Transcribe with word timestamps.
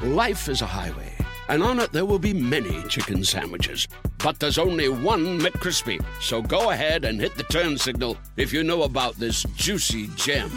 Life 0.00 0.48
is 0.48 0.62
a 0.62 0.66
highway, 0.66 1.12
and 1.48 1.60
on 1.60 1.80
it 1.80 1.90
there 1.90 2.04
will 2.04 2.20
be 2.20 2.32
many 2.32 2.84
chicken 2.84 3.24
sandwiches. 3.24 3.88
But 4.22 4.38
there's 4.38 4.56
only 4.56 4.88
one 4.88 5.40
McCrispy. 5.40 6.00
So 6.20 6.40
go 6.40 6.70
ahead 6.70 7.04
and 7.04 7.20
hit 7.20 7.34
the 7.34 7.42
turn 7.42 7.76
signal 7.76 8.16
if 8.36 8.52
you 8.52 8.62
know 8.62 8.84
about 8.84 9.16
this 9.16 9.42
juicy 9.56 10.06
gem 10.14 10.52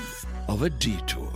of 0.47 0.61
a 0.61 0.69
detour. 0.69 1.33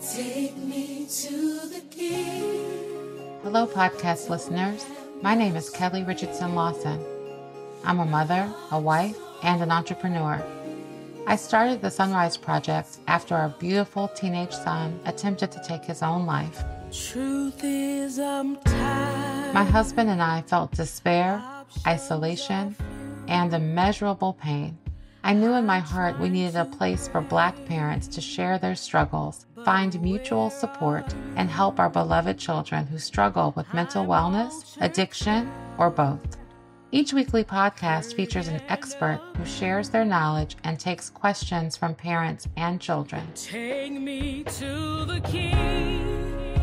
Take 0.00 0.56
me 0.56 1.08
to 1.10 1.60
the 1.68 1.82
king. 1.90 3.40
Hello, 3.42 3.66
podcast 3.66 4.28
listeners. 4.28 4.86
My 5.22 5.34
name 5.34 5.56
is 5.56 5.70
Kelli 5.70 6.06
Richardson 6.06 6.54
Lawson. 6.54 7.04
I'm 7.84 7.98
a 7.98 8.04
mother, 8.06 8.48
a 8.70 8.78
wife, 8.78 9.18
and 9.42 9.60
an 9.60 9.72
entrepreneur. 9.72 10.40
I 11.30 11.36
started 11.36 11.80
the 11.80 11.90
SonRise 11.90 12.40
Project 12.40 12.98
after 13.06 13.36
our 13.36 13.50
beautiful 13.50 14.08
teenage 14.08 14.50
son 14.50 14.98
attempted 15.04 15.52
to 15.52 15.62
take 15.62 15.84
his 15.84 16.02
own 16.02 16.26
life. 16.26 16.64
Truth 16.90 17.62
is, 17.62 18.18
I'm 18.18 18.56
tired. 18.56 19.54
My 19.54 19.62
husband 19.62 20.10
and 20.10 20.20
I 20.20 20.42
felt 20.42 20.72
despair, 20.72 21.40
isolation, 21.86 22.74
and 23.28 23.54
immeasurable 23.54 24.32
pain. 24.32 24.76
I 25.22 25.34
knew 25.34 25.52
in 25.52 25.64
my 25.64 25.78
heart 25.78 26.18
we 26.18 26.30
needed 26.30 26.56
a 26.56 26.64
place 26.64 27.06
for 27.06 27.20
Black 27.20 27.54
parents 27.66 28.08
to 28.08 28.20
share 28.20 28.58
their 28.58 28.74
struggles, 28.74 29.46
find 29.64 30.02
mutual 30.02 30.50
support, 30.50 31.14
and 31.36 31.48
help 31.48 31.78
our 31.78 31.90
beloved 31.90 32.40
children 32.40 32.88
who 32.88 32.98
struggle 32.98 33.52
with 33.56 33.72
mental 33.72 34.04
wellness, 34.04 34.76
addiction, 34.80 35.48
or 35.78 35.90
both. 35.90 36.39
Each 36.92 37.12
weekly 37.12 37.44
podcast 37.44 38.16
features 38.16 38.48
an 38.48 38.60
expert 38.68 39.20
who 39.36 39.44
shares 39.44 39.90
their 39.90 40.04
knowledge 40.04 40.56
and 40.64 40.76
takes 40.76 41.08
questions 41.08 41.76
from 41.76 41.94
parents 41.94 42.48
and 42.56 42.80
children. 42.80 43.28
Take 43.36 43.92
me 43.92 44.42
to 44.42 45.04
the 45.04 45.20
king. 45.20 46.56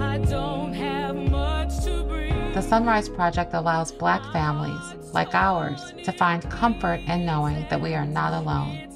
I 0.00 0.18
don't 0.18 0.72
have 0.72 1.14
much 1.14 1.84
to 1.84 2.02
bring. 2.02 2.52
The 2.52 2.62
SonRise 2.62 3.14
Project 3.14 3.54
allows 3.54 3.92
Black 3.92 4.24
families, 4.32 4.96
like 5.12 5.36
ours, 5.36 5.92
to 6.02 6.10
find 6.10 6.42
comfort 6.50 6.98
in 7.06 7.24
knowing 7.24 7.64
that 7.70 7.80
we 7.80 7.94
are 7.94 8.06
not 8.06 8.32
alone. 8.32 8.88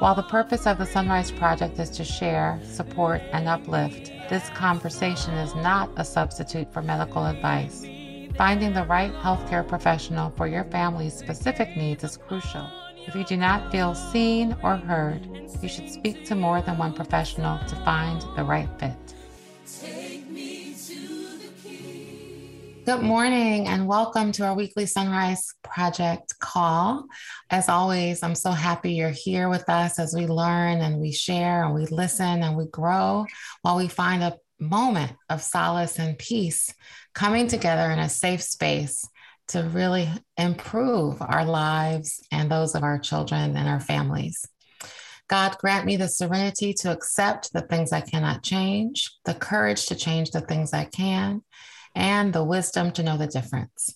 While 0.00 0.16
the 0.16 0.24
purpose 0.24 0.66
of 0.66 0.78
the 0.78 0.84
SonRise 0.84 1.36
Project 1.38 1.78
is 1.78 1.90
to 1.90 2.02
share, 2.02 2.58
support, 2.64 3.22
and 3.32 3.46
uplift, 3.46 4.10
this 4.28 4.50
conversation 4.50 5.34
is 5.34 5.54
not 5.54 5.90
a 5.96 6.04
substitute 6.04 6.72
for 6.72 6.82
medical 6.82 7.24
advice. 7.24 7.86
Finding 8.36 8.72
the 8.72 8.84
right 8.84 9.12
healthcare 9.12 9.66
professional 9.66 10.30
for 10.30 10.46
your 10.46 10.64
family's 10.64 11.12
specific 11.12 11.76
needs 11.76 12.02
is 12.02 12.16
crucial. 12.16 12.66
If 13.06 13.14
you 13.14 13.24
do 13.24 13.36
not 13.36 13.70
feel 13.70 13.94
seen 13.94 14.56
or 14.62 14.76
heard, 14.76 15.28
you 15.60 15.68
should 15.68 15.90
speak 15.90 16.24
to 16.26 16.34
more 16.34 16.62
than 16.62 16.78
one 16.78 16.94
professional 16.94 17.58
to 17.68 17.76
find 17.84 18.22
the 18.34 18.42
right 18.42 18.68
fit. 18.80 18.96
Take 19.80 20.30
me 20.30 20.74
to 20.86 21.38
the 21.38 21.52
king. 21.62 22.82
Good 22.86 23.02
morning 23.02 23.68
and 23.68 23.86
welcome 23.86 24.32
to 24.32 24.46
our 24.46 24.54
weekly 24.54 24.84
SonRise 24.84 25.54
Project 25.62 26.38
call. 26.38 27.04
As 27.50 27.68
always, 27.68 28.22
I'm 28.22 28.34
so 28.34 28.50
happy 28.50 28.94
you're 28.94 29.10
here 29.10 29.50
with 29.50 29.68
us 29.68 29.98
as 29.98 30.14
we 30.14 30.26
learn 30.26 30.80
and 30.80 31.00
we 31.00 31.12
share 31.12 31.64
and 31.64 31.74
we 31.74 31.84
listen 31.86 32.42
and 32.42 32.56
we 32.56 32.66
grow 32.66 33.26
while 33.60 33.76
we 33.76 33.88
find 33.88 34.22
a 34.22 34.38
moment 34.58 35.12
of 35.28 35.42
solace 35.42 35.98
and 35.98 36.16
peace 36.18 36.72
coming 37.14 37.46
together 37.46 37.90
in 37.90 37.98
a 37.98 38.08
safe 38.08 38.42
space 38.42 39.06
to 39.48 39.62
really 39.64 40.08
improve 40.36 41.20
our 41.20 41.44
lives 41.44 42.20
and 42.30 42.50
those 42.50 42.74
of 42.74 42.82
our 42.82 42.98
children 42.98 43.56
and 43.56 43.68
our 43.68 43.80
families. 43.80 44.46
God, 45.28 45.56
grant 45.58 45.86
me 45.86 45.96
the 45.96 46.08
serenity 46.08 46.74
to 46.74 46.92
accept 46.92 47.52
the 47.52 47.62
things 47.62 47.92
I 47.92 48.00
cannot 48.00 48.42
change, 48.42 49.10
the 49.24 49.34
courage 49.34 49.86
to 49.86 49.94
change 49.94 50.30
the 50.30 50.40
things 50.40 50.72
I 50.72 50.84
can, 50.84 51.42
and 51.94 52.32
the 52.32 52.44
wisdom 52.44 52.92
to 52.92 53.02
know 53.02 53.16
the 53.16 53.26
difference. 53.26 53.94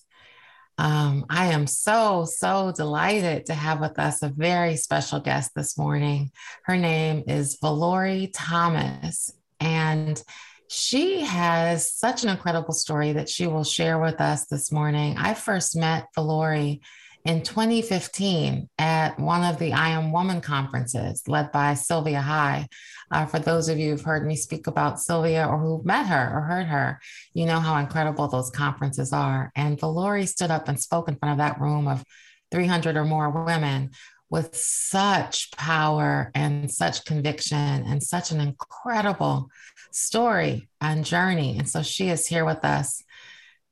Um, 0.79 1.25
I 1.29 1.47
am 1.47 1.65
so, 1.65 2.25
so 2.25 2.71
delighted 2.75 3.47
to 3.47 3.55
have 3.55 3.79
with 3.79 3.97
us 3.97 4.21
a 4.21 4.29
very 4.29 4.75
special 4.77 5.19
guest 5.19 5.51
this 5.55 5.77
morning. 5.77 6.31
Her 6.65 6.77
name 6.77 7.23
is 7.27 7.57
Vallori 7.63 8.29
Thomas, 8.33 9.31
and 9.59 10.21
she 10.69 11.21
has 11.21 11.93
such 11.93 12.23
an 12.23 12.29
incredible 12.29 12.73
story 12.73 13.13
that 13.13 13.29
she 13.29 13.47
will 13.47 13.63
share 13.63 13.99
with 13.99 14.19
us 14.19 14.47
this 14.47 14.71
morning. 14.71 15.17
I 15.17 15.33
first 15.33 15.75
met 15.75 16.07
Vallori 16.17 16.81
in 17.23 17.43
2015 17.43 18.69
at 18.77 19.19
one 19.19 19.43
of 19.43 19.59
the 19.59 19.73
I 19.73 19.89
Am 19.89 20.11
Woman 20.11 20.39
conferences 20.41 21.23
led 21.27 21.51
by 21.51 21.73
Sylvia 21.73 22.21
High. 22.21 22.67
Uh, 23.11 23.25
for 23.25 23.39
those 23.39 23.69
of 23.69 23.77
you 23.77 23.91
who've 23.91 24.01
heard 24.01 24.25
me 24.25 24.35
speak 24.35 24.67
about 24.67 24.99
Sylvia 24.99 25.45
or 25.45 25.57
who've 25.57 25.85
met 25.85 26.07
her 26.07 26.31
or 26.33 26.41
heard 26.41 26.67
her, 26.67 26.99
you 27.33 27.45
know 27.45 27.59
how 27.59 27.77
incredible 27.77 28.27
those 28.27 28.49
conferences 28.49 29.11
are. 29.11 29.51
And 29.55 29.77
Vallori 29.77 30.27
stood 30.27 30.51
up 30.51 30.67
and 30.67 30.79
spoke 30.79 31.07
in 31.07 31.15
front 31.15 31.33
of 31.33 31.37
that 31.39 31.59
room 31.59 31.87
of 31.87 32.03
300 32.51 32.95
or 32.95 33.05
more 33.05 33.29
women 33.29 33.91
with 34.29 34.55
such 34.55 35.51
power 35.51 36.31
and 36.35 36.71
such 36.71 37.05
conviction 37.05 37.57
and 37.57 38.03
such 38.03 38.31
an 38.31 38.41
incredible 38.41 39.49
story 39.91 40.69
and 40.81 41.05
journey. 41.05 41.57
And 41.57 41.67
so 41.67 41.81
she 41.81 42.09
is 42.09 42.27
here 42.27 42.45
with 42.45 42.63
us 42.63 43.03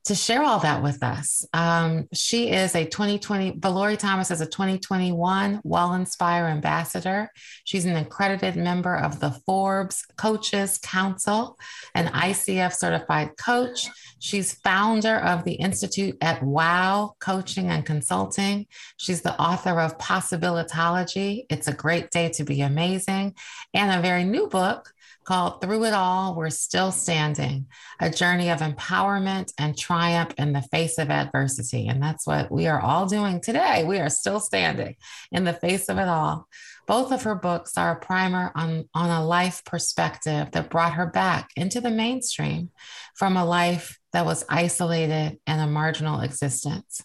to 0.06 0.14
share 0.14 0.44
all 0.44 0.60
that 0.60 0.84
with 0.84 1.02
us. 1.02 1.46
Um, 1.52 2.08
she 2.14 2.52
is 2.52 2.76
a 2.76 2.86
2020, 2.86 3.54
Vallori 3.54 3.98
Thomas 3.98 4.30
is 4.30 4.40
a 4.40 4.46
2021 4.46 5.62
Well 5.64 5.94
Inspire 5.96 6.46
Ambassador. 6.46 7.32
She's 7.64 7.86
an 7.86 7.96
accredited 7.96 8.56
member 8.56 8.96
of 8.96 9.20
the 9.20 9.32
Forbes 9.48 10.06
Coaches 10.16 10.78
Council, 10.84 11.58
an 11.96 12.06
ICF 12.08 12.74
certified 12.74 13.32
coach. 13.38 13.88
She's 14.20 14.54
founder 14.54 15.18
of 15.18 15.44
the 15.44 15.54
Institute 15.54 16.18
at 16.22 16.44
WOW 16.44 17.16
Coaching 17.20 17.70
and 17.70 17.84
Consulting. 17.84 18.68
She's 18.98 19.24
the 19.24 19.40
author 19.42 19.82
of 19.82 19.98
Possibilitology. 19.98 21.46
It's 21.50 21.68
a 21.68 21.74
great 21.74 22.12
day 22.12 22.30
to 22.30 22.44
be 22.44 22.62
amazing, 22.62 23.34
and 23.74 23.92
a 23.92 24.04
very 24.04 24.24
new 24.24 24.48
book 24.48 24.94
called 25.26 25.62
Through 25.62 25.86
It 25.86 25.94
All, 25.94 26.36
We're 26.36 26.50
Still 26.50 26.92
Standing, 26.92 27.66
a 28.00 28.10
journey 28.10 28.50
of 28.50 28.60
empowerment 28.60 29.52
and 29.58 29.78
triumph 29.78 30.34
in 30.38 30.54
the 30.54 30.62
face 30.62 30.98
of 30.98 31.10
adversity. 31.10 31.88
And 31.88 32.02
that's 32.02 32.26
what 32.26 32.52
we 32.52 32.68
are 32.68 32.80
all 32.80 33.08
doing 33.08 33.42
today. 33.42 33.84
We 33.84 34.00
are 34.00 34.10
still 34.10 34.40
standing 34.40 34.96
in 35.32 35.44
the 35.44 35.54
face 35.54 35.90
of 35.90 35.98
it 35.98 36.08
all. 36.08 36.48
Both 36.88 37.12
of 37.12 37.24
her 37.24 37.36
books 37.36 37.78
are 37.78 37.94
a 37.94 38.00
primer 38.00 38.52
on, 38.56 38.88
on 38.94 39.10
a 39.10 39.26
life 39.26 39.64
perspective 39.66 40.52
that 40.52 40.70
brought 40.70 40.94
her 40.94 41.08
back 41.08 41.50
into 41.56 41.82
the 41.82 41.92
mainstream 41.92 42.70
from 43.16 43.36
a 43.36 43.46
life 43.46 44.00
that 44.14 44.26
was 44.26 44.46
isolated 44.48 45.40
and 45.48 45.62
a 45.62 45.68
marginal 45.68 46.22
existence. 46.22 47.02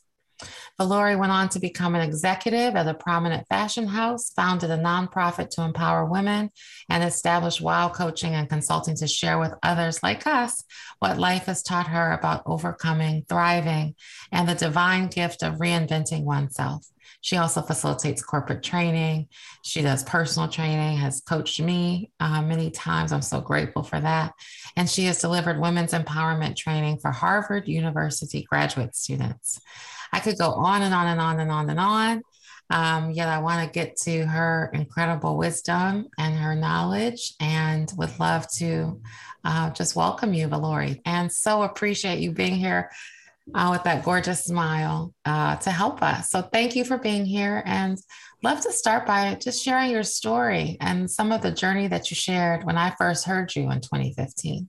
Vallori 0.81 1.19
went 1.19 1.33
on 1.33 1.49
to 1.51 1.61
become 1.61 1.95
an 1.95 2.01
executive 2.01 2.75
at 2.75 2.89
a 2.89 2.95
prominent 2.95 3.47
fashion 3.49 3.87
house, 3.87 4.31
founded 4.31 4.71
a 4.71 4.79
nonprofit 4.79 5.51
to 5.51 5.63
empower 5.63 6.05
women, 6.05 6.51
and 6.89 7.05
established 7.05 7.61
WOW 7.61 7.89
coaching 7.91 8.35
and 8.35 8.49
consulting 8.49 8.97
to 8.97 9.07
share 9.07 9.39
with 9.39 9.53
others 9.63 10.03
like 10.03 10.27
us 10.27 10.65
what 10.99 11.19
life 11.19 11.47
has 11.47 11.63
taught 11.63 11.89
her 11.89 12.13
about 12.13 12.43
overcoming, 12.47 13.25
thriving, 13.29 13.95
and 14.33 14.49
the 14.49 14.55
divine 14.55 15.09
gift 15.09 15.43
of 15.43 15.57
reinventing 15.57 16.25
oneself. 16.25 16.87
She 17.23 17.37
also 17.37 17.61
facilitates 17.61 18.23
corporate 18.23 18.63
training. 18.63 19.29
She 19.63 19.83
does 19.83 20.03
personal 20.03 20.49
training, 20.49 20.97
has 20.97 21.21
coached 21.21 21.61
me 21.61 22.11
uh, 22.19 22.41
many 22.43 22.71
times. 22.71 23.13
I'm 23.13 23.23
so 23.23 23.41
grateful 23.41 23.83
for 23.83 24.01
that. 24.01 24.33
And 24.77 24.89
she 24.89 25.05
has 25.05 25.21
delivered 25.21 25.61
women's 25.61 25.93
empowerment 25.93 26.57
training 26.57 26.99
for 26.99 27.11
Harvard 27.11 27.69
University 27.69 28.43
graduate 28.43 28.97
students. 28.97 29.61
I 30.13 30.21
could 30.21 30.39
go 30.39 30.51
on 30.51 30.83
and 30.83 30.95
on 30.95 31.07
and 31.07 31.21
on 31.21 31.41
and 31.41 31.51
on 31.51 31.71
and 31.71 31.81
on. 31.81 32.23
Um, 32.71 33.11
yet 33.11 33.29
I 33.29 33.41
want 33.41 33.67
to 33.67 33.73
get 33.73 33.97
to 34.03 34.27
her 34.27 34.71
incredible 34.73 35.37
wisdom 35.37 36.07
and 36.19 36.37
her 36.37 36.55
knowledge 36.55 37.35
and 37.41 37.93
would 37.97 38.17
love 38.21 38.47
to 38.59 39.01
uh, 39.45 39.71
just 39.71 39.97
welcome 39.97 40.33
you, 40.33 40.47
Vallori, 40.49 41.01
and 41.05 41.33
so 41.33 41.63
appreciate 41.63 42.21
you 42.21 42.31
being 42.31 42.55
here 42.55 42.91
uh, 43.55 43.69
with 43.73 43.83
that 43.85 44.05
gorgeous 44.05 44.45
smile 44.45 45.13
uh, 45.25 45.57
to 45.57 45.71
help 45.71 46.03
us. 46.03 46.31
So 46.31 46.43
thank 46.43 46.77
you 46.77 46.85
for 46.85 46.99
being 46.99 47.25
here 47.25 47.63
and 47.67 47.99
love 48.43 48.61
to 48.61 48.73
start 48.73 49.07
by 49.07 49.35
just 49.35 49.65
sharing 49.65 49.91
your 49.91 50.03
story 50.03 50.77
and 50.81 51.11
some 51.11 51.33
of 51.33 51.43
the 51.43 51.51
journey 51.51 51.89
that 51.89 52.11
you 52.11 52.15
shared 52.15 52.65
when 52.65 52.79
I 52.79 52.95
first 52.97 53.27
heard 53.27 53.55
you 53.57 53.71
in 53.71 53.81
2015. 53.81 54.69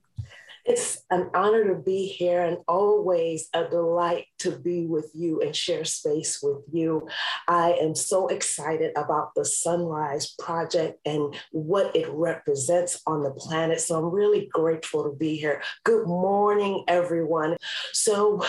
It's 0.64 1.02
an 1.10 1.30
honor 1.34 1.64
to 1.68 1.74
be 1.74 2.06
here 2.06 2.40
and 2.40 2.58
always 2.68 3.48
a 3.52 3.68
delight 3.68 4.26
to 4.40 4.52
be 4.52 4.86
with 4.86 5.10
you 5.12 5.40
and 5.40 5.56
share 5.56 5.84
space 5.84 6.40
with 6.40 6.62
you. 6.72 7.08
I 7.48 7.72
am 7.72 7.96
so 7.96 8.28
excited 8.28 8.92
about 8.96 9.34
the 9.34 9.42
SonRise 9.42 10.38
Project 10.38 11.00
and 11.04 11.34
what 11.50 11.96
it 11.96 12.08
represents 12.10 13.02
on 13.08 13.24
the 13.24 13.32
planet. 13.32 13.80
So 13.80 13.98
I'm 13.98 14.14
really 14.14 14.48
grateful 14.52 15.02
to 15.04 15.16
be 15.16 15.36
here. 15.36 15.62
Good 15.84 16.06
morning, 16.06 16.84
everyone. 16.86 17.56
So 17.92 18.44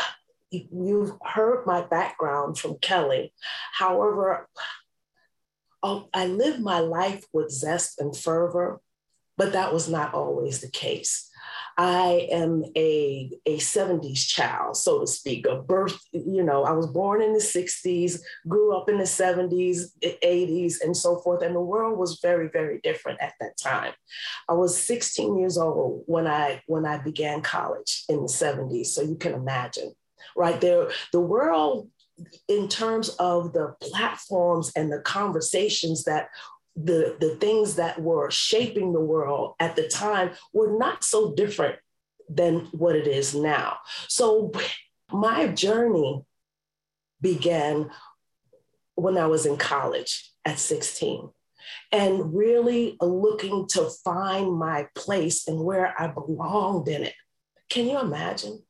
you've 0.52 1.14
heard 1.24 1.66
my 1.66 1.82
background 1.82 2.60
from 2.60 2.76
Kelli. 2.76 3.32
However, 3.74 4.48
oh, 5.82 6.10
I 6.14 6.28
live 6.28 6.60
my 6.60 6.80
life 6.80 7.26
with 7.34 7.50
zest 7.50 8.00
and 8.00 8.16
fervor, 8.16 8.82
but 9.36 9.54
that 9.54 9.74
was 9.74 9.90
not 9.90 10.14
always 10.14 10.62
the 10.62 10.70
case. 10.70 11.32
I 11.78 12.28
am 12.32 12.64
a, 12.76 13.32
a 13.46 13.58
70s 13.58 14.28
child, 14.28 14.78
so 14.78 15.00
to 15.02 15.08
speak, 15.08 15.48
a 15.48 15.56
birth, 15.56 15.98
you 16.12 16.44
know, 16.44 16.64
I 16.64 16.72
was 16.72 16.88
born 16.88 17.22
in 17.22 17.34
the 17.34 17.40
60s, 17.40 18.20
grew 18.48 18.76
up 18.76 18.90
in 18.90 18.98
the 18.98 19.04
70s, 19.04 19.88
80s, 20.02 20.76
and 20.84 20.96
so 20.96 21.20
forth. 21.20 21.42
And 21.42 21.56
the 21.56 21.62
world 21.62 21.98
was 21.98 22.20
very, 22.22 22.50
very 22.50 22.80
different 22.84 23.22
at 23.22 23.34
that 23.40 23.58
time. 23.58 23.94
I 24.48 24.54
was 24.54 24.82
16 24.82 25.38
years 25.38 25.58
old 25.58 26.04
when 26.06 26.28
I 26.28 26.62
when 26.68 26.86
I 26.86 26.98
began 26.98 27.42
college 27.42 28.04
in 28.10 28.18
the 28.18 28.28
70s. 28.28 28.88
So 28.88 29.02
you 29.02 29.16
can 29.16 29.34
imagine, 29.34 29.94
right 30.36 30.60
there, 30.62 30.92
the 31.12 31.22
world 31.22 31.90
in 32.48 32.68
terms 32.68 33.10
of 33.20 33.54
the 33.54 33.76
platforms 33.82 34.72
and 34.76 34.92
the 34.92 35.00
conversations 35.00 36.04
that 36.04 36.28
the, 36.76 37.16
the 37.20 37.36
things 37.36 37.76
that 37.76 38.02
were 38.02 38.32
shaping 38.32 38.94
the 38.94 39.00
world 39.00 39.56
at 39.60 39.76
the 39.76 39.88
time 39.88 40.32
were 40.54 40.78
not 40.78 41.04
so 41.04 41.34
different 41.34 41.78
than 42.30 42.68
what 42.72 42.96
it 42.96 43.08
is 43.08 43.36
now. 43.36 43.78
So 44.08 44.52
my 45.12 45.48
journey 45.48 46.24
began 47.22 47.92
when 48.96 49.18
I 49.18 49.28
was 49.28 49.46
in 49.46 49.58
college 49.58 50.32
at 50.46 50.60
16 50.60 51.30
and 51.92 52.36
really 52.36 52.98
looking 53.00 53.68
to 53.70 53.90
find 54.04 54.54
my 54.54 54.88
place 54.96 55.48
and 55.48 55.64
where 55.64 55.94
I 56.00 56.08
belonged 56.08 56.88
in 56.88 57.04
it. 57.04 57.14
Can 57.70 57.88
you 57.88 58.00
imagine 58.00 58.64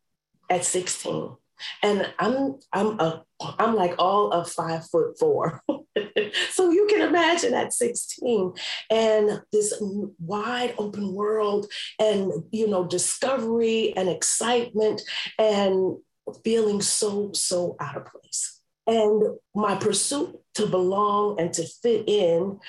at 0.49 0.65
16? 0.65 1.35
And 1.81 2.11
I'm 2.19 2.59
I'm 2.71 2.99
a 2.99 3.23
I'm 3.59 3.75
like 3.75 3.95
all 3.99 4.31
of 4.31 4.49
five 4.49 4.87
foot 4.89 5.17
four. 5.19 5.61
so 6.51 6.69
you 6.69 6.87
can 6.89 7.01
imagine 7.01 7.53
at 7.53 7.73
16 7.73 8.53
and 8.89 9.41
this 9.51 9.73
wide 10.19 10.73
open 10.77 11.13
world 11.13 11.67
and 11.99 12.31
you 12.51 12.67
know 12.67 12.85
discovery 12.85 13.93
and 13.95 14.09
excitement 14.09 15.01
and 15.37 15.97
feeling 16.43 16.81
so 16.81 17.31
so 17.33 17.75
out 17.79 17.97
of 17.97 18.05
place. 18.05 18.61
And 18.85 19.37
my 19.55 19.75
pursuit 19.75 20.39
to 20.55 20.67
belong 20.67 21.39
and 21.39 21.53
to 21.53 21.63
fit 21.81 22.03
in 22.07 22.59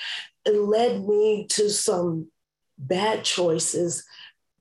led 0.45 1.05
me 1.05 1.47
to 1.49 1.69
some 1.69 2.29
bad 2.77 3.23
choices 3.23 4.05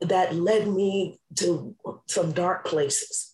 that 0.01 0.35
led 0.35 0.69
me 0.69 1.19
to 1.37 1.75
some 2.07 2.33
dark 2.33 2.65
places 2.65 3.34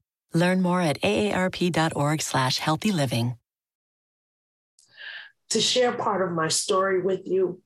Learn 0.33 0.61
more 0.61 0.81
at 0.81 1.01
aarp.org 1.01 2.21
slash 2.21 2.57
healthy 2.59 2.91
living. 2.91 3.35
To 5.49 5.59
share 5.59 5.91
part 5.91 6.21
of 6.21 6.31
my 6.31 6.47
story 6.47 7.01
with 7.01 7.21
you, 7.25 7.61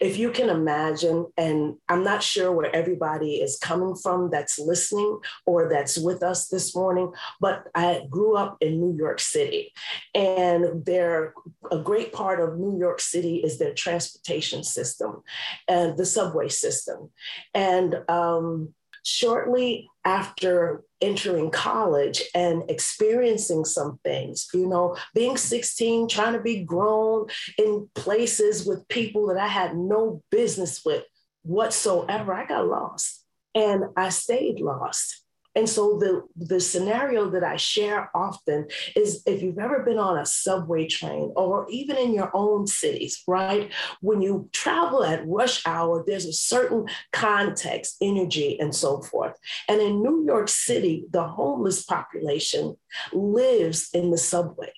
if 0.00 0.18
you 0.18 0.30
can 0.30 0.50
imagine, 0.50 1.26
and 1.36 1.76
I'm 1.88 2.04
not 2.04 2.22
sure 2.22 2.52
where 2.52 2.74
everybody 2.74 3.36
is 3.36 3.58
coming 3.58 3.94
from 3.94 4.30
that's 4.30 4.58
listening 4.58 5.18
or 5.46 5.68
that's 5.68 5.98
with 5.98 6.22
us 6.22 6.48
this 6.48 6.74
morning, 6.74 7.12
but 7.40 7.66
I 7.74 8.02
grew 8.08 8.36
up 8.36 8.58
in 8.60 8.80
New 8.80 8.96
York 8.96 9.20
City. 9.20 9.72
And 10.14 10.84
there, 10.84 11.34
a 11.70 11.78
great 11.78 12.12
part 12.12 12.40
of 12.40 12.58
New 12.58 12.78
York 12.78 13.00
City 13.00 13.36
is 13.36 13.58
their 13.58 13.74
transportation 13.74 14.62
system 14.62 15.22
and 15.68 15.96
the 15.96 16.06
subway 16.06 16.48
system. 16.48 17.10
And 17.52 17.96
um, 18.08 18.74
shortly 19.04 19.88
after 20.04 20.82
entering 21.00 21.50
college 21.50 22.22
and 22.34 22.68
experiencing 22.68 23.64
some 23.64 23.98
things, 24.02 24.48
you 24.52 24.66
know, 24.66 24.96
being 25.14 25.36
16, 25.36 26.08
trying 26.08 26.32
to 26.32 26.40
be 26.40 26.64
grown 26.64 27.26
in 27.58 27.88
places 27.94 28.66
with 28.66 28.88
people 28.88 29.28
that 29.28 29.36
I 29.36 29.46
had 29.46 29.76
no 29.76 30.22
business 30.30 30.84
with 30.84 31.04
whatsoever, 31.42 32.32
I 32.32 32.46
got 32.46 32.66
lost 32.66 33.22
and 33.54 33.84
I 33.96 34.08
stayed 34.08 34.60
lost. 34.60 35.23
And 35.54 35.68
so 35.68 35.98
the, 35.98 36.22
the 36.36 36.60
scenario 36.60 37.30
that 37.30 37.44
I 37.44 37.56
share 37.56 38.10
often 38.14 38.66
is 38.96 39.22
if 39.26 39.42
you've 39.42 39.58
ever 39.58 39.82
been 39.84 39.98
on 39.98 40.18
a 40.18 40.26
subway 40.26 40.86
train 40.86 41.32
or 41.36 41.66
even 41.70 41.96
in 41.96 42.12
your 42.12 42.30
own 42.34 42.66
cities, 42.66 43.22
right? 43.28 43.72
When 44.00 44.20
you 44.20 44.48
travel 44.52 45.04
at 45.04 45.26
rush 45.26 45.64
hour, 45.66 46.04
there's 46.06 46.26
a 46.26 46.32
certain 46.32 46.88
context, 47.12 47.96
energy, 48.00 48.58
and 48.58 48.74
so 48.74 49.00
forth. 49.00 49.36
And 49.68 49.80
in 49.80 50.02
New 50.02 50.24
York 50.24 50.48
City, 50.48 51.04
the 51.10 51.26
homeless 51.26 51.84
population 51.84 52.76
lives 53.12 53.90
in 53.92 54.10
the 54.10 54.18
subway 54.18 54.72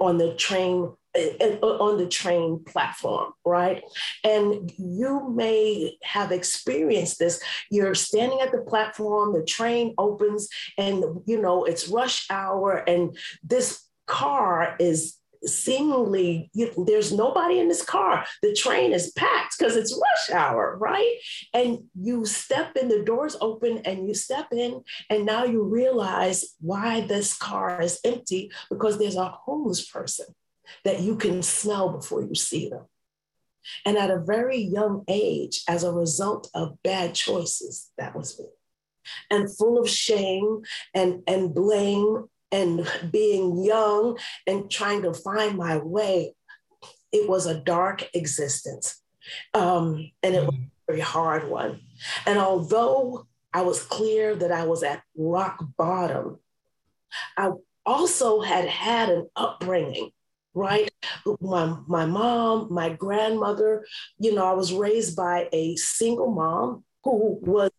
on 0.00 0.18
the 0.18 0.34
train 0.34 0.92
Uh, 1.16 1.54
on 1.62 1.96
the 1.96 2.08
train 2.08 2.58
platform, 2.64 3.32
right? 3.44 3.84
And 4.24 4.72
you 4.76 5.32
may 5.32 5.96
have 6.02 6.32
experienced 6.32 7.20
this. 7.20 7.40
You're 7.70 7.94
standing 7.94 8.40
at 8.40 8.50
the 8.50 8.62
platform, 8.62 9.32
the 9.32 9.44
train 9.44 9.94
opens, 9.96 10.48
and 10.76 11.04
you 11.24 11.40
know 11.40 11.64
it's 11.64 11.86
rush 11.88 12.26
hour, 12.30 12.78
and 12.88 13.16
this 13.44 13.84
car 14.08 14.74
is 14.80 15.16
seemingly 15.44 16.50
you, 16.52 16.72
there's 16.84 17.12
nobody 17.12 17.60
in 17.60 17.68
this 17.68 17.84
car. 17.84 18.26
The 18.42 18.52
train 18.52 18.92
is 18.92 19.12
packed 19.12 19.56
because 19.56 19.76
it's 19.76 19.92
rush 19.92 20.36
hour, 20.36 20.76
right? 20.80 21.14
And 21.52 21.84
you 21.94 22.24
step 22.24 22.76
in, 22.76 22.88
the 22.88 23.04
doors 23.04 23.36
open, 23.40 23.78
and 23.84 24.08
you 24.08 24.14
step 24.14 24.48
in, 24.52 24.82
and 25.08 25.24
now 25.24 25.44
you 25.44 25.62
realize 25.62 26.56
why 26.60 27.02
this 27.02 27.36
car 27.36 27.80
is 27.80 28.00
empty 28.04 28.50
because 28.68 28.98
there's 28.98 29.16
a 29.16 29.28
homeless 29.28 29.88
person 29.88 30.26
that 30.84 31.00
you 31.00 31.16
can 31.16 31.42
smell 31.42 31.90
before 31.90 32.22
you 32.22 32.34
see 32.34 32.68
them. 32.68 32.84
And 33.84 33.96
at 33.96 34.10
a 34.10 34.20
very 34.20 34.58
young 34.58 35.04
age, 35.08 35.62
as 35.68 35.84
a 35.84 35.92
result 35.92 36.50
of 36.54 36.82
bad 36.82 37.14
choices, 37.14 37.90
that 37.98 38.14
was 38.14 38.38
me. 38.38 38.46
And 39.30 39.54
full 39.54 39.78
of 39.78 39.88
shame 39.88 40.62
and, 40.94 41.22
and 41.26 41.54
blame 41.54 42.26
and 42.52 42.88
being 43.10 43.64
young 43.64 44.18
and 44.46 44.70
trying 44.70 45.02
to 45.02 45.14
find 45.14 45.56
my 45.56 45.78
way, 45.78 46.34
it 47.12 47.28
was 47.28 47.46
a 47.46 47.60
dark 47.60 48.08
existence. 48.14 49.02
Um, 49.54 50.10
and 50.22 50.34
it 50.34 50.44
was 50.44 50.54
a 50.54 50.92
very 50.92 51.00
hard 51.00 51.48
one. 51.48 51.80
And 52.26 52.38
although 52.38 53.26
I 53.52 53.62
was 53.62 53.82
clear 53.82 54.34
that 54.36 54.52
I 54.52 54.66
was 54.66 54.82
at 54.82 55.02
rock 55.16 55.64
bottom, 55.76 56.38
I 57.36 57.50
also 57.86 58.40
had 58.40 58.66
had 58.66 59.10
an 59.10 59.28
upbringing 59.36 60.10
right? 60.54 60.90
My, 61.40 61.76
my 61.86 62.06
mom, 62.06 62.68
my 62.70 62.90
grandmother, 62.90 63.84
you 64.18 64.34
know, 64.34 64.46
I 64.46 64.54
was 64.54 64.72
raised 64.72 65.16
by 65.16 65.48
a 65.52 65.76
single 65.76 66.30
mom 66.30 66.84
who 67.02 67.38
was 67.42 67.70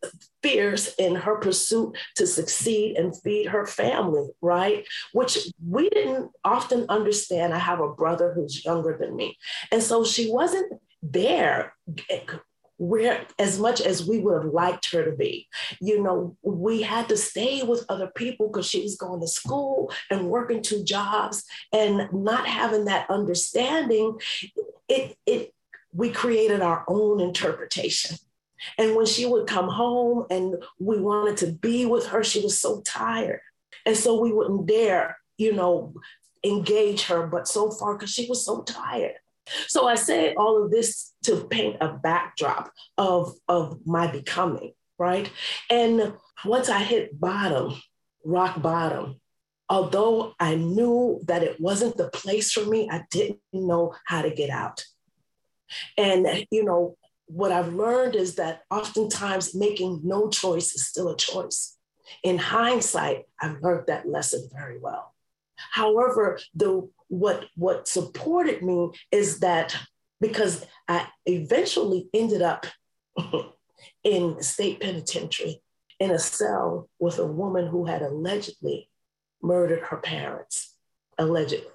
fierce 0.42 0.94
in 0.94 1.16
her 1.16 1.36
pursuit 1.36 1.96
to 2.14 2.26
succeed 2.26 2.96
and 2.96 3.20
feed 3.22 3.46
her 3.46 3.66
family, 3.66 4.28
right? 4.40 4.86
Which 5.12 5.38
we 5.66 5.90
didn't 5.90 6.30
often 6.44 6.86
understand. 6.88 7.52
I 7.52 7.58
have 7.58 7.80
a 7.80 7.92
brother 7.92 8.32
who's 8.32 8.64
younger 8.64 8.96
than 8.98 9.16
me. 9.16 9.36
And 9.72 9.82
so 9.82 10.04
she 10.04 10.30
wasn't 10.30 10.80
there 11.02 11.74
where 12.78 13.26
as 13.38 13.58
much 13.58 13.80
as 13.80 14.06
we 14.06 14.18
would 14.18 14.42
have 14.42 14.52
liked 14.52 14.92
her 14.92 15.04
to 15.04 15.12
be. 15.16 15.48
You 15.80 16.02
know 16.02 16.36
we 16.42 16.82
had 16.82 17.08
to 17.08 17.16
stay 17.16 17.62
with 17.62 17.86
other 17.88 18.08
people 18.08 18.48
because 18.48 18.68
she 18.68 18.82
was 18.82 18.96
going 18.96 19.20
to 19.20 19.28
school 19.28 19.92
and 20.10 20.28
working 20.28 20.62
two 20.62 20.84
jobs 20.84 21.44
and 21.72 22.08
not 22.12 22.46
having 22.46 22.84
that 22.86 23.08
understanding 23.10 24.18
it 24.88 25.16
it 25.26 25.54
we 25.92 26.10
created 26.10 26.60
our 26.60 26.84
own 26.88 27.20
interpretation. 27.20 28.16
And 28.78 28.96
when 28.96 29.06
she 29.06 29.26
would 29.26 29.46
come 29.46 29.68
home 29.68 30.26
and 30.30 30.56
we 30.78 30.98
wanted 30.98 31.36
to 31.38 31.52
be 31.52 31.86
with 31.86 32.06
her 32.06 32.22
she 32.22 32.40
was 32.40 32.58
so 32.58 32.82
tired. 32.82 33.40
And 33.84 33.96
so 33.96 34.20
we 34.20 34.32
wouldn't 34.32 34.66
dare 34.66 35.18
you 35.38 35.52
know 35.52 35.94
engage 36.44 37.04
her 37.04 37.26
but 37.26 37.48
so 37.48 37.70
far 37.70 37.94
because 37.94 38.10
she 38.10 38.28
was 38.28 38.44
so 38.44 38.62
tired. 38.62 39.16
So 39.68 39.86
I 39.86 39.94
say 39.94 40.34
all 40.34 40.62
of 40.62 40.70
this 40.70 41.12
to 41.26 41.44
paint 41.44 41.76
a 41.80 41.92
backdrop 41.92 42.72
of, 42.98 43.34
of 43.48 43.86
my 43.86 44.06
becoming, 44.06 44.72
right? 44.98 45.30
And 45.70 46.14
once 46.44 46.68
I 46.68 46.80
hit 46.80 47.18
bottom, 47.20 47.80
rock 48.24 48.60
bottom, 48.60 49.20
although 49.68 50.34
I 50.38 50.54
knew 50.54 51.20
that 51.26 51.42
it 51.42 51.60
wasn't 51.60 51.96
the 51.96 52.08
place 52.08 52.52
for 52.52 52.64
me, 52.64 52.88
I 52.90 53.04
didn't 53.10 53.40
know 53.52 53.94
how 54.06 54.22
to 54.22 54.30
get 54.30 54.50
out. 54.50 54.84
And, 55.96 56.46
you 56.50 56.64
know, 56.64 56.96
what 57.26 57.50
I've 57.50 57.72
learned 57.72 58.14
is 58.14 58.36
that 58.36 58.62
oftentimes 58.70 59.54
making 59.54 60.00
no 60.04 60.28
choice 60.28 60.74
is 60.74 60.86
still 60.86 61.08
a 61.08 61.16
choice. 61.16 61.76
In 62.22 62.38
hindsight, 62.38 63.24
I've 63.40 63.60
learned 63.62 63.88
that 63.88 64.08
lesson 64.08 64.48
very 64.52 64.78
well. 64.78 65.12
However, 65.72 66.38
the 66.54 66.88
what 67.08 67.46
what 67.56 67.88
supported 67.88 68.62
me 68.62 68.90
is 69.10 69.40
that 69.40 69.76
because 70.20 70.64
I 70.88 71.06
eventually 71.26 72.08
ended 72.14 72.42
up 72.42 72.66
in 74.04 74.42
state 74.42 74.80
penitentiary 74.80 75.62
in 75.98 76.10
a 76.10 76.18
cell 76.18 76.88
with 76.98 77.18
a 77.18 77.26
woman 77.26 77.66
who 77.66 77.86
had 77.86 78.02
allegedly 78.02 78.88
murdered 79.42 79.82
her 79.84 79.96
parents. 79.96 80.74
Allegedly. 81.18 81.70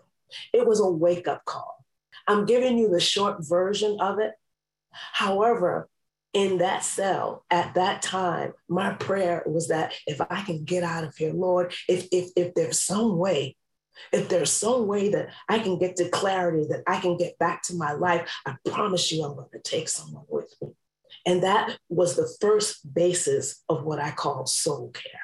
It 0.53 0.67
was 0.67 0.79
a 0.79 0.89
wake 0.89 1.27
up 1.27 1.43
call. 1.45 1.83
I'm 2.27 2.45
giving 2.45 2.77
you 2.77 2.89
the 2.89 2.99
short 2.99 3.37
version 3.41 3.97
of 3.99 4.19
it. 4.19 4.33
However, 4.91 5.89
in 6.33 6.59
that 6.59 6.83
cell 6.83 7.43
at 7.49 7.73
that 7.73 8.01
time, 8.01 8.53
my 8.69 8.93
prayer 8.93 9.43
was 9.45 9.67
that 9.67 9.93
if 10.07 10.21
I 10.21 10.41
can 10.43 10.63
get 10.63 10.83
out 10.83 11.03
of 11.03 11.15
here, 11.15 11.33
Lord, 11.33 11.73
if, 11.89 12.07
if, 12.11 12.29
if 12.35 12.53
there's 12.53 12.79
some 12.79 13.17
way 13.17 13.57
if 14.11 14.29
there's 14.29 14.51
some 14.51 14.87
way 14.87 15.09
that 15.09 15.29
I 15.47 15.59
can 15.59 15.77
get 15.77 15.95
to 15.97 16.09
clarity, 16.09 16.65
that 16.69 16.83
I 16.87 16.99
can 16.99 17.17
get 17.17 17.37
back 17.39 17.63
to 17.63 17.75
my 17.75 17.93
life, 17.93 18.29
I 18.45 18.55
promise 18.65 19.11
you 19.11 19.23
I'm 19.23 19.35
going 19.35 19.49
to 19.53 19.59
take 19.59 19.89
someone 19.89 20.25
with 20.29 20.53
me. 20.61 20.69
And 21.25 21.43
that 21.43 21.77
was 21.89 22.15
the 22.15 22.29
first 22.39 22.93
basis 22.93 23.63
of 23.69 23.83
what 23.83 23.99
I 23.99 24.11
call 24.11 24.45
soul 24.45 24.91
care. 24.91 25.21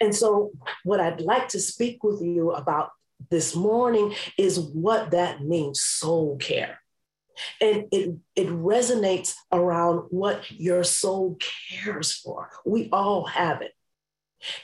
And 0.00 0.14
so, 0.14 0.52
what 0.84 1.00
I'd 1.00 1.20
like 1.20 1.48
to 1.48 1.60
speak 1.60 2.02
with 2.02 2.22
you 2.22 2.52
about 2.52 2.90
this 3.30 3.54
morning 3.54 4.14
is 4.38 4.58
what 4.58 5.10
that 5.10 5.42
means 5.42 5.80
soul 5.80 6.36
care. 6.38 6.80
And 7.60 7.86
it, 7.92 8.16
it 8.34 8.48
resonates 8.48 9.34
around 9.52 10.06
what 10.10 10.50
your 10.50 10.82
soul 10.84 11.38
cares 11.70 12.14
for. 12.14 12.50
We 12.64 12.88
all 12.90 13.26
have 13.26 13.60
it. 13.60 13.72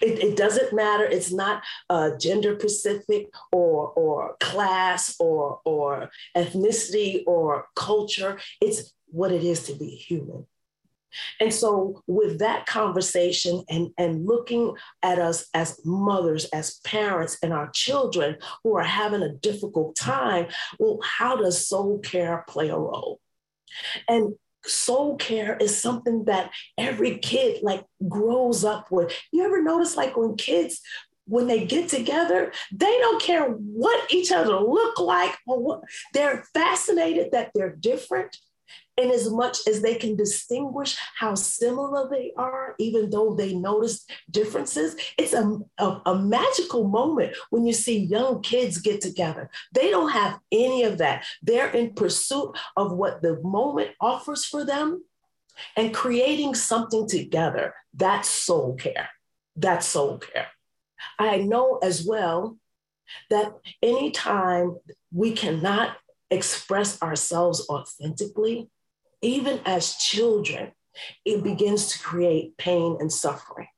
It, 0.01 0.23
it, 0.23 0.37
doesn't 0.37 0.73
matter. 0.73 1.05
It's 1.05 1.33
not 1.33 1.63
uh, 1.89 2.11
gender 2.19 2.59
specific 2.59 3.29
or, 3.53 3.89
or 3.89 4.37
class 4.41 5.17
or, 5.19 5.61
or 5.65 6.11
ethnicity 6.37 7.23
or 7.27 7.67
culture. 7.75 8.39
It's 8.61 8.93
what 9.07 9.33
it 9.33 9.43
is 9.43 9.65
to 9.65 9.75
be 9.75 9.89
human. 9.89 10.47
And 11.41 11.53
so, 11.53 12.03
with 12.07 12.39
that 12.39 12.67
conversation 12.67 13.65
and, 13.69 13.91
and 13.99 14.27
looking 14.27 14.75
at 15.03 15.19
us 15.19 15.47
as 15.53 15.79
mothers, 15.85 16.47
as 16.47 16.81
parents, 16.81 17.37
and 17.43 17.53
our 17.53 17.71
children 17.71 18.37
who 18.65 18.77
are 18.77 18.85
having 18.85 19.23
a 19.23 19.33
difficult 19.35 19.97
time, 19.97 20.47
well, 20.79 20.99
how 21.03 21.37
does 21.37 21.67
soul 21.67 21.99
care 21.99 22.45
play 22.49 22.71
a 22.71 22.79
role? 22.79 23.21
And 24.09 24.35
soul 24.67 25.17
care 25.17 25.57
is 25.57 25.81
something 25.81 26.25
that 26.25 26.51
every 26.79 27.19
kid 27.19 27.63
like 27.63 27.85
grows 28.09 28.65
up 28.65 28.91
with. 28.91 29.13
You 29.33 29.45
ever 29.45 29.63
notice 29.63 29.97
like 29.97 30.17
when 30.17 30.37
kids 30.37 30.81
when 31.27 31.47
they 31.47 31.65
get 31.65 31.89
together, 31.89 32.53
they 32.73 32.99
don't 32.99 33.23
care 33.23 33.45
what 33.45 34.13
each 34.13 34.33
other 34.33 34.59
look 34.59 34.99
like 34.99 35.37
or 35.47 35.59
what 35.61 35.83
they're 36.13 36.45
fascinated 36.53 37.31
that 37.33 37.53
they're 37.55 37.77
different 37.77 38.37
in 38.97 39.11
as 39.11 39.31
much 39.31 39.67
as 39.67 39.81
they 39.81 39.95
can 39.95 40.17
distinguish 40.17 40.97
how 41.17 41.35
similar 41.35 42.09
they 42.11 42.33
are, 42.37 42.75
even 42.79 43.09
though 43.09 43.35
they 43.35 43.55
notice 43.55 44.05
differences, 44.31 44.97
it's 45.17 45.33
a, 45.33 45.59
a, 45.79 46.01
a, 46.07 46.19
magical 46.19 46.87
moment 46.87 47.35
when 47.51 47.67
you 47.67 47.73
see 47.73 47.99
young 47.99 48.43
kids 48.43 48.79
get 48.79 49.01
together. 49.01 49.51
They 49.73 49.91
don't 49.91 50.11
have 50.11 50.39
any 50.51 50.85
of 50.85 50.99
that. 50.99 51.25
They're 51.43 51.71
in 51.71 51.95
pursuit 51.95 52.55
of 52.77 52.93
what 52.93 53.23
the 53.23 53.41
moment 53.43 53.93
offers 54.01 54.45
for 54.45 54.65
them 54.65 55.05
and 55.77 55.95
creating 55.95 56.55
something 56.55 57.09
together. 57.09 57.75
That's 57.95 58.29
soul 58.29 58.75
care. 58.75 59.09
That's 59.57 59.87
soul 59.87 60.19
care. 60.19 60.49
I 61.19 61.39
know 61.39 61.79
as 61.83 62.05
well 62.05 62.59
that 63.31 63.55
anytime 63.83 64.77
we 65.13 65.33
cannot 65.33 65.97
express 66.31 67.01
ourselves 67.03 67.67
authentically, 67.69 68.71
even 69.23 69.61
as 69.65 69.97
children, 69.97 70.73
it 71.25 71.43
begins 71.43 71.87
to 71.89 71.99
create 72.01 72.57
pain 72.59 72.99
and 73.01 73.13
suffering 73.13 73.69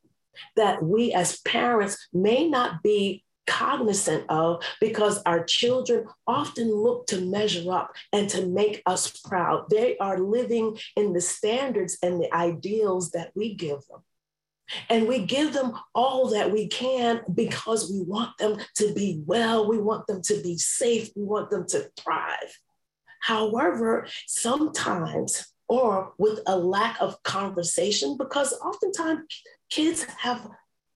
that 0.57 0.83
we 0.83 1.13
as 1.13 1.41
parents 1.41 2.09
may 2.13 2.49
not 2.49 2.83
be 2.83 3.25
cognizant 3.47 4.25
of 4.31 4.63
because 4.81 5.23
our 5.25 5.45
children 5.45 6.07
often 6.27 6.75
look 6.75 7.07
to 7.07 7.21
measure 7.21 7.71
up 7.71 7.93
and 8.13 8.29
to 8.31 8.47
make 8.47 8.83
us 8.87 9.21
proud. 9.21 9.69
They 9.71 9.99
are 9.99 10.19
living 10.19 10.79
in 10.97 11.13
the 11.13 11.21
standards 11.21 11.99
and 12.03 12.21
the 12.21 12.35
ideals 12.35 13.11
that 13.11 13.33
we 13.35 13.55
give 13.55 13.81
them. 13.91 14.01
And 14.89 15.07
we 15.07 15.27
give 15.27 15.53
them 15.53 15.75
all 15.95 16.31
that 16.31 16.51
we 16.51 16.69
can 16.69 17.21
because 17.35 17.93
we 17.93 18.01
want 18.01 18.39
them 18.39 18.57
to 18.77 18.95
be 18.95 19.23
well, 19.27 19.69
we 19.69 19.79
want 19.79 20.07
them 20.07 20.23
to 20.23 20.41
be 20.43 20.57
safe, 20.57 21.11
we 21.15 21.23
want 21.23 21.51
them 21.51 21.67
to 21.69 21.91
thrive. 22.01 22.59
However, 23.25 24.07
sometimes, 24.27 25.47
or 25.67 26.13
with 26.19 26.41
a 26.47 26.59
lack 26.59 27.01
of 27.01 27.23
conversation, 27.23 28.19
because 28.19 28.53
oftentimes 28.53 29.21
kids 29.71 30.05
have 30.19 30.47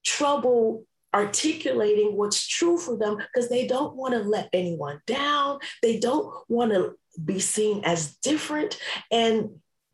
trouble 0.05 0.85
articulating 1.15 2.17
what's 2.19 2.47
true 2.47 2.77
for 2.77 2.99
them 2.99 3.17
because 3.17 3.49
they 3.49 3.67
don't 3.67 3.97
want 3.97 4.13
to 4.13 4.21
let 4.21 4.51
anyone 4.53 5.01
down. 5.07 5.59
They 5.83 5.99
don't 5.99 6.31
want 6.51 6.73
to 6.73 6.97
be 7.25 7.41
seen 7.41 7.83
as 7.85 8.17
different 8.17 8.79
and 9.11 9.49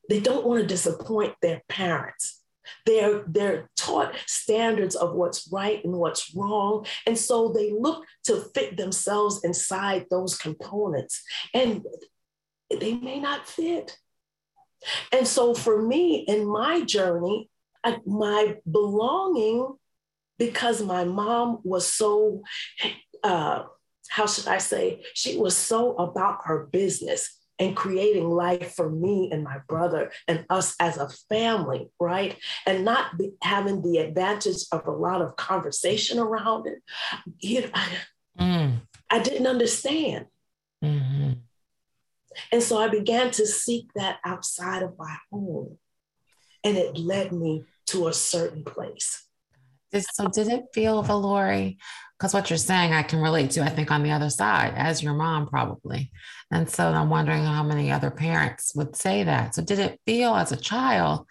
they 0.08 0.18
don't 0.18 0.44
want 0.44 0.60
to 0.60 0.66
disappoint 0.66 1.36
their 1.40 1.62
parents. 1.68 2.40
They're, 2.84 3.22
they're 3.28 3.70
taught 3.76 4.16
standards 4.26 4.96
of 4.96 5.14
what's 5.14 5.48
right 5.52 5.84
and 5.84 5.94
what's 5.94 6.34
wrong. 6.34 6.84
And 7.06 7.16
so 7.16 7.52
they 7.52 7.72
look 7.72 8.04
to 8.24 8.40
fit 8.54 8.76
themselves 8.76 9.44
inside 9.44 10.06
those 10.10 10.36
components. 10.36 11.22
And 11.52 11.84
they 12.70 12.94
may 12.94 13.20
not 13.20 13.48
fit. 13.48 13.98
And 15.12 15.26
so 15.26 15.54
for 15.54 15.80
me 15.80 16.16
in 16.16 16.46
my 16.46 16.82
journey, 16.82 17.48
I, 17.82 17.98
my 18.06 18.56
belonging, 18.70 19.74
because 20.38 20.82
my 20.82 21.04
mom 21.04 21.60
was 21.64 21.86
so, 21.86 22.42
uh, 23.22 23.64
how 24.08 24.26
should 24.26 24.48
I 24.48 24.58
say, 24.58 25.04
she 25.14 25.38
was 25.38 25.56
so 25.56 25.94
about 25.96 26.40
her 26.44 26.66
business 26.66 27.40
and 27.58 27.76
creating 27.76 28.28
life 28.28 28.74
for 28.74 28.90
me 28.90 29.30
and 29.32 29.44
my 29.44 29.58
brother 29.68 30.10
and 30.26 30.44
us 30.50 30.74
as 30.80 30.96
a 30.96 31.08
family, 31.28 31.88
right? 32.00 32.36
And 32.66 32.84
not 32.84 33.16
be, 33.16 33.32
having 33.42 33.80
the 33.82 33.98
advantage 33.98 34.64
of 34.72 34.86
a 34.86 34.90
lot 34.90 35.22
of 35.22 35.36
conversation 35.36 36.18
around 36.18 36.66
it. 36.66 36.82
You 37.38 37.62
know, 37.62 37.70
I, 37.74 37.88
mm. 38.40 38.80
I 39.08 39.18
didn't 39.20 39.46
understand. 39.46 40.26
Mm-hmm. 40.82 41.32
And 42.52 42.62
so 42.62 42.78
I 42.78 42.88
began 42.88 43.30
to 43.32 43.46
seek 43.46 43.92
that 43.94 44.18
outside 44.24 44.82
of 44.82 44.98
my 44.98 45.16
home. 45.30 45.78
And 46.62 46.76
it 46.76 46.96
led 46.96 47.32
me 47.32 47.64
to 47.86 48.08
a 48.08 48.12
certain 48.12 48.64
place. 48.64 49.26
So, 50.12 50.26
did 50.26 50.48
it 50.48 50.64
feel, 50.72 51.04
Vallori? 51.04 51.76
Because 52.18 52.34
what 52.34 52.50
you're 52.50 52.56
saying, 52.56 52.92
I 52.92 53.04
can 53.04 53.20
relate 53.20 53.52
to, 53.52 53.62
I 53.62 53.68
think, 53.68 53.92
on 53.92 54.02
the 54.02 54.10
other 54.10 54.30
side, 54.30 54.74
as 54.76 55.02
your 55.02 55.14
mom, 55.14 55.46
probably. 55.46 56.10
And 56.50 56.68
so 56.68 56.88
I'm 56.88 57.10
wondering 57.10 57.44
how 57.44 57.62
many 57.62 57.92
other 57.92 58.10
parents 58.10 58.72
would 58.74 58.96
say 58.96 59.22
that. 59.22 59.54
So, 59.54 59.62
did 59.62 59.78
it 59.78 60.00
feel 60.04 60.34
as 60.34 60.50
a 60.50 60.56
child, 60.56 61.26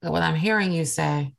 what 0.00 0.22
I'm 0.22 0.34
hearing 0.34 0.72
you 0.72 0.84
say, 0.84 1.34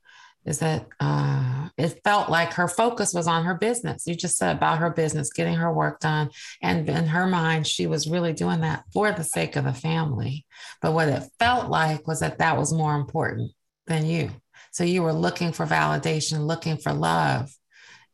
is 0.45 0.59
that 0.59 0.87
uh, 0.99 1.69
it 1.77 2.01
felt 2.03 2.29
like 2.29 2.53
her 2.53 2.67
focus 2.67 3.13
was 3.13 3.27
on 3.27 3.45
her 3.45 3.55
business. 3.55 4.05
You 4.05 4.15
just 4.15 4.37
said 4.37 4.55
about 4.57 4.79
her 4.79 4.89
business, 4.89 5.31
getting 5.31 5.55
her 5.55 5.71
work 5.71 5.99
done. 5.99 6.29
And 6.61 6.87
in 6.89 7.05
her 7.07 7.27
mind, 7.27 7.65
she 7.65 7.87
was 7.87 8.09
really 8.09 8.33
doing 8.33 8.61
that 8.61 8.83
for 8.93 9.11
the 9.11 9.23
sake 9.23 9.55
of 9.55 9.65
the 9.65 9.73
family. 9.73 10.45
But 10.81 10.93
what 10.93 11.07
it 11.07 11.23
felt 11.39 11.69
like 11.69 12.07
was 12.07 12.19
that 12.19 12.39
that 12.39 12.57
was 12.57 12.73
more 12.73 12.95
important 12.95 13.51
than 13.87 14.05
you. 14.05 14.31
So 14.71 14.83
you 14.83 15.03
were 15.03 15.13
looking 15.13 15.51
for 15.51 15.65
validation, 15.65 16.45
looking 16.45 16.77
for 16.77 16.93
love, 16.93 17.51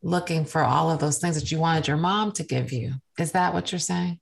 looking 0.01 0.45
for 0.45 0.61
all 0.61 0.91
of 0.91 0.99
those 0.99 1.19
things 1.19 1.39
that 1.39 1.51
you 1.51 1.59
wanted 1.59 1.87
your 1.87 1.97
mom 1.97 2.31
to 2.33 2.43
give 2.43 2.71
you. 2.71 2.93
Is 3.17 3.31
that 3.31 3.53
what 3.53 3.71
you're 3.71 3.79
saying? 3.79 4.19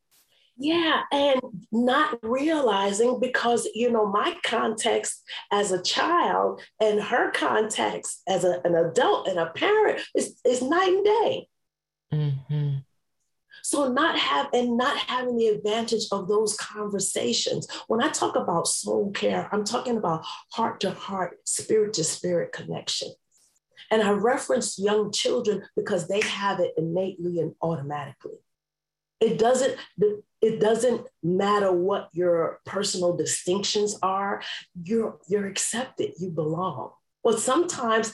Yeah, 0.59 1.03
and 1.11 1.39
not 1.71 2.17
realizing 2.23 3.19
because, 3.19 3.67
you 3.75 3.91
know, 3.91 4.07
my 4.07 4.35
context 4.43 5.23
as 5.51 5.71
a 5.71 5.81
child 5.81 6.61
and 6.81 6.99
her 6.99 7.31
context 7.31 8.23
as 8.27 8.43
a, 8.43 8.61
an 8.63 8.73
adult 8.73 9.27
and 9.27 9.37
a 9.37 9.47
parent 9.47 10.01
is, 10.15 10.39
is 10.43 10.63
night 10.63 10.89
and 10.89 11.05
day. 11.05 11.47
Mm-hmm. 12.11 12.77
So 13.61 13.91
not 13.91 14.17
have 14.17 14.47
and 14.53 14.77
not 14.77 14.97
having 14.97 15.37
the 15.37 15.47
advantage 15.47 16.05
of 16.11 16.27
those 16.27 16.55
conversations. 16.55 17.67
When 17.87 18.01
I 18.01 18.09
talk 18.09 18.35
about 18.35 18.67
soul 18.67 19.11
care, 19.11 19.49
I'm 19.51 19.65
talking 19.65 19.97
about 19.97 20.25
heart 20.53 20.79
to 20.81 20.91
heart, 20.91 21.37
spirit 21.45 21.93
to 21.93 22.03
spirit 22.03 22.51
connection. 22.51 23.09
And 23.91 24.01
I 24.01 24.11
reference 24.11 24.79
young 24.79 25.11
children 25.11 25.63
because 25.75 26.07
they 26.07 26.21
have 26.21 26.59
it 26.59 26.73
innately 26.77 27.39
and 27.39 27.53
automatically. 27.61 28.39
It 29.19 29.37
doesn't, 29.37 29.75
it 30.41 30.59
doesn't 30.59 31.07
matter 31.23 31.71
what 31.71 32.09
your 32.13 32.59
personal 32.65 33.15
distinctions 33.15 33.97
are, 34.01 34.41
you're, 34.83 35.17
you're 35.27 35.47
accepted, 35.47 36.13
you 36.19 36.29
belong. 36.29 36.91
Well, 37.23 37.37
sometimes 37.37 38.13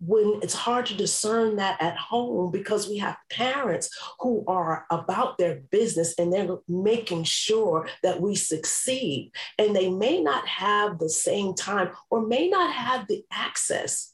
when 0.00 0.40
it's 0.42 0.54
hard 0.54 0.86
to 0.86 0.94
discern 0.94 1.56
that 1.56 1.80
at 1.80 1.96
home 1.96 2.50
because 2.50 2.88
we 2.88 2.98
have 2.98 3.16
parents 3.30 3.88
who 4.18 4.42
are 4.48 4.84
about 4.90 5.38
their 5.38 5.60
business 5.70 6.14
and 6.18 6.32
they're 6.32 6.56
making 6.66 7.22
sure 7.22 7.88
that 8.02 8.20
we 8.20 8.34
succeed, 8.34 9.30
and 9.58 9.76
they 9.76 9.88
may 9.88 10.20
not 10.20 10.44
have 10.48 10.98
the 10.98 11.10
same 11.10 11.54
time 11.54 11.90
or 12.10 12.26
may 12.26 12.48
not 12.48 12.74
have 12.74 13.06
the 13.06 13.22
access 13.30 14.12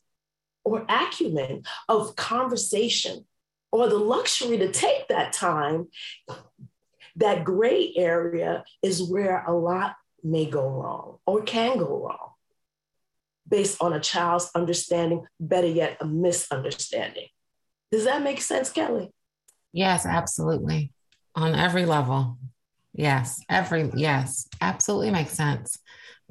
or 0.64 0.84
acumen 0.90 1.62
of 1.88 2.14
conversation 2.14 3.24
or 3.70 3.88
the 3.88 3.96
luxury 3.96 4.58
to 4.58 4.70
take 4.70 5.08
that 5.08 5.32
time, 5.32 5.88
that 7.16 7.44
gray 7.44 7.92
area 7.96 8.64
is 8.82 9.02
where 9.02 9.44
a 9.44 9.52
lot 9.52 9.96
may 10.22 10.46
go 10.46 10.68
wrong 10.68 11.18
or 11.26 11.42
can 11.42 11.78
go 11.78 12.04
wrong 12.04 12.30
based 13.48 13.82
on 13.82 13.92
a 13.92 14.00
child's 14.00 14.50
understanding, 14.54 15.26
better 15.38 15.66
yet, 15.66 15.98
a 16.00 16.06
misunderstanding. 16.06 17.26
Does 17.90 18.04
that 18.04 18.22
make 18.22 18.40
sense, 18.40 18.72
Kelli? 18.72 19.10
Yes, 19.72 20.06
absolutely. 20.06 20.92
On 21.34 21.54
every 21.54 21.84
level. 21.84 22.38
Yes, 22.94 23.40
every, 23.48 23.90
yes, 23.94 24.48
absolutely 24.60 25.10
makes 25.10 25.32
sense 25.32 25.78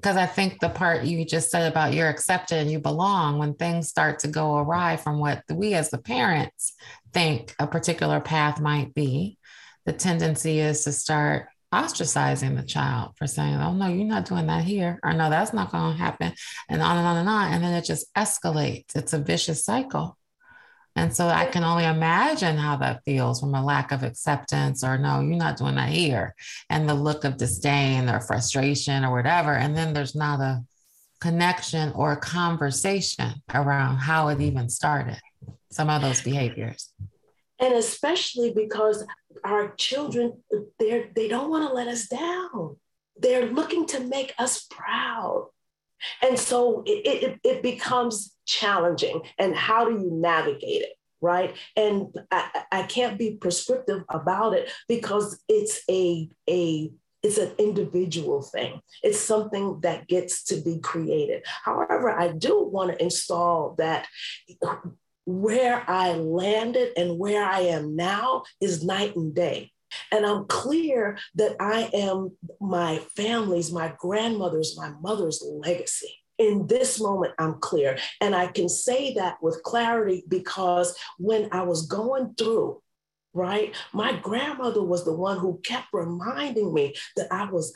because 0.01 0.17
I 0.17 0.25
think 0.25 0.59
the 0.59 0.69
part 0.69 1.03
you 1.03 1.23
just 1.25 1.51
said 1.51 1.71
about 1.71 1.93
you're 1.93 2.09
accepted 2.09 2.57
and 2.57 2.71
you 2.71 2.79
belong, 2.79 3.37
when 3.37 3.53
things 3.53 3.87
start 3.87 4.17
to 4.19 4.27
go 4.27 4.57
awry 4.57 4.97
from 4.97 5.19
what 5.19 5.43
we 5.51 5.75
as 5.75 5.91
the 5.91 5.99
parents 5.99 6.73
think 7.13 7.55
a 7.59 7.67
particular 7.67 8.19
path 8.19 8.59
might 8.59 8.95
be, 8.95 9.37
the 9.85 9.93
tendency 9.93 10.59
is 10.59 10.83
to 10.83 10.91
start 10.91 11.47
ostracizing 11.73 12.55
the 12.57 12.63
child 12.63 13.13
for 13.15 13.27
saying, 13.27 13.55
oh, 13.55 13.73
no, 13.73 13.87
you're 13.87 14.05
not 14.05 14.25
doing 14.25 14.47
that 14.47 14.63
here, 14.63 14.99
or 15.03 15.13
no, 15.13 15.29
that's 15.29 15.53
not 15.53 15.71
going 15.71 15.93
to 15.93 15.97
happen, 15.97 16.33
and 16.69 16.81
on 16.81 16.97
and 16.97 17.07
on 17.07 17.17
and 17.17 17.29
on. 17.29 17.53
And 17.53 17.63
then 17.63 17.73
it 17.73 17.85
just 17.85 18.13
escalates. 18.13 18.95
It's 18.95 19.13
a 19.13 19.19
vicious 19.19 19.63
cycle. 19.63 20.17
And 20.95 21.15
so 21.15 21.27
I 21.27 21.45
can 21.45 21.63
only 21.63 21.85
imagine 21.85 22.57
how 22.57 22.75
that 22.77 23.03
feels 23.05 23.39
from 23.39 23.55
a 23.55 23.63
lack 23.63 23.93
of 23.93 24.03
acceptance 24.03 24.83
or 24.83 24.97
no, 24.97 25.21
you're 25.21 25.37
not 25.37 25.55
doing 25.55 25.75
that 25.75 25.89
here. 25.89 26.35
And 26.69 26.87
the 26.87 26.93
look 26.93 27.23
of 27.23 27.37
disdain 27.37 28.09
or 28.09 28.19
frustration 28.19 29.05
or 29.05 29.13
whatever. 29.13 29.53
And 29.53 29.75
then 29.75 29.93
there's 29.93 30.15
not 30.15 30.41
a 30.41 30.65
connection 31.21 31.93
or 31.93 32.17
conversation 32.17 33.35
around 33.53 33.99
how 33.99 34.27
it 34.27 34.41
even 34.41 34.67
started, 34.67 35.19
some 35.71 35.89
of 35.89 36.01
those 36.01 36.21
behaviors. 36.21 36.91
And 37.61 37.75
especially 37.75 38.51
because 38.53 39.05
our 39.43 39.73
children, 39.75 40.41
they're, 40.79 41.09
they 41.15 41.27
don't 41.27 41.49
want 41.49 41.67
to 41.67 41.73
let 41.73 41.87
us 41.87 42.07
down. 42.07 42.77
They're 43.17 43.45
looking 43.45 43.85
to 43.87 43.99
make 43.99 44.33
us 44.39 44.65
proud. 44.69 45.49
And 46.23 46.37
so 46.37 46.83
it, 46.85 47.05
it, 47.05 47.39
it 47.43 47.63
becomes 47.63 48.35
challenging. 48.45 49.21
And 49.37 49.55
how 49.55 49.85
do 49.85 49.91
you 49.91 50.09
navigate 50.11 50.81
it? 50.81 50.93
Right. 51.21 51.55
And 51.75 52.07
I, 52.31 52.63
I 52.71 52.83
can't 52.83 53.19
be 53.19 53.35
prescriptive 53.35 54.03
about 54.09 54.53
it 54.53 54.71
because 54.87 55.39
it's 55.47 55.83
a, 55.87 56.27
a 56.49 56.91
it's 57.21 57.37
an 57.37 57.51
individual 57.59 58.41
thing. 58.41 58.81
It's 59.03 59.19
something 59.19 59.81
that 59.81 60.07
gets 60.07 60.43
to 60.45 60.55
be 60.59 60.79
created. 60.79 61.43
However, 61.45 62.09
I 62.09 62.29
do 62.29 62.63
want 62.63 62.91
to 62.91 63.03
install 63.03 63.75
that 63.77 64.07
where 65.25 65.83
I 65.89 66.13
landed 66.13 66.93
and 66.97 67.17
where 67.17 67.43
I 67.43 67.61
am 67.61 67.95
now 67.95 68.43
is 68.59 68.83
night 68.83 69.15
and 69.15 69.33
day. 69.33 69.71
And 70.11 70.25
I'm 70.25 70.45
clear 70.45 71.17
that 71.35 71.57
I 71.59 71.89
am 71.93 72.37
my 72.59 72.99
family's, 73.15 73.71
my 73.71 73.93
grandmother's, 73.97 74.77
my 74.77 74.91
mother's 75.01 75.43
legacy 75.45 76.15
in 76.41 76.65
this 76.65 76.99
moment, 76.99 77.33
I'm 77.37 77.59
clear. 77.59 77.97
And 78.19 78.35
I 78.35 78.47
can 78.47 78.67
say 78.67 79.13
that 79.13 79.37
with 79.41 79.61
clarity 79.63 80.23
because 80.27 80.97
when 81.19 81.47
I 81.51 81.61
was 81.61 81.85
going 81.85 82.33
through, 82.35 82.81
right, 83.33 83.75
my 83.93 84.13
grandmother 84.13 84.83
was 84.83 85.05
the 85.05 85.13
one 85.13 85.37
who 85.37 85.61
kept 85.63 85.87
reminding 85.93 86.73
me 86.73 86.95
that 87.15 87.31
I 87.31 87.45
was 87.45 87.73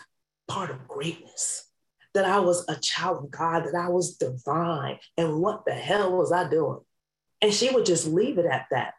part 0.47 0.71
of 0.71 0.88
greatness, 0.88 1.69
that 2.15 2.25
I 2.25 2.39
was 2.39 2.65
a 2.67 2.75
child 2.75 3.25
of 3.25 3.31
God, 3.31 3.65
that 3.65 3.75
I 3.75 3.89
was 3.89 4.17
divine. 4.17 4.97
And 5.15 5.39
what 5.39 5.63
the 5.65 5.73
hell 5.73 6.17
was 6.17 6.31
I 6.31 6.49
doing? 6.49 6.79
And 7.41 7.54
she 7.54 7.69
would 7.69 7.86
just 7.86 8.08
leave 8.08 8.38
it 8.38 8.45
at 8.45 8.67
that. 8.71 8.93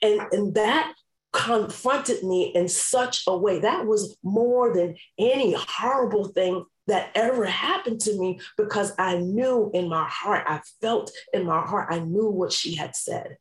And, 0.00 0.20
and 0.32 0.54
that 0.54 0.94
confronted 1.32 2.22
me 2.22 2.52
in 2.54 2.68
such 2.68 3.22
a 3.26 3.36
way 3.36 3.60
that 3.60 3.86
was 3.86 4.16
more 4.22 4.74
than 4.74 4.96
any 5.18 5.54
horrible 5.56 6.26
thing 6.28 6.64
that 6.86 7.10
ever 7.14 7.46
happened 7.46 8.00
to 8.00 8.18
me 8.18 8.40
because 8.56 8.92
I 8.98 9.16
knew 9.16 9.70
in 9.72 9.88
my 9.88 10.06
heart, 10.08 10.44
I 10.46 10.60
felt 10.80 11.10
in 11.32 11.46
my 11.46 11.60
heart, 11.60 11.88
I 11.90 12.00
knew 12.00 12.28
what 12.28 12.52
she 12.52 12.74
had 12.74 12.94
said. 12.94 13.38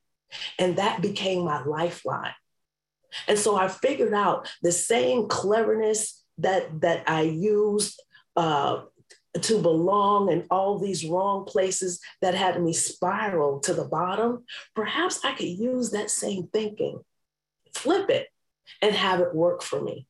And 0.58 0.78
that 0.78 1.02
became 1.02 1.44
my 1.44 1.64
lifeline. 1.64 2.34
And 3.28 3.38
so 3.38 3.58
I 3.58 3.68
figured 3.68 4.14
out 4.14 4.50
the 4.62 4.72
same 4.72 5.28
cleverness 5.28 6.24
that, 6.38 6.82
that 6.82 7.10
I 7.10 7.24
used 7.24 8.02
uh, 8.38 8.84
to 9.40 9.62
belong 9.62 10.32
in 10.32 10.46
all 10.50 10.78
these 10.78 11.06
wrong 11.06 11.46
places 11.46 12.02
that 12.22 12.36
had 12.36 12.62
me 12.62 12.74
spiral 12.74 13.60
to 13.62 13.74
the 13.74 13.86
bottom. 13.86 14.44
Perhaps 14.76 15.24
I 15.24 15.34
could 15.34 15.48
use 15.48 15.92
that 15.92 16.10
same 16.10 16.50
thinking, 16.52 17.00
flip 17.74 18.10
it, 18.10 18.28
and 18.82 18.94
have 18.94 19.20
it 19.22 19.34
work 19.34 19.64
for 19.64 19.82
me. 19.82 20.08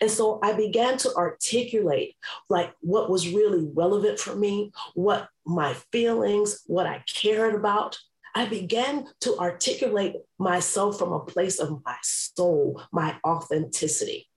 And 0.00 0.10
so 0.10 0.40
I 0.42 0.52
began 0.52 0.98
to 0.98 1.14
articulate 1.14 2.16
like 2.48 2.72
what 2.80 3.10
was 3.10 3.28
really 3.28 3.68
relevant 3.74 4.18
for 4.18 4.34
me, 4.34 4.72
what 4.94 5.28
my 5.46 5.74
feelings, 5.92 6.62
what 6.66 6.86
I 6.86 7.02
cared 7.12 7.54
about. 7.54 7.98
I 8.34 8.46
began 8.46 9.06
to 9.22 9.36
articulate 9.38 10.14
myself 10.38 10.98
from 10.98 11.12
a 11.12 11.24
place 11.24 11.58
of 11.58 11.82
my 11.84 11.96
soul, 12.02 12.80
my 12.92 13.16
authenticity. 13.26 14.28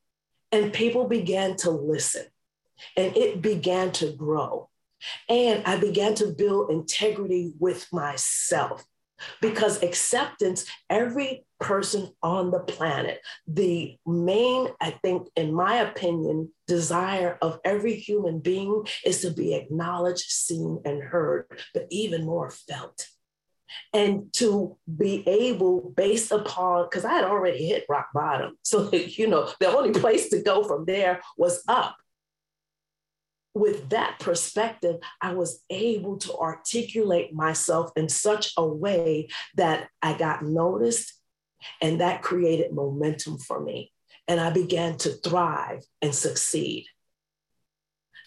And 0.51 0.73
people 0.73 1.07
began 1.07 1.55
to 1.57 1.71
listen 1.71 2.25
and 2.97 3.15
it 3.17 3.41
began 3.41 3.91
to 3.93 4.13
grow. 4.13 4.69
And 5.27 5.63
I 5.65 5.77
began 5.77 6.15
to 6.15 6.27
build 6.27 6.71
integrity 6.71 7.53
with 7.59 7.91
myself 7.91 8.85
because 9.41 9.83
acceptance, 9.83 10.65
every 10.89 11.45
person 11.59 12.09
on 12.21 12.51
the 12.51 12.59
planet, 12.59 13.21
the 13.47 13.97
main, 14.05 14.67
I 14.81 14.91
think, 15.03 15.27
in 15.35 15.53
my 15.53 15.75
opinion, 15.75 16.51
desire 16.67 17.37
of 17.41 17.59
every 17.63 17.95
human 17.95 18.39
being 18.39 18.85
is 19.05 19.21
to 19.21 19.31
be 19.31 19.53
acknowledged, 19.55 20.29
seen, 20.29 20.81
and 20.85 21.01
heard, 21.01 21.45
but 21.73 21.87
even 21.89 22.25
more 22.25 22.49
felt. 22.49 23.07
And 23.91 24.31
to 24.33 24.77
be 24.97 25.27
able, 25.27 25.93
based 25.95 26.31
upon, 26.31 26.85
because 26.85 27.05
I 27.05 27.13
had 27.13 27.23
already 27.23 27.65
hit 27.65 27.85
rock 27.89 28.09
bottom. 28.13 28.57
So, 28.61 28.91
you 28.91 29.27
know, 29.27 29.51
the 29.59 29.75
only 29.75 29.91
place 29.91 30.29
to 30.29 30.43
go 30.43 30.63
from 30.63 30.85
there 30.85 31.21
was 31.37 31.63
up 31.67 31.95
with 33.53 33.89
that 33.89 34.19
perspective, 34.19 34.97
I 35.21 35.33
was 35.33 35.63
able 35.69 36.17
to 36.19 36.35
articulate 36.35 37.33
myself 37.33 37.91
in 37.95 38.09
such 38.09 38.51
a 38.57 38.65
way 38.65 39.29
that 39.55 39.89
I 40.01 40.17
got 40.17 40.43
noticed 40.43 41.13
and 41.81 42.01
that 42.01 42.21
created 42.21 42.73
momentum 42.73 43.37
for 43.37 43.59
me. 43.59 43.91
And 44.27 44.39
I 44.39 44.49
began 44.49 44.97
to 44.99 45.09
thrive 45.09 45.83
and 46.01 46.15
succeed. 46.15 46.85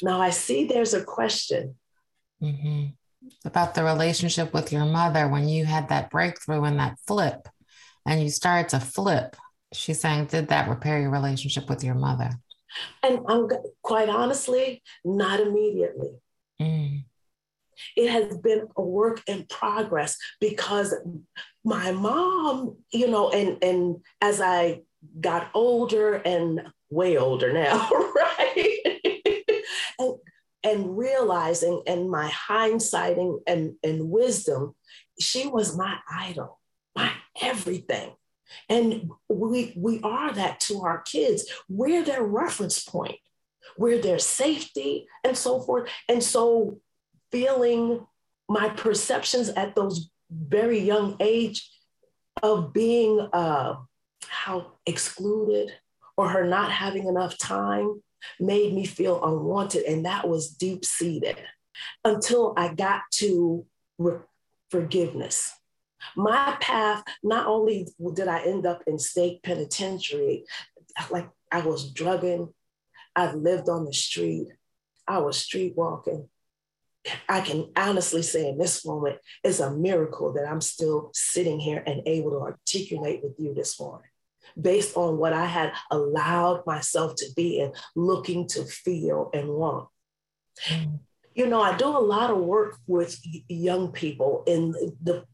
Now 0.03 0.21
I 0.21 0.31
see 0.31 0.65
there's 0.65 0.95
a 0.95 1.05
question. 1.05 1.77
Mm-hmm. 2.43 2.89
about 3.47 3.75
the 3.75 3.83
relationship 3.83 4.53
with 4.53 4.71
your 4.71 4.85
mother 4.85 5.27
when 5.27 5.49
you 5.49 5.65
had 5.65 5.89
that 5.89 6.11
breakthrough 6.11 6.65
and 6.65 6.79
that 6.79 6.99
flip 7.07 7.49
and 8.07 8.23
you 8.23 8.29
started 8.29 8.69
to 8.69 8.79
flip. 8.79 9.37
She's 9.73 10.01
saying, 10.01 10.27
did 10.27 10.49
that 10.49 10.69
repair 10.69 11.01
your 11.01 11.11
relationship 11.11 11.71
with 11.71 11.83
your 11.83 11.95
mother? 11.95 12.31
And 13.03 13.21
I'm 13.29 13.49
quite 13.83 14.09
honestly, 14.09 14.83
not 15.05 15.41
immediately. 15.41 16.11
Mm. 16.61 17.05
It 17.97 18.11
has 18.11 18.37
been 18.39 18.69
a 18.77 18.83
work 18.83 19.23
in 19.27 19.47
progress 19.49 20.17
because 20.41 20.95
my 21.65 21.93
mom, 21.93 22.77
you 22.91 23.09
know, 23.09 23.31
and 23.31 23.63
and 23.63 23.97
as 24.21 24.41
I 24.41 24.83
got 25.21 25.51
older 25.55 26.15
and 26.15 26.63
way 26.91 27.17
older 27.17 27.53
now, 27.53 27.89
right? 28.15 28.79
and, 29.99 30.15
and 30.65 30.99
realizing 30.99 31.83
and 31.87 32.11
my 32.11 32.31
hindsighting 32.31 33.41
and, 33.47 33.75
and 33.83 34.11
wisdom, 34.11 34.75
she 35.21 35.47
was 35.47 35.77
my 35.77 35.99
idol, 36.11 36.59
my 36.95 37.13
everything. 37.41 38.13
And 38.69 39.11
we 39.29 39.73
we 39.77 40.01
are 40.03 40.33
that 40.33 40.61
to 40.61 40.83
our 40.83 41.03
kids. 41.03 41.51
We're 41.69 42.05
their 42.05 42.23
reference 42.23 42.83
point. 42.83 43.19
We're 43.77 44.01
their 44.01 44.19
safety 44.19 45.07
and 45.25 45.37
so 45.37 45.61
forth. 45.61 45.91
And 46.09 46.23
so 46.23 46.81
feeling 47.33 48.07
my 48.49 48.69
perceptions 48.69 49.49
at 49.51 49.75
those 49.75 50.11
very 50.31 50.79
young 50.79 51.17
age 51.21 51.71
of 52.43 52.73
being 52.73 53.21
uh, 53.33 53.77
how 54.27 54.73
excluded 54.87 55.73
or 56.17 56.29
her 56.29 56.45
not 56.45 56.71
having 56.71 57.07
enough 57.07 57.37
time 57.39 58.03
made 58.41 58.73
me 58.73 58.87
feel 58.87 59.23
unwanted. 59.25 59.85
And 59.85 60.07
that 60.07 60.29
was 60.29 60.49
deep 60.49 60.85
seated 60.85 61.37
until 62.05 62.55
I 62.57 62.75
got 62.75 63.03
to 63.15 63.67
re- 63.99 64.21
forgiveness. 64.71 65.53
My 66.15 66.57
path, 66.61 67.03
not 67.23 67.47
only 67.47 67.89
did 68.15 68.29
I 68.29 68.43
end 68.43 68.67
up 68.67 68.83
in 68.87 68.99
state 68.99 69.43
penitentiary, 69.43 70.45
like 71.11 71.29
I 71.51 71.61
was 71.61 71.93
drugging, 71.93 72.53
I 73.15 73.33
lived 73.33 73.69
on 73.69 73.85
the 73.85 73.93
street, 73.93 74.49
I 75.07 75.19
was 75.19 75.39
street 75.39 75.75
walking. 75.77 76.29
I 77.29 77.41
can 77.41 77.71
honestly 77.77 78.23
say 78.23 78.49
in 78.49 78.59
this 78.59 78.85
moment, 78.85 79.19
it's 79.45 79.61
a 79.61 79.71
miracle 79.71 80.33
that 80.33 80.49
I'm 80.49 80.61
still 80.61 81.11
sitting 81.15 81.61
here 81.61 81.83
and 81.87 82.03
able 82.07 82.31
to 82.33 82.41
articulate 82.41 83.23
with 83.23 83.35
you 83.39 83.55
this 83.55 83.79
morning 83.79 84.11
based 84.61 84.97
on 84.97 85.19
what 85.19 85.33
I 85.33 85.47
had 85.47 85.73
allowed 85.91 86.67
myself 86.67 87.15
to 87.17 87.27
be 87.37 87.61
and 87.61 87.75
looking 87.95 88.49
to 88.49 88.65
feel 88.65 89.31
and 89.35 89.49
want. 89.49 89.89
Mm. 90.69 91.01
You 91.35 91.47
know, 91.47 91.61
I 91.61 91.77
do 91.77 91.87
a 91.87 91.99
lot 91.99 92.31
of 92.31 92.39
work 92.39 92.79
with 92.87 93.21
young 93.49 93.93
people 93.93 94.43
in 94.47 94.73
the 95.03 95.25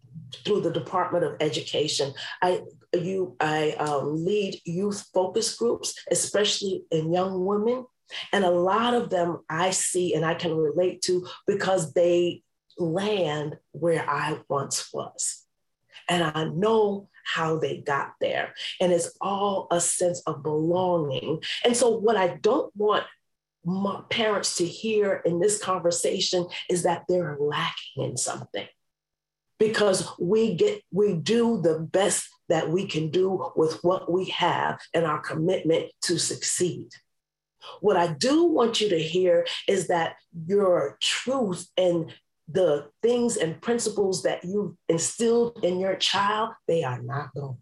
through 0.45 0.61
the 0.63 0.73
Department 0.73 1.25
of 1.25 1.37
Education. 1.41 2.13
I 2.41 2.63
you 2.93 3.37
I 3.41 3.73
um, 3.73 4.25
lead 4.25 4.61
youth 4.65 5.09
focus 5.13 5.55
groups, 5.57 5.95
especially 6.11 6.85
in 6.91 7.13
young 7.13 7.45
women, 7.45 7.87
and 8.33 8.45
a 8.45 8.51
lot 8.51 8.95
of 8.95 9.11
them 9.11 9.41
I 9.49 9.71
see 9.71 10.15
and 10.15 10.25
I 10.25 10.35
can 10.35 10.55
relate 10.55 11.03
to 11.03 11.27
because 11.47 11.93
they 11.93 12.43
land 12.79 13.59
where 13.73 14.09
I 14.09 14.39
once 14.49 14.93
was, 14.93 15.45
and 16.09 16.23
I 16.23 16.45
know 16.45 17.09
how 17.25 17.59
they 17.59 17.79
got 17.79 18.15
there. 18.21 18.55
And 18.81 18.93
it's 18.93 19.17
all 19.21 19.69
a 19.71 19.81
sense 19.81 20.21
of 20.27 20.43
belonging. 20.43 21.43
And 21.65 21.77
so, 21.77 21.91
what 21.91 22.17
I 22.17 22.37
don't 22.41 22.75
want 22.75 23.05
parents 24.11 24.57
to 24.57 24.67
hear 24.67 25.23
in 25.25 25.39
this 25.39 25.63
conversation 25.63 26.47
is 26.69 26.83
that 26.83 27.05
they're 27.09 27.37
lacking 27.39 28.03
in 28.05 28.17
something 28.17 28.67
because 29.67 30.11
we 30.19 30.55
get 30.55 30.83
we 30.91 31.15
do 31.15 31.61
the 31.61 31.79
best 31.79 32.29
that 32.49 32.69
we 32.69 32.87
can 32.87 33.11
do 33.11 33.53
with 33.57 33.79
what 33.83 34.11
we 34.11 34.27
have 34.27 34.79
and 34.95 35.05
our 35.05 35.21
commitment 35.21 35.91
to 36.03 36.19
succeed 36.19 36.89
what 37.81 37.97
i 37.97 38.07
do 38.07 38.45
want 38.45 38.81
you 38.81 38.89
to 38.89 38.99
hear 38.99 39.47
is 39.69 39.89
that 39.89 40.17
your 40.47 40.97
truth 41.01 41.67
and 41.77 42.13
the 42.53 42.89
things 43.03 43.37
and 43.37 43.61
principles 43.61 44.23
that 44.23 44.45
you've 44.45 44.75
instilled 44.89 45.65
in 45.65 45.81
your 45.81 45.97
child, 45.97 46.51
they 46.67 46.85
are 46.85 47.01
not 47.01 47.35
gone. 47.35 47.59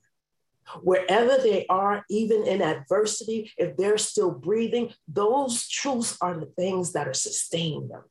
Wherever 0.83 1.37
they 1.43 1.67
are, 1.67 2.05
even 2.09 2.47
in 2.47 2.63
adversity, 2.63 3.53
if 3.57 3.77
they're 3.77 3.99
still 3.99 4.31
breathing, 4.31 4.93
those 5.09 5.69
truths 5.69 6.17
are 6.21 6.39
the 6.39 6.47
things 6.47 6.93
that 6.93 7.09
are 7.09 7.15
sustaining 7.15 7.89
them 7.89 8.05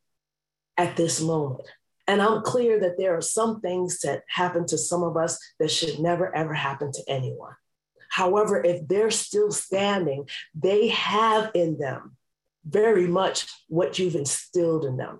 at 0.78 0.97
this 0.97 1.21
moment. 1.21 1.67
And 2.09 2.23
I'm 2.23 2.41
clear 2.41 2.79
that 2.79 2.97
there 2.97 3.15
are 3.15 3.21
some 3.21 3.61
things 3.61 3.99
that 3.99 4.23
happen 4.27 4.65
to 4.65 4.79
some 4.79 5.03
of 5.03 5.15
us 5.15 5.37
that 5.59 5.69
should 5.69 5.99
never, 5.99 6.35
ever 6.35 6.55
happen 6.55 6.91
to 6.91 7.03
anyone. 7.07 7.53
However, 8.09 8.63
if 8.63 8.87
they're 8.87 9.11
still 9.11 9.51
standing, 9.51 10.27
they 10.55 10.87
have 10.87 11.51
in 11.53 11.77
them 11.77 12.17
very 12.65 13.05
much 13.05 13.45
what 13.67 13.99
you've 13.99 14.15
instilled 14.15 14.85
in 14.85 14.97
them. 14.97 15.19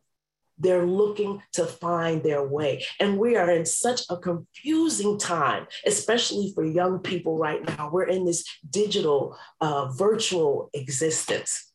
They're 0.58 0.88
looking 0.88 1.43
to 1.54 1.67
find 1.67 2.23
their 2.23 2.45
way. 2.45 2.84
And 2.99 3.19
we 3.19 3.36
are 3.36 3.52
in 3.52 3.67
such 3.67 4.02
a 4.10 4.17
confusing 4.17 5.19
time, 5.19 5.67
especially 5.86 6.52
for 6.56 6.65
young 6.65 6.99
people 6.99 7.38
right 7.38 7.63
now. 7.78 7.91
We're 7.93 8.08
in 8.08 8.25
this 8.25 8.43
digital, 8.67 9.38
uh, 9.62 9.91
virtual 9.91 10.71
existence. 10.73 11.69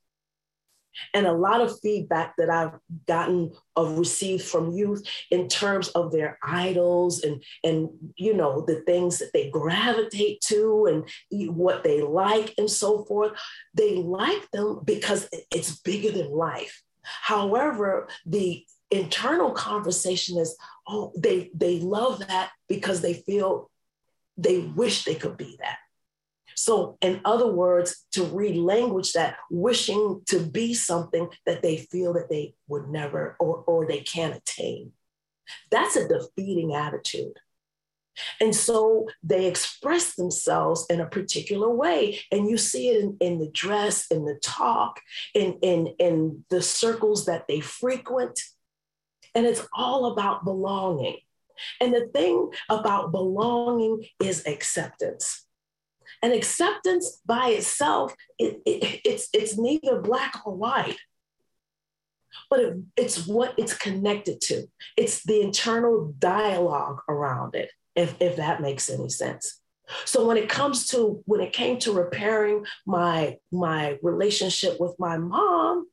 And 1.12 1.26
a 1.26 1.32
lot 1.32 1.60
of 1.60 1.78
feedback 1.80 2.34
that 2.38 2.50
I've 2.50 2.78
gotten 3.06 3.52
of 3.76 3.98
received 3.98 4.44
from 4.44 4.72
youth 4.72 5.06
in 5.30 5.48
terms 5.48 5.88
of 5.88 6.12
their 6.12 6.38
idols 6.42 7.22
and 7.22 7.42
and 7.62 7.88
you 8.16 8.34
know 8.34 8.64
the 8.66 8.80
things 8.82 9.18
that 9.18 9.32
they 9.32 9.50
gravitate 9.50 10.40
to 10.42 10.86
and 10.86 11.56
what 11.56 11.84
they 11.84 12.02
like 12.02 12.54
and 12.58 12.70
so 12.70 13.04
forth. 13.04 13.32
They 13.74 13.96
like 13.96 14.50
them 14.52 14.80
because 14.84 15.28
it's 15.50 15.80
bigger 15.80 16.10
than 16.10 16.30
life. 16.30 16.82
However 17.02 18.08
the 18.24 18.64
internal 18.90 19.50
conversation 19.50 20.38
is 20.38 20.56
oh 20.86 21.12
they 21.16 21.50
they 21.54 21.80
love 21.80 22.18
that 22.20 22.50
because 22.68 23.00
they 23.00 23.14
feel 23.14 23.70
they 24.36 24.58
wish 24.58 25.04
they 25.04 25.14
could 25.14 25.36
be 25.36 25.56
that 25.58 25.78
so 26.54 26.96
in 27.00 27.20
other 27.24 27.50
words 27.50 28.06
to 28.12 28.24
relanguage 28.24 29.12
that 29.12 29.36
wishing 29.50 30.22
to 30.26 30.40
be 30.40 30.74
something 30.74 31.28
that 31.46 31.62
they 31.62 31.76
feel 31.76 32.12
that 32.12 32.28
they 32.28 32.54
would 32.68 32.88
never 32.88 33.36
or, 33.38 33.64
or 33.66 33.86
they 33.86 34.00
can't 34.00 34.36
attain 34.36 34.92
that's 35.70 35.96
a 35.96 36.08
defeating 36.08 36.74
attitude 36.74 37.38
and 38.40 38.54
so 38.54 39.08
they 39.22 39.46
express 39.46 40.14
themselves 40.14 40.86
in 40.88 41.00
a 41.00 41.06
particular 41.06 41.68
way. 41.68 42.20
And 42.30 42.48
you 42.48 42.56
see 42.56 42.88
it 42.88 43.02
in, 43.02 43.16
in, 43.20 43.38
the 43.38 43.50
dress, 43.50 44.06
in 44.10 44.24
the 44.24 44.38
talk, 44.42 45.00
in, 45.34 45.58
in, 45.62 45.88
in 45.98 46.44
the 46.50 46.62
circles 46.62 47.26
that 47.26 47.46
they 47.48 47.60
frequent. 47.60 48.40
And 49.34 49.46
it's 49.46 49.66
all 49.72 50.12
about 50.12 50.44
belonging. 50.44 51.18
And 51.80 51.92
the 51.92 52.08
thing 52.12 52.50
about 52.68 53.12
belonging 53.12 54.04
is 54.20 54.46
acceptance. 54.46 55.43
And 56.24 56.32
acceptance 56.32 57.20
by 57.26 57.48
itself, 57.50 58.14
it, 58.38 58.62
it, 58.64 59.02
it's, 59.04 59.28
it's 59.34 59.58
neither 59.58 60.00
black 60.00 60.40
or 60.46 60.54
white, 60.56 60.96
but 62.48 62.60
it, 62.60 62.76
it's 62.96 63.26
what 63.26 63.54
it's 63.58 63.76
connected 63.76 64.40
to. 64.48 64.66
It's 64.96 65.22
the 65.22 65.42
internal 65.42 66.14
dialogue 66.18 67.00
around 67.08 67.54
it, 67.54 67.70
if, 67.94 68.14
if 68.20 68.36
that 68.36 68.62
makes 68.62 68.88
any 68.88 69.10
sense. 69.10 69.60
So 70.06 70.26
when 70.26 70.38
it 70.38 70.48
comes 70.48 70.86
to 70.88 71.22
when 71.26 71.42
it 71.42 71.52
came 71.52 71.78
to 71.80 71.92
repairing 71.92 72.64
my 72.86 73.36
my 73.52 73.98
relationship 74.00 74.80
with 74.80 74.94
my 74.98 75.18
mom, 75.18 75.88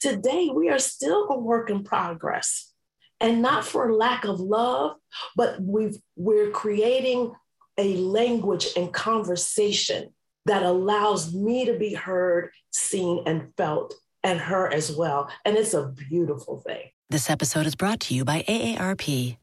Today, 0.00 0.50
we 0.52 0.68
are 0.68 0.78
still 0.78 1.28
a 1.30 1.38
work 1.38 1.70
in 1.70 1.84
progress. 1.84 2.72
And 3.20 3.40
not 3.40 3.64
for 3.64 3.94
lack 3.94 4.24
of 4.24 4.40
love, 4.40 4.96
but 5.36 5.60
we've, 5.60 5.96
we're 6.16 6.50
creating 6.50 7.32
a 7.78 7.96
language 7.96 8.68
and 8.76 8.92
conversation 8.92 10.12
that 10.46 10.62
allows 10.62 11.34
me 11.34 11.64
to 11.64 11.78
be 11.78 11.94
heard, 11.94 12.50
seen, 12.70 13.22
and 13.26 13.52
felt, 13.56 13.94
and 14.22 14.38
her 14.40 14.72
as 14.72 14.92
well. 14.92 15.30
And 15.44 15.56
it's 15.56 15.74
a 15.74 15.88
beautiful 15.88 16.60
thing. 16.60 16.90
This 17.10 17.30
episode 17.30 17.66
is 17.66 17.74
brought 17.74 18.00
to 18.00 18.14
you 18.14 18.24
by 18.24 18.42
AARP. 18.48 19.36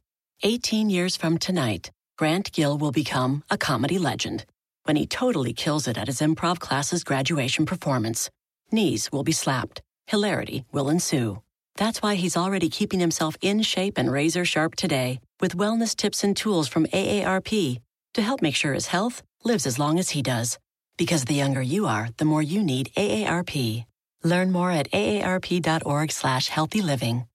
18 0.43 0.89
years 0.89 1.15
from 1.15 1.37
tonight, 1.37 1.91
Grant 2.17 2.51
Gill 2.51 2.77
will 2.77 2.91
become 2.91 3.43
a 3.49 3.57
comedy 3.57 3.97
legend 3.97 4.45
when 4.83 4.95
he 4.95 5.05
totally 5.05 5.53
kills 5.53 5.87
it 5.87 5.97
at 5.97 6.07
his 6.07 6.19
improv 6.19 6.59
class's 6.59 7.03
graduation 7.03 7.65
performance. 7.65 8.29
Knees 8.71 9.11
will 9.11 9.23
be 9.23 9.31
slapped 9.31 9.81
hilarity 10.11 10.65
will 10.73 10.89
ensue. 10.89 11.41
That's 11.77 12.01
why 12.01 12.15
he's 12.15 12.35
already 12.35 12.67
keeping 12.67 12.99
himself 12.99 13.37
in 13.41 13.61
shape 13.61 13.97
and 13.97 14.11
razor 14.11 14.43
sharp 14.43 14.75
today 14.75 15.21
with 15.39 15.55
wellness 15.55 15.95
tips 15.95 16.23
and 16.23 16.35
tools 16.35 16.67
from 16.67 16.85
AARP 16.87 17.79
to 18.13 18.21
help 18.21 18.41
make 18.41 18.55
sure 18.55 18.73
his 18.73 18.87
health 18.87 19.23
lives 19.43 19.65
as 19.65 19.79
long 19.79 19.99
as 19.99 20.09
he 20.09 20.21
does. 20.21 20.59
Because 20.97 21.25
the 21.25 21.33
younger 21.33 21.61
you 21.61 21.87
are, 21.87 22.09
the 22.17 22.25
more 22.25 22.41
you 22.41 22.63
need 22.63 22.91
AARP. 22.95 23.85
Learn 24.23 24.51
more 24.51 24.71
at 24.71 24.91
aarp.org 24.91 26.11
slash 26.11 26.47
healthy 26.47 26.81
living. 26.81 27.25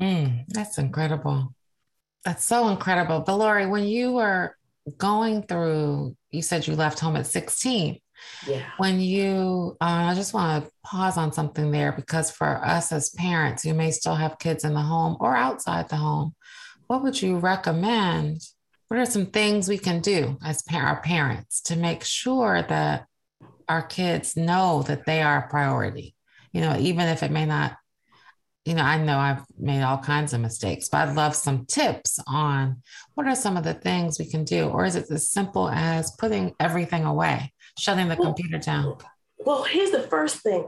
Mm, 0.00 0.44
that's 0.48 0.78
incredible. 0.78 1.54
That's 2.24 2.44
so 2.44 2.68
incredible. 2.68 3.20
But 3.20 3.36
Lori, 3.36 3.66
when 3.66 3.84
you 3.84 4.12
were 4.12 4.56
going 4.98 5.42
through, 5.42 6.16
you 6.30 6.42
said 6.42 6.66
you 6.66 6.74
left 6.74 6.98
home 6.98 7.16
at 7.16 7.26
16. 7.26 8.00
Yeah. 8.46 8.62
When 8.78 9.00
you, 9.00 9.76
uh, 9.80 9.84
I 10.10 10.14
just 10.14 10.34
want 10.34 10.64
to 10.64 10.70
pause 10.82 11.16
on 11.16 11.32
something 11.32 11.70
there 11.70 11.92
because 11.92 12.30
for 12.30 12.64
us 12.64 12.92
as 12.92 13.10
parents, 13.10 13.64
you 13.64 13.74
may 13.74 13.90
still 13.90 14.14
have 14.14 14.38
kids 14.38 14.64
in 14.64 14.74
the 14.74 14.80
home 14.80 15.16
or 15.20 15.36
outside 15.36 15.88
the 15.88 15.96
home. 15.96 16.34
What 16.86 17.02
would 17.02 17.20
you 17.20 17.38
recommend? 17.38 18.40
What 18.88 19.00
are 19.00 19.06
some 19.06 19.26
things 19.26 19.68
we 19.68 19.78
can 19.78 20.00
do 20.00 20.38
as 20.44 20.62
our 20.72 21.00
parents 21.00 21.62
to 21.62 21.76
make 21.76 22.04
sure 22.04 22.62
that 22.62 23.06
our 23.68 23.82
kids 23.82 24.36
know 24.36 24.82
that 24.86 25.06
they 25.06 25.22
are 25.22 25.38
a 25.38 25.48
priority? 25.48 26.14
You 26.52 26.60
know, 26.60 26.76
even 26.78 27.08
if 27.08 27.22
it 27.22 27.30
may 27.30 27.46
not 27.46 27.76
you 28.64 28.74
know, 28.74 28.82
I 28.82 28.96
know 28.96 29.18
I've 29.18 29.42
made 29.58 29.82
all 29.82 29.98
kinds 29.98 30.32
of 30.32 30.40
mistakes, 30.40 30.88
but 30.88 31.08
I'd 31.08 31.14
love 31.14 31.36
some 31.36 31.66
tips 31.66 32.18
on 32.26 32.80
what 33.14 33.26
are 33.26 33.34
some 33.34 33.56
of 33.56 33.64
the 33.64 33.74
things 33.74 34.18
we 34.18 34.30
can 34.30 34.44
do, 34.44 34.68
or 34.68 34.86
is 34.86 34.96
it 34.96 35.10
as 35.10 35.28
simple 35.28 35.68
as 35.68 36.12
putting 36.12 36.54
everything 36.58 37.04
away, 37.04 37.52
shutting 37.78 38.08
the 38.08 38.16
computer 38.16 38.58
down? 38.58 38.96
Well, 39.44 39.62
here's 39.62 39.90
the 39.90 40.02
first 40.02 40.38
thing. 40.38 40.66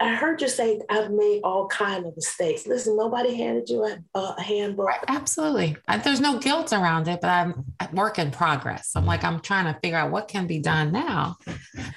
I 0.00 0.14
heard 0.14 0.40
you 0.42 0.48
say 0.48 0.80
I've 0.88 1.10
made 1.10 1.40
all 1.44 1.68
kind 1.68 2.06
of 2.06 2.16
mistakes. 2.16 2.66
Listen, 2.66 2.96
nobody 2.96 3.34
handed 3.34 3.68
you 3.68 3.84
a, 3.84 3.98
a 4.18 4.42
handbook. 4.42 4.88
Right, 4.88 5.04
absolutely. 5.08 5.76
There's 6.02 6.20
no 6.20 6.38
guilt 6.38 6.72
around 6.72 7.08
it, 7.08 7.20
but 7.20 7.30
I'm 7.30 7.64
at 7.78 7.94
work 7.94 8.18
in 8.18 8.30
progress. 8.30 8.92
I'm 8.96 9.06
like 9.06 9.22
I'm 9.24 9.40
trying 9.40 9.72
to 9.72 9.78
figure 9.80 9.98
out 9.98 10.10
what 10.10 10.28
can 10.28 10.46
be 10.46 10.58
done 10.58 10.92
now. 10.92 11.36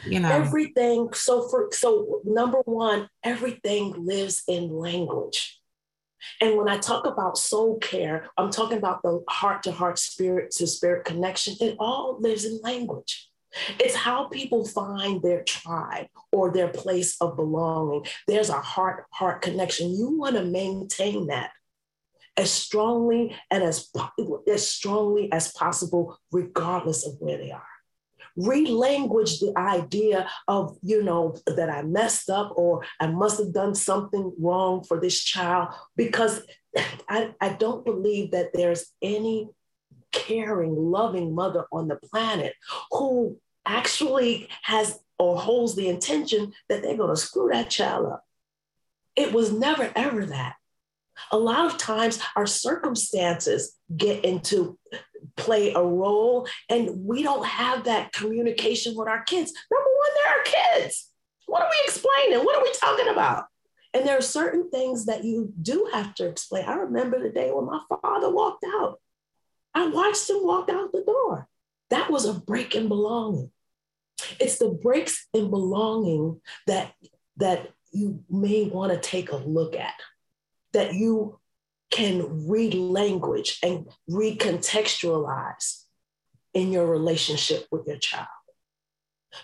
You 0.06 0.20
know, 0.20 0.30
everything. 0.30 1.10
So 1.14 1.48
for 1.50 1.70
so 1.72 2.22
number 2.24 2.60
one, 2.66 3.10
everything 3.24 3.94
lives 3.98 4.44
in 4.48 4.70
language. 4.70 5.60
And 6.42 6.58
when 6.58 6.70
I 6.70 6.78
talk 6.78 7.06
about 7.06 7.38
soul 7.38 7.78
care, 7.80 8.30
I'm 8.38 8.52
talking 8.52 8.78
about 8.78 9.02
the 9.04 9.24
heart 9.30 9.64
to 9.64 9.72
heart, 9.72 9.98
spirit 10.00 10.52
to 10.52 10.68
spirit 10.68 11.06
connection. 11.06 11.56
It 11.62 11.76
all 11.80 12.18
lives 12.20 12.46
in 12.46 12.60
language. 12.62 13.29
It's 13.80 13.96
how 13.96 14.28
people 14.28 14.66
find 14.66 15.22
their 15.22 15.44
tribe 15.44 16.08
or 16.32 16.52
their 16.52 16.68
place 16.68 17.16
of 17.20 17.36
belonging. 17.36 18.06
There's 18.28 18.50
a 18.50 18.62
heart 18.62 19.06
heart 19.12 19.42
connection. 19.42 19.92
You 19.96 20.18
want 20.18 20.36
to 20.36 20.46
maintain 20.46 21.28
that 21.28 21.52
as 22.38 22.52
strongly 22.52 23.36
and 23.52 23.64
as, 23.64 23.90
as 24.48 24.68
strongly 24.68 25.32
as 25.32 25.52
possible, 25.52 26.18
regardless 26.32 27.06
of 27.06 27.16
where 27.20 27.38
they 27.38 27.52
are. 27.52 27.64
Relanguage 28.38 29.40
the 29.40 29.54
idea 29.58 30.30
of, 30.48 30.78
you 30.82 31.04
know, 31.04 31.36
that 31.46 31.70
I 31.70 31.82
messed 31.82 32.30
up 32.30 32.54
or 32.56 32.86
I 33.00 33.08
must 33.08 33.40
have 33.40 33.52
done 33.52 33.76
something 33.76 34.32
wrong 34.40 34.86
for 34.86 35.02
this 35.02 35.22
child 35.22 35.74
because 35.98 36.42
I, 37.10 37.34
I 37.42 37.50
don't 37.50 37.84
believe 37.84 38.32
that 38.32 38.54
there's 38.54 38.86
any 39.02 39.50
caring, 40.12 40.76
loving 40.76 41.34
mother 41.34 41.66
on 41.72 41.88
the 41.88 41.96
planet 41.96 42.54
who 42.92 43.38
actually 43.66 44.48
has 44.64 45.00
or 45.18 45.40
holds 45.40 45.76
the 45.76 45.90
intention 45.90 46.54
that 46.70 46.82
they're 46.82 46.98
going 46.98 47.14
to 47.14 47.22
screw 47.22 47.50
that 47.52 47.70
child 47.70 48.08
up. 48.08 48.24
It 49.16 49.34
was 49.34 49.52
never, 49.52 49.92
ever 49.96 50.26
that. 50.28 50.56
A 51.32 51.38
lot 51.38 51.66
of 51.66 51.78
times 51.78 52.20
our 52.38 52.48
circumstances 52.48 53.76
get 53.96 54.24
into 54.24 54.80
play 55.36 55.74
a 55.74 55.82
role 55.82 56.48
and 56.70 57.06
we 57.06 57.24
don't 57.24 57.46
have 57.46 57.84
that 57.84 58.14
communication 58.14 58.96
with 58.96 59.10
our 59.10 59.24
kids. 59.24 59.52
Number 59.70 59.90
one, 59.98 60.10
they're 60.16 60.38
our 60.38 60.80
kids. 60.80 61.10
What 61.46 61.64
are 61.64 61.70
we 61.70 61.82
explaining? 61.84 62.46
What 62.46 62.58
are 62.58 62.64
we 62.64 62.74
talking 62.74 63.10
about? 63.10 63.46
And 63.94 64.08
there 64.08 64.18
are 64.18 64.22
certain 64.22 64.70
things 64.70 65.08
that 65.08 65.24
you 65.24 65.52
do 65.62 65.90
have 65.92 66.14
to 66.16 66.28
explain. 66.28 66.66
I 66.66 66.76
remember 66.76 67.22
the 67.22 67.30
day 67.30 67.52
when 67.52 67.66
my 67.66 67.82
father 68.02 68.30
walked 68.30 68.64
out. 68.64 69.00
I 69.74 69.88
watched 69.88 70.30
him 70.30 70.38
walk 70.42 70.70
out 70.70 70.92
the 70.92 71.04
door. 71.04 71.48
That 71.90 72.12
was 72.12 72.26
a 72.26 72.34
break 72.34 72.76
in 72.76 72.88
belonging. 72.88 73.52
It's 74.40 74.58
the 74.58 74.70
breaks 74.70 75.28
in 75.34 75.50
belonging 75.50 76.42
that 76.68 76.94
that 77.38 77.70
you 77.92 78.24
may 78.30 78.66
want 78.66 78.92
to 78.92 79.00
take 79.00 79.32
a 79.32 79.38
look 79.38 79.76
at, 79.76 79.94
that 80.74 80.94
you 80.94 81.40
can 81.90 82.48
read 82.48 82.74
language 82.74 83.60
and 83.64 83.88
recontextualize 84.10 85.84
in 86.54 86.72
your 86.72 86.86
relationship 86.86 87.66
with 87.72 87.88
your 87.88 87.98
child. 87.98 88.28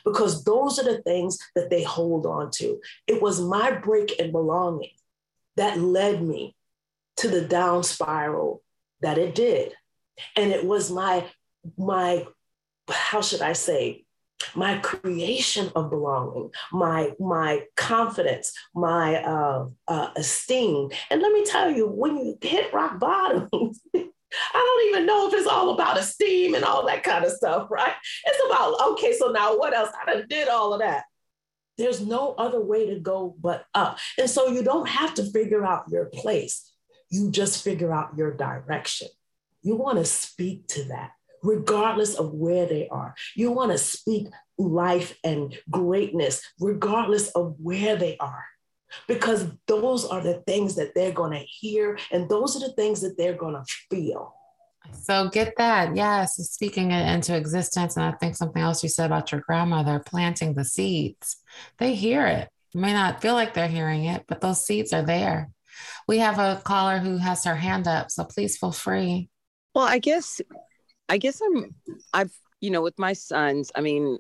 Because 0.04 0.44
those 0.44 0.80
are 0.80 0.84
the 0.84 1.02
things 1.04 1.38
that 1.56 1.70
they 1.70 1.84
hold 1.84 2.26
on 2.26 2.52
to. 2.52 2.82
It 3.08 3.22
was 3.22 3.40
my 3.42 3.72
break 3.72 4.20
in 4.20 4.32
belonging 4.32 4.92
that 5.56 5.80
led 5.80 6.22
me 6.22 6.56
to 7.18 7.30
the 7.30 7.42
down 7.42 7.84
spiral 7.84 8.62
that 9.02 9.18
it 9.18 9.36
did. 9.36 9.74
And 10.36 10.52
it 10.52 10.66
was 10.66 10.92
my, 10.92 11.26
my, 11.78 12.26
how 12.90 13.22
should 13.22 13.42
I 13.42 13.54
say, 13.54 14.06
my 14.54 14.78
creation 14.80 15.72
of 15.76 15.90
belonging, 15.90 16.52
my 16.72 17.12
my 17.20 17.64
confidence, 17.76 18.54
my 18.74 19.24
uh, 19.24 19.68
uh, 19.88 20.10
esteem. 20.16 20.90
And 21.10 21.22
let 21.22 21.32
me 21.32 21.46
tell 21.46 21.72
you, 21.72 21.88
when 21.88 22.18
you 22.18 22.38
hit 22.42 22.74
rock 22.74 23.00
bottom, 23.00 23.50
I 23.94 24.04
don't 24.54 24.90
even 24.90 25.06
know 25.06 25.28
if 25.28 25.34
it's 25.34 25.48
all 25.48 25.74
about 25.74 25.98
esteem 25.98 26.56
and 26.56 26.64
all 26.64 26.86
that 26.88 27.04
kind 27.04 27.24
of 27.24 27.32
stuff, 27.32 27.70
right? 27.72 27.94
It's 28.26 28.46
about 28.46 28.92
okay. 28.92 29.14
So 29.18 29.32
now 29.32 29.58
what 29.58 29.74
else? 29.74 29.90
I 30.02 30.12
done 30.12 30.26
did 30.30 30.48
all 30.48 30.74
of 30.74 30.82
that. 30.82 31.06
There's 31.78 32.06
no 32.06 32.34
other 32.34 32.62
way 32.62 32.88
to 32.88 33.00
go 33.00 33.36
but 33.40 33.66
up, 33.74 34.00
and 34.18 34.30
so 34.30 34.48
you 34.48 34.64
don't 34.64 34.88
have 34.88 35.14
to 35.16 35.24
figure 35.32 35.66
out 35.66 35.86
your 35.90 36.06
place. 36.06 36.72
You 37.10 37.32
just 37.32 37.64
figure 37.64 37.94
out 37.94 38.18
your 38.18 38.34
direction. 38.36 39.08
You 39.66 39.76
want 39.76 39.98
to 39.98 40.06
speak 40.06 40.68
to 40.70 40.84
that 40.86 41.12
regardless 41.42 42.16
of 42.16 42.34
where 42.34 42.66
they 42.66 42.88
are. 42.90 43.16
You 43.36 43.52
want 43.52 43.72
to 43.72 43.78
speak 43.78 44.28
life 44.58 45.18
and 45.24 45.58
greatness, 45.70 46.42
regardless 46.60 47.30
of 47.30 47.56
where 47.60 47.96
they 47.96 48.18
are, 48.18 48.46
because 49.08 49.48
those 49.68 50.06
are 50.06 50.22
the 50.22 50.44
things 50.48 50.76
that 50.76 50.94
they're 50.96 51.12
going 51.12 51.34
to 51.34 51.46
hear 51.46 51.98
and 52.12 52.30
those 52.30 52.56
are 52.56 52.68
the 52.68 52.74
things 52.74 53.02
that 53.02 53.18
they're 53.18 53.38
going 53.38 53.54
to 53.54 53.64
feel. 53.90 54.34
So 54.92 55.30
get 55.30 55.56
that. 55.58 55.96
Yes, 55.96 56.36
speaking 56.36 56.92
it 56.92 57.12
into 57.14 57.36
existence. 57.36 57.96
And 57.96 58.06
I 58.06 58.12
think 58.12 58.36
something 58.36 58.62
else 58.62 58.84
you 58.84 58.90
said 58.90 59.08
about 59.08 59.32
your 59.32 59.42
grandmother 59.42 60.00
planting 60.00 60.54
the 60.54 60.64
seeds. 60.64 61.38
They 61.80 61.96
hear 61.96 62.28
it. 62.28 62.50
may 62.76 62.94
not 62.94 63.20
feel 63.20 63.34
like 63.34 63.56
they're 63.56 63.68
hearing 63.68 64.06
it, 64.06 64.26
but 64.28 64.42
those 64.42 64.64
seeds 64.64 64.94
are 64.94 65.02
there. 65.02 65.50
We 66.08 66.20
have 66.20 66.38
a 66.38 66.62
caller 66.64 67.00
who 67.00 67.18
has 67.18 67.44
her 67.46 67.56
hand 67.56 67.88
up, 67.88 68.12
so 68.12 68.24
please 68.26 68.58
feel 68.58 68.72
free. 68.72 69.30
Well, 69.76 69.86
I 69.86 70.00
guess 70.00 70.42
I 71.10 71.18
guess 71.18 71.42
I'm 71.42 71.76
I've 72.14 72.34
you 72.62 72.72
know 72.72 72.82
with 72.82 72.98
my 72.98 73.12
sons, 73.12 73.72
I 73.76 73.82
mean, 73.82 74.18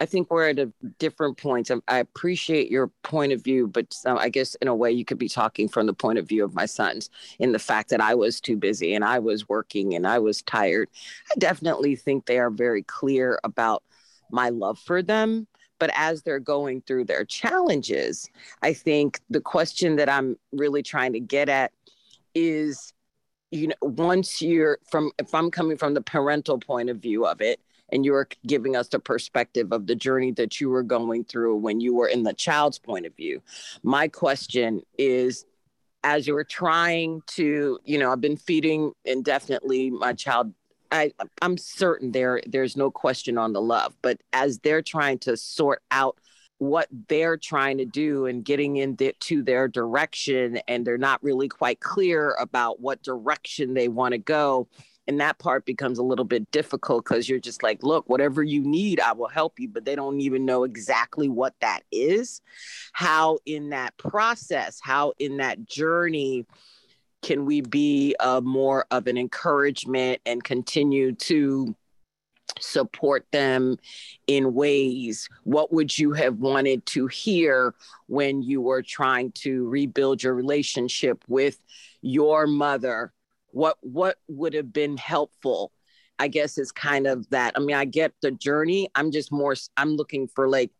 I 0.00 0.06
think 0.06 0.30
we're 0.30 0.48
at 0.48 0.58
a 0.58 0.72
different 0.98 1.36
point. 1.36 1.70
I 1.88 1.98
appreciate 1.98 2.70
your 2.70 2.90
point 3.02 3.32
of 3.32 3.44
view, 3.44 3.66
but 3.66 3.94
I 4.06 4.30
guess 4.30 4.54
in 4.56 4.68
a 4.68 4.74
way 4.74 4.90
you 4.90 5.04
could 5.04 5.18
be 5.18 5.28
talking 5.28 5.68
from 5.68 5.86
the 5.86 5.92
point 5.92 6.18
of 6.18 6.26
view 6.26 6.42
of 6.42 6.54
my 6.54 6.64
sons 6.64 7.10
in 7.38 7.52
the 7.52 7.58
fact 7.58 7.90
that 7.90 8.00
I 8.00 8.14
was 8.14 8.40
too 8.40 8.56
busy 8.56 8.94
and 8.94 9.04
I 9.04 9.18
was 9.18 9.46
working 9.46 9.94
and 9.94 10.06
I 10.06 10.20
was 10.20 10.40
tired. 10.42 10.88
I 11.30 11.34
definitely 11.38 11.94
think 11.94 12.24
they 12.24 12.38
are 12.38 12.50
very 12.50 12.82
clear 12.82 13.38
about 13.44 13.82
my 14.30 14.48
love 14.48 14.78
for 14.78 15.02
them. 15.02 15.46
But 15.78 15.90
as 15.94 16.22
they're 16.22 16.40
going 16.40 16.80
through 16.80 17.04
their 17.04 17.24
challenges, 17.24 18.28
I 18.62 18.72
think 18.72 19.20
the 19.28 19.40
question 19.40 19.96
that 19.96 20.08
I'm 20.08 20.36
really 20.50 20.82
trying 20.82 21.12
to 21.12 21.20
get 21.20 21.48
at 21.48 21.72
is 22.34 22.92
you 23.50 23.68
know 23.68 23.74
once 23.80 24.42
you're 24.42 24.78
from 24.90 25.10
if 25.18 25.34
i'm 25.34 25.50
coming 25.50 25.76
from 25.76 25.94
the 25.94 26.00
parental 26.00 26.58
point 26.58 26.90
of 26.90 26.98
view 26.98 27.26
of 27.26 27.40
it 27.40 27.60
and 27.90 28.04
you're 28.04 28.28
giving 28.46 28.76
us 28.76 28.88
the 28.88 28.98
perspective 28.98 29.72
of 29.72 29.86
the 29.86 29.94
journey 29.94 30.30
that 30.32 30.60
you 30.60 30.68
were 30.68 30.82
going 30.82 31.24
through 31.24 31.56
when 31.56 31.80
you 31.80 31.94
were 31.94 32.08
in 32.08 32.22
the 32.22 32.34
child's 32.34 32.78
point 32.78 33.06
of 33.06 33.16
view 33.16 33.40
my 33.82 34.08
question 34.08 34.82
is 34.98 35.46
as 36.04 36.26
you 36.26 36.34
were 36.34 36.44
trying 36.44 37.22
to 37.26 37.78
you 37.84 37.98
know 37.98 38.12
i've 38.12 38.20
been 38.20 38.36
feeding 38.36 38.92
indefinitely 39.04 39.90
my 39.90 40.12
child 40.12 40.52
I, 40.90 41.12
I'm 41.42 41.58
certain 41.58 42.12
there 42.12 42.40
there's 42.46 42.76
no 42.76 42.90
question 42.90 43.36
on 43.36 43.52
the 43.52 43.60
love, 43.60 43.94
but 44.02 44.22
as 44.32 44.58
they're 44.60 44.82
trying 44.82 45.18
to 45.18 45.36
sort 45.36 45.82
out 45.90 46.18
what 46.58 46.88
they're 47.08 47.36
trying 47.36 47.78
to 47.78 47.84
do 47.84 48.26
and 48.26 48.44
getting 48.44 48.76
into 48.76 49.42
their 49.42 49.68
direction 49.68 50.58
and 50.68 50.84
they're 50.84 50.98
not 50.98 51.22
really 51.22 51.48
quite 51.48 51.80
clear 51.80 52.36
about 52.40 52.80
what 52.80 53.02
direction 53.02 53.74
they 53.74 53.88
want 53.88 54.12
to 54.12 54.18
go. 54.18 54.68
And 55.06 55.20
that 55.20 55.38
part 55.38 55.64
becomes 55.64 55.98
a 55.98 56.02
little 56.02 56.24
bit 56.24 56.50
difficult 56.50 57.04
because 57.04 57.28
you're 57.28 57.38
just 57.38 57.62
like 57.62 57.82
look 57.82 58.10
whatever 58.10 58.42
you 58.42 58.60
need 58.60 59.00
i 59.00 59.12
will 59.12 59.28
help 59.28 59.58
you 59.58 59.66
but 59.66 59.86
they 59.86 59.96
don't 59.96 60.20
even 60.20 60.44
know 60.44 60.64
exactly 60.64 61.28
what 61.28 61.54
that 61.60 61.80
is. 61.90 62.42
How 62.92 63.38
in 63.46 63.70
that 63.70 63.96
process 63.96 64.80
how 64.82 65.14
in 65.18 65.38
that 65.38 65.66
journey 65.66 66.44
can 67.22 67.46
we 67.46 67.60
be 67.60 68.14
uh, 68.20 68.40
more 68.40 68.86
of 68.90 69.06
an 69.06 69.16
encouragement 69.18 70.20
and 70.26 70.42
continue 70.44 71.12
to 71.12 71.74
support 72.60 73.26
them 73.32 73.78
in 74.26 74.54
ways. 74.54 75.28
What 75.44 75.72
would 75.72 75.98
you 75.98 76.12
have 76.12 76.38
wanted 76.38 76.84
to 76.86 77.06
hear 77.06 77.74
when 78.06 78.42
you 78.42 78.60
were 78.60 78.82
trying 78.82 79.32
to 79.32 79.68
rebuild 79.68 80.22
your 80.22 80.34
relationship 80.34 81.24
with 81.28 81.58
your 82.02 82.46
mother? 82.46 83.12
What 83.50 83.78
what 83.80 84.18
would 84.28 84.54
have 84.54 84.72
been 84.72 84.96
helpful? 84.96 85.72
I 86.18 86.28
guess 86.28 86.58
is 86.58 86.72
kind 86.72 87.06
of 87.06 87.28
that. 87.30 87.54
I 87.56 87.60
mean 87.60 87.76
i 87.76 87.84
get 87.84 88.12
the 88.20 88.30
journey. 88.30 88.88
I'm 88.94 89.10
just 89.10 89.32
more 89.32 89.54
i'm 89.76 89.96
looking 89.96 90.28
for 90.28 90.48
like 90.48 90.70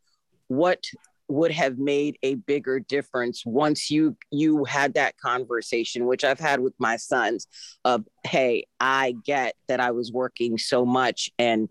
what 0.49 0.85
would 1.29 1.51
have 1.51 1.79
made 1.79 2.17
a 2.23 2.35
bigger 2.37 2.81
difference 2.81 3.45
once 3.45 3.91
you 3.91 4.17
you 4.31 4.65
had 4.65 4.95
that 4.95 5.17
conversation 5.19 6.07
which 6.07 6.25
i've 6.25 6.41
had 6.41 6.61
with 6.61 6.75
my 6.79 6.97
sons 6.97 7.47
of 7.85 8.05
hey 8.25 8.65
i 8.81 9.15
get 9.25 9.55
that 9.69 9.81
i 9.81 9.91
was 9.91 10.11
working 10.11 10.57
so 10.57 10.87
much 10.87 11.31
and 11.39 11.69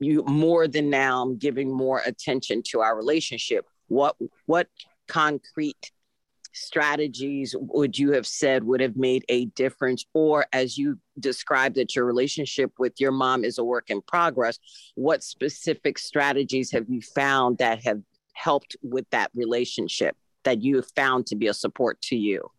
you 0.00 0.24
more 0.24 0.66
than 0.66 0.90
now 0.90 1.22
i'm 1.22 1.36
giving 1.36 1.70
more 1.70 2.02
attention 2.04 2.62
to 2.70 2.80
our 2.80 2.96
relationship. 2.96 3.66
What 3.88 4.16
what 4.46 4.68
concrete 5.06 5.92
strategies 6.52 7.54
would 7.58 7.96
you 7.96 8.12
have 8.12 8.26
said 8.26 8.64
would 8.64 8.80
have 8.80 8.96
made 8.96 9.24
a 9.28 9.44
difference? 9.46 10.04
Or 10.14 10.46
as 10.52 10.76
you 10.76 10.98
described 11.18 11.76
that 11.76 11.94
your 11.94 12.04
relationship 12.04 12.72
with 12.78 12.94
your 12.98 13.12
mom 13.12 13.44
is 13.44 13.58
a 13.58 13.64
work 13.64 13.90
in 13.90 14.00
progress 14.00 14.58
what 14.94 15.22
specific 15.22 15.98
strategies 15.98 16.72
have 16.72 16.86
you 16.88 17.02
found 17.02 17.58
that 17.58 17.84
have 17.84 18.00
helped 18.32 18.76
with 18.82 19.08
that 19.10 19.30
relationship 19.34 20.16
that 20.44 20.62
you 20.62 20.76
have 20.76 20.90
found 20.96 21.26
to 21.26 21.36
be 21.36 21.46
a 21.46 21.54
support 21.54 22.00
to 22.02 22.16
you? 22.16 22.50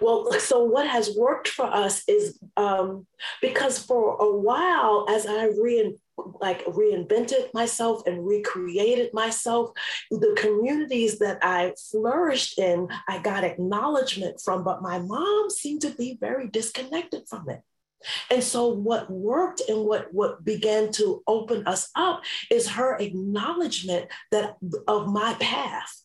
Well, 0.00 0.32
so 0.32 0.64
what 0.64 0.86
has 0.86 1.16
worked 1.16 1.48
for 1.48 1.66
us 1.66 2.02
is 2.08 2.38
um, 2.56 3.06
because 3.40 3.78
for 3.78 4.16
a 4.20 4.36
while, 4.36 5.06
as 5.08 5.26
I 5.26 5.46
rein, 5.60 5.98
like 6.40 6.64
reinvented 6.64 7.52
myself 7.54 8.02
and 8.06 8.26
recreated 8.26 9.12
myself, 9.12 9.70
the 10.10 10.34
communities 10.36 11.18
that 11.20 11.38
I 11.42 11.72
flourished 11.90 12.58
in, 12.58 12.88
I 13.08 13.18
got 13.18 13.44
acknowledgement 13.44 14.40
from, 14.40 14.64
but 14.64 14.82
my 14.82 14.98
mom 14.98 15.50
seemed 15.50 15.82
to 15.82 15.90
be 15.90 16.18
very 16.20 16.48
disconnected 16.48 17.28
from 17.28 17.48
it. 17.48 17.60
And 18.30 18.42
so 18.42 18.68
what 18.68 19.10
worked 19.10 19.62
and 19.68 19.84
what, 19.84 20.12
what 20.12 20.44
began 20.44 20.92
to 20.92 21.22
open 21.26 21.66
us 21.66 21.90
up 21.94 22.22
is 22.50 22.68
her 22.68 22.96
acknowledgement 22.98 24.10
that 24.30 24.56
of 24.86 25.08
my 25.08 25.34
path. 25.34 26.02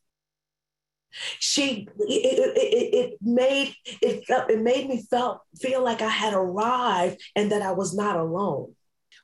She 1.39 1.89
it, 1.99 2.53
it, 2.55 2.93
it 2.93 3.17
made 3.21 3.75
it, 4.01 4.23
it 4.29 4.61
made 4.61 4.87
me 4.87 5.03
felt 5.09 5.41
feel 5.59 5.83
like 5.83 6.01
I 6.01 6.07
had 6.07 6.33
arrived 6.33 7.21
and 7.35 7.51
that 7.51 7.61
I 7.61 7.73
was 7.73 7.93
not 7.93 8.15
alone. 8.15 8.75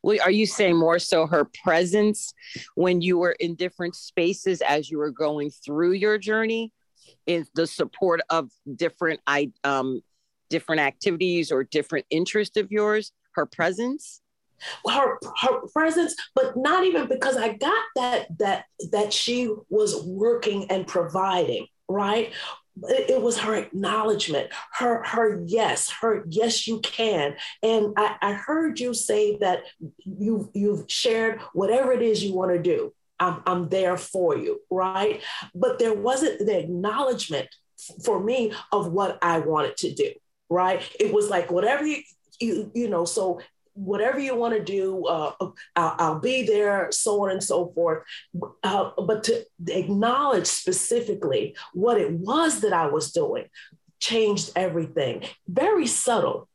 Well, 0.04 0.18
are 0.22 0.32
you 0.32 0.46
saying 0.46 0.78
more 0.78 1.00
so 1.00 1.28
her 1.28 1.50
presence 1.64 2.34
when 2.76 3.02
you 3.02 3.18
were 3.18 3.38
in 3.40 3.56
different 3.56 3.96
spaces 3.96 4.62
as 4.62 4.90
you 4.90 4.98
were 4.98 5.12
going 5.12 5.50
through 5.50 5.94
your 5.94 6.18
journey, 6.18 6.74
in 7.26 7.46
the 7.56 7.66
support 7.66 8.22
of 8.30 8.50
different 8.76 9.22
um 9.64 10.02
different 10.50 10.82
activities 10.82 11.52
or 11.52 11.64
different 11.64 12.06
interest 12.10 12.58
of 12.58 12.72
yours, 12.72 13.12
her 13.34 13.46
presence? 13.46 14.22
her 14.90 15.20
her 15.40 15.68
presence 15.72 16.16
but 16.34 16.58
not 16.58 16.84
even 16.84 17.08
because 17.08 17.38
i 17.38 17.50
got 17.54 17.84
that 17.96 18.26
that 18.40 18.66
that 18.92 19.14
she 19.14 19.54
was 19.70 20.04
working 20.04 20.66
and 20.72 20.88
providing 20.88 21.68
right? 21.90 22.34
It, 22.84 23.22
was 23.22 23.40
her 23.40 23.56
acknowledgement 23.56 24.52
her 24.74 25.04
her 25.04 25.42
yes 25.48 25.90
her 25.90 26.24
yes 26.30 26.68
you 26.68 26.80
can. 26.82 27.36
And 27.64 27.94
I, 27.98 28.18
I 28.22 28.34
heard 28.34 28.80
you 28.80 28.94
say 28.94 29.38
that 29.40 29.64
you 30.06 30.52
you've 30.54 30.86
shared 30.88 31.42
whatever 31.54 31.92
it 31.92 32.04
is 32.04 32.24
you 32.24 32.36
want 32.36 32.52
to 32.52 32.62
do. 32.62 32.94
I'm, 33.20 33.42
I'm 33.48 33.70
there 33.70 33.98
for 33.98 34.38
you 34.38 34.62
right? 34.70 35.24
But 35.56 35.80
there 35.80 35.96
wasn't 35.96 36.46
the 36.46 36.60
acknowledgement 36.60 37.48
for 38.04 38.20
me 38.20 38.52
of 38.72 38.92
what 38.92 39.20
i 39.22 39.38
wanted 39.38 39.78
to 39.78 39.94
do 39.94 40.12
right? 40.50 40.82
It 41.00 41.14
was 41.14 41.30
like 41.30 41.52
whatever 41.52 41.86
you 41.86 42.02
you, 42.40 42.72
you 42.74 42.88
know, 42.88 43.06
so 43.06 43.42
whatever 43.74 44.20
you 44.20 44.36
want 44.36 44.56
to 44.56 44.64
do, 44.64 45.06
uh, 45.06 45.34
I'll, 45.76 45.96
I'll, 46.00 46.20
be 46.20 46.46
there, 46.46 46.88
so 46.92 47.24
on 47.24 47.32
and 47.32 47.44
so 47.44 47.72
forth. 47.74 48.04
Uh, 48.64 48.92
but 49.06 49.24
to 49.26 49.46
acknowledge 49.68 50.48
specifically 50.48 51.56
what 51.74 52.00
it 52.00 52.12
was 52.12 52.62
that 52.62 52.74
I 52.74 52.88
was 52.88 53.12
doing 53.12 53.46
changed 54.00 54.52
everything. 54.56 55.24
Very 55.48 55.88
subtle, 55.88 56.50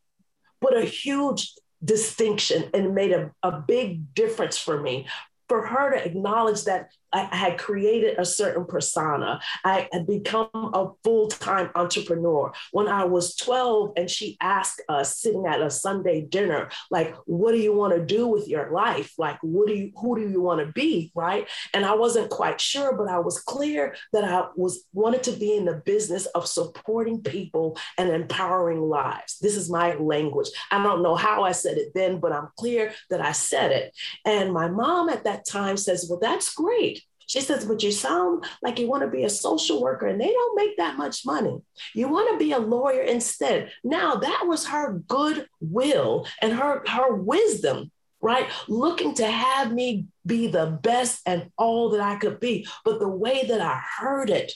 but 0.59 0.77
a 0.77 0.85
huge 0.85 1.53
distinction 1.83 2.69
and 2.73 2.95
made 2.95 3.11
a, 3.11 3.31
a 3.41 3.51
big 3.51 4.13
difference 4.13 4.57
for 4.57 4.81
me. 4.81 5.07
For 5.49 5.65
her 5.65 5.91
to 5.91 6.05
acknowledge 6.05 6.63
that 6.63 6.91
I 7.13 7.35
had 7.35 7.57
created 7.57 8.17
a 8.17 8.25
certain 8.25 8.65
persona. 8.65 9.39
I 9.63 9.87
had 9.91 10.07
become 10.07 10.49
a 10.53 10.89
full 11.03 11.27
time 11.27 11.69
entrepreneur. 11.75 12.51
When 12.71 12.87
I 12.87 13.05
was 13.05 13.35
12, 13.35 13.91
and 13.97 14.09
she 14.09 14.37
asked 14.41 14.81
us 14.89 15.19
sitting 15.19 15.45
at 15.45 15.61
a 15.61 15.69
Sunday 15.69 16.21
dinner, 16.21 16.69
like, 16.89 17.15
what 17.25 17.51
do 17.51 17.59
you 17.59 17.73
want 17.73 17.93
to 17.93 18.03
do 18.03 18.27
with 18.27 18.47
your 18.47 18.71
life? 18.71 19.13
Like, 19.17 19.37
what 19.41 19.67
do 19.67 19.73
you, 19.73 19.91
who 19.95 20.17
do 20.17 20.29
you 20.29 20.41
want 20.41 20.65
to 20.65 20.71
be? 20.73 21.11
Right. 21.15 21.47
And 21.73 21.85
I 21.85 21.95
wasn't 21.95 22.29
quite 22.29 22.59
sure, 22.59 22.95
but 22.97 23.07
I 23.07 23.19
was 23.19 23.39
clear 23.39 23.95
that 24.11 24.23
I 24.23 24.47
was 24.55 24.85
wanted 24.93 25.23
to 25.23 25.31
be 25.33 25.55
in 25.55 25.65
the 25.65 25.81
business 25.85 26.25
of 26.27 26.47
supporting 26.47 27.21
people 27.21 27.77
and 27.97 28.09
empowering 28.09 28.81
lives. 28.81 29.37
This 29.39 29.55
is 29.55 29.69
my 29.69 29.95
language. 29.95 30.49
I 30.71 30.81
don't 30.81 31.03
know 31.03 31.15
how 31.15 31.43
I 31.43 31.51
said 31.51 31.77
it 31.77 31.93
then, 31.93 32.19
but 32.19 32.31
I'm 32.31 32.49
clear 32.57 32.93
that 33.09 33.21
I 33.21 33.31
said 33.31 33.71
it. 33.71 33.95
And 34.25 34.53
my 34.53 34.67
mom 34.67 35.09
at 35.09 35.25
that 35.25 35.45
time 35.45 35.77
says, 35.77 36.07
well, 36.09 36.19
that's 36.19 36.53
great. 36.53 37.02
She 37.27 37.41
says, 37.41 37.65
but 37.65 37.83
you 37.83 37.91
sound 37.91 38.45
like 38.61 38.79
you 38.79 38.87
want 38.87 39.03
to 39.03 39.09
be 39.09 39.23
a 39.23 39.29
social 39.29 39.81
worker 39.81 40.07
and 40.07 40.19
they 40.19 40.31
don't 40.31 40.55
make 40.55 40.77
that 40.77 40.97
much 40.97 41.25
money. 41.25 41.61
You 41.93 42.07
want 42.07 42.31
to 42.31 42.43
be 42.43 42.51
a 42.51 42.59
lawyer 42.59 43.01
instead. 43.01 43.71
Now, 43.83 44.15
that 44.15 44.43
was 44.45 44.67
her 44.67 44.99
goodwill 45.07 46.27
and 46.41 46.53
her, 46.53 46.83
her 46.87 47.13
wisdom, 47.15 47.91
right? 48.21 48.49
Looking 48.67 49.13
to 49.15 49.27
have 49.27 49.71
me 49.71 50.07
be 50.25 50.47
the 50.47 50.79
best 50.81 51.21
and 51.25 51.49
all 51.57 51.89
that 51.91 52.01
I 52.01 52.15
could 52.15 52.39
be. 52.39 52.67
But 52.85 52.99
the 52.99 53.09
way 53.09 53.45
that 53.47 53.61
I 53.61 53.81
heard 53.99 54.29
it, 54.29 54.51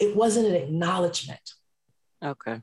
it 0.00 0.16
wasn't 0.16 0.46
an 0.46 0.54
acknowledgement. 0.54 1.40
Okay. 2.24 2.62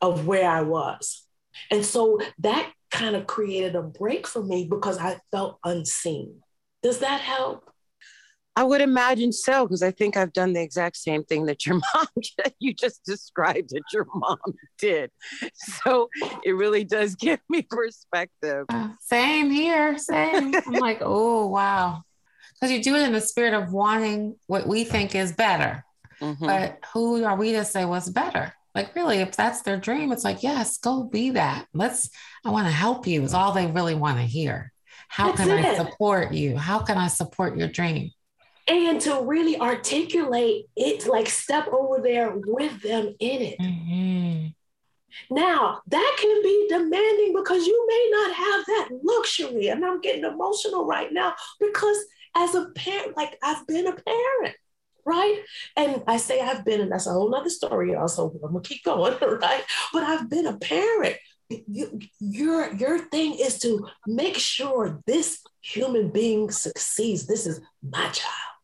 Of 0.00 0.26
where 0.26 0.48
I 0.48 0.62
was. 0.62 1.24
And 1.70 1.84
so 1.84 2.20
that 2.38 2.72
kind 2.90 3.16
of 3.16 3.26
created 3.26 3.76
a 3.76 3.82
break 3.82 4.26
for 4.26 4.42
me 4.42 4.66
because 4.68 4.98
I 4.98 5.18
felt 5.30 5.58
unseen. 5.64 6.40
Does 6.82 7.00
that 7.00 7.20
help? 7.20 7.70
I 8.58 8.64
would 8.64 8.80
imagine 8.80 9.30
so, 9.30 9.64
because 9.64 9.84
I 9.84 9.92
think 9.92 10.16
I've 10.16 10.32
done 10.32 10.52
the 10.52 10.60
exact 10.60 10.96
same 10.96 11.22
thing 11.22 11.46
that 11.46 11.64
your 11.64 11.76
mom 11.94 12.08
you 12.58 12.74
just 12.74 13.04
described 13.04 13.70
that 13.70 13.84
your 13.92 14.04
mom 14.12 14.36
did. 14.78 15.12
So 15.84 16.10
it 16.44 16.56
really 16.56 16.82
does 16.82 17.14
give 17.14 17.38
me 17.48 17.62
perspective. 17.62 18.66
Uh, 18.68 18.88
same 19.00 19.48
here, 19.48 19.96
same. 19.96 20.56
I'm 20.66 20.72
like, 20.72 20.98
oh 21.02 21.46
wow. 21.46 22.02
Because 22.54 22.72
you 22.72 22.82
do 22.82 22.96
it 22.96 23.04
in 23.04 23.12
the 23.12 23.20
spirit 23.20 23.54
of 23.54 23.72
wanting 23.72 24.34
what 24.48 24.66
we 24.66 24.82
think 24.82 25.14
is 25.14 25.30
better. 25.30 25.84
Mm-hmm. 26.20 26.44
But 26.44 26.80
who 26.92 27.22
are 27.22 27.36
we 27.36 27.52
to 27.52 27.64
say 27.64 27.84
what's 27.84 28.08
better? 28.08 28.52
Like, 28.74 28.92
really, 28.96 29.18
if 29.18 29.36
that's 29.36 29.62
their 29.62 29.76
dream, 29.76 30.10
it's 30.10 30.24
like, 30.24 30.42
yes, 30.42 30.78
go 30.78 31.04
be 31.04 31.30
that. 31.30 31.68
Let's, 31.72 32.10
I 32.44 32.50
want 32.50 32.66
to 32.66 32.72
help 32.72 33.06
you, 33.06 33.22
is 33.22 33.34
all 33.34 33.52
they 33.52 33.68
really 33.68 33.94
want 33.94 34.18
to 34.18 34.24
hear. 34.24 34.72
How 35.06 35.28
that's 35.28 35.42
can 35.42 35.50
it. 35.50 35.64
I 35.64 35.76
support 35.76 36.32
you? 36.32 36.56
How 36.56 36.80
can 36.80 36.98
I 36.98 37.06
support 37.06 37.56
your 37.56 37.68
dream? 37.68 38.10
And 38.68 39.00
to 39.00 39.22
really 39.22 39.58
articulate 39.58 40.66
it, 40.76 41.06
like 41.06 41.28
step 41.28 41.68
over 41.68 42.00
there 42.02 42.32
with 42.34 42.82
them 42.82 43.14
in 43.18 43.42
it. 43.42 43.58
Mm-hmm. 43.58 44.48
Now, 45.30 45.80
that 45.88 46.16
can 46.18 46.42
be 46.42 46.66
demanding 46.68 47.34
because 47.34 47.66
you 47.66 47.86
may 47.88 48.08
not 48.10 48.34
have 48.34 48.66
that 48.66 48.88
luxury. 49.02 49.68
And 49.68 49.84
I'm 49.84 50.00
getting 50.00 50.24
emotional 50.24 50.86
right 50.86 51.12
now 51.12 51.34
because 51.58 51.96
as 52.36 52.54
a 52.54 52.66
parent, 52.74 53.16
like 53.16 53.38
I've 53.42 53.66
been 53.66 53.86
a 53.86 53.92
parent, 53.92 54.56
right? 55.04 55.42
And 55.76 56.02
I 56.06 56.18
say 56.18 56.40
I've 56.40 56.64
been, 56.64 56.80
and 56.80 56.92
that's 56.92 57.06
a 57.06 57.12
whole 57.12 57.30
nother 57.30 57.50
story 57.50 57.94
also. 57.94 58.30
I'm 58.30 58.52
gonna 58.52 58.60
keep 58.60 58.84
going, 58.84 59.16
right? 59.40 59.64
But 59.92 60.02
I've 60.02 60.28
been 60.28 60.46
a 60.46 60.58
parent. 60.58 61.16
You, 61.48 61.98
your 62.20 62.74
your 62.74 62.98
thing 62.98 63.38
is 63.40 63.58
to 63.60 63.88
make 64.06 64.36
sure 64.36 65.00
this 65.06 65.40
human 65.62 66.10
being 66.10 66.50
succeeds. 66.50 67.26
This 67.26 67.46
is 67.46 67.62
my 67.82 68.08
child. 68.10 68.57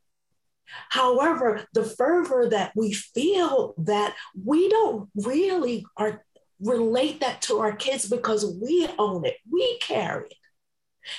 However, 0.94 1.66
the 1.72 1.82
fervor 1.82 2.48
that 2.50 2.70
we 2.76 2.92
feel 2.92 3.74
that 3.78 4.14
we 4.40 4.68
don't 4.68 5.10
really 5.16 5.84
are, 5.96 6.24
relate 6.60 7.18
that 7.18 7.42
to 7.42 7.58
our 7.58 7.74
kids 7.74 8.08
because 8.08 8.46
we 8.62 8.86
own 8.96 9.24
it, 9.24 9.38
we 9.50 9.76
carry 9.78 10.28
it. 10.28 10.36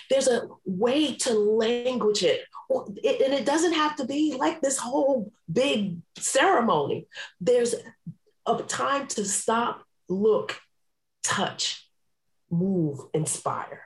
There's 0.10 0.30
a 0.30 0.48
way 0.64 1.16
to 1.16 1.34
language 1.34 2.24
it. 2.24 2.46
And 2.70 3.34
it 3.34 3.46
doesn't 3.46 3.74
have 3.74 3.98
to 3.98 4.06
be 4.06 4.38
like 4.40 4.62
this 4.62 4.78
whole 4.78 5.34
big 5.52 5.98
ceremony. 6.18 7.08
There's 7.42 7.76
a 8.46 8.64
time 8.64 9.08
to 9.08 9.26
stop, 9.26 9.84
look, 10.08 10.58
touch, 11.22 11.86
move, 12.50 13.00
inspire. 13.14 13.82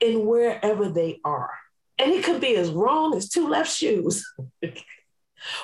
in 0.00 0.24
wherever 0.24 0.88
they 0.88 1.20
are. 1.24 1.52
And 1.98 2.10
it 2.10 2.24
could 2.24 2.40
be 2.40 2.56
as 2.56 2.70
wrong 2.70 3.14
as 3.14 3.28
two 3.28 3.48
left 3.48 3.70
shoes. 3.70 4.24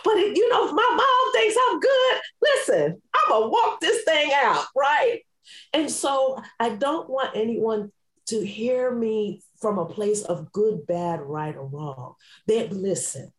but 0.04 0.16
it, 0.16 0.36
you 0.36 0.48
know, 0.48 0.66
if 0.66 0.72
my 0.72 0.88
mom 0.96 1.32
thinks 1.32 1.56
I'm 1.68 1.80
good, 1.80 2.20
listen, 2.42 3.02
I'm 3.14 3.30
gonna 3.30 3.48
walk 3.48 3.80
this 3.80 4.04
thing 4.04 4.30
out, 4.34 4.64
right? 4.76 5.20
And 5.72 5.90
so 5.90 6.40
I 6.60 6.70
don't 6.70 7.08
want 7.08 7.36
anyone 7.36 7.90
to 8.26 8.44
hear 8.44 8.94
me 8.94 9.42
from 9.60 9.78
a 9.78 9.86
place 9.86 10.22
of 10.22 10.52
good, 10.52 10.86
bad, 10.86 11.20
right, 11.20 11.54
or 11.56 11.66
wrong. 11.66 12.14
That 12.46 12.72
listen, 12.72 13.32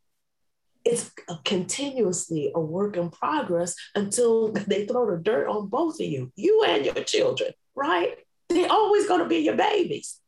it's 0.86 1.12
a 1.30 1.38
continuously 1.46 2.52
a 2.54 2.60
work 2.60 2.98
in 2.98 3.10
progress 3.10 3.76
until 3.96 4.52
they 4.68 4.86
throw 4.86 5.10
the 5.10 5.22
dirt 5.22 5.48
on 5.48 5.68
both 5.68 6.00
of 6.00 6.06
you, 6.06 6.32
you 6.36 6.64
and 6.68 6.86
your 6.86 6.96
children, 7.04 7.52
right? 7.76 8.18
They're 8.50 8.72
always 8.72 9.08
going 9.08 9.22
to 9.22 9.28
be 9.28 9.38
your 9.38 9.56
babies, 9.56 10.20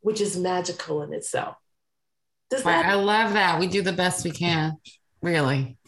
which 0.00 0.20
is 0.20 0.36
magical 0.36 1.02
in 1.02 1.12
itself. 1.12 1.56
Does 2.50 2.62
that- 2.64 2.84
I 2.86 2.94
love 2.94 3.32
that. 3.32 3.58
We 3.58 3.66
do 3.66 3.82
the 3.82 3.92
best 3.94 4.24
we 4.24 4.30
can, 4.30 4.76
really. 5.22 5.78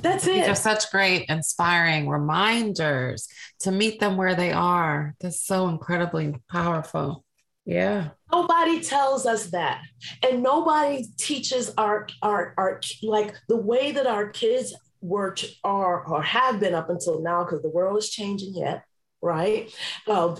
That's 0.00 0.26
it. 0.26 0.34
These 0.34 0.48
are 0.48 0.54
such 0.54 0.90
great, 0.90 1.26
inspiring 1.28 2.08
reminders 2.08 3.28
to 3.60 3.72
meet 3.72 4.00
them 4.00 4.16
where 4.16 4.34
they 4.34 4.52
are. 4.52 5.14
That's 5.20 5.44
so 5.44 5.68
incredibly 5.68 6.34
powerful. 6.50 7.24
Yeah. 7.66 8.10
Nobody 8.30 8.80
tells 8.80 9.26
us 9.26 9.46
that. 9.50 9.82
And 10.22 10.42
nobody 10.42 11.04
teaches 11.16 11.72
our 11.76 12.06
our 12.22 12.54
our 12.56 12.80
like 13.02 13.34
the 13.48 13.56
way 13.56 13.92
that 13.92 14.06
our 14.06 14.28
kids 14.28 14.74
were 15.00 15.34
are 15.64 16.04
or 16.06 16.22
have 16.22 16.60
been 16.60 16.74
up 16.74 16.90
until 16.90 17.22
now, 17.22 17.42
because 17.44 17.62
the 17.62 17.70
world 17.70 17.98
is 17.98 18.10
changing 18.10 18.54
yet, 18.54 18.84
right? 19.22 19.72
Uh, 20.06 20.36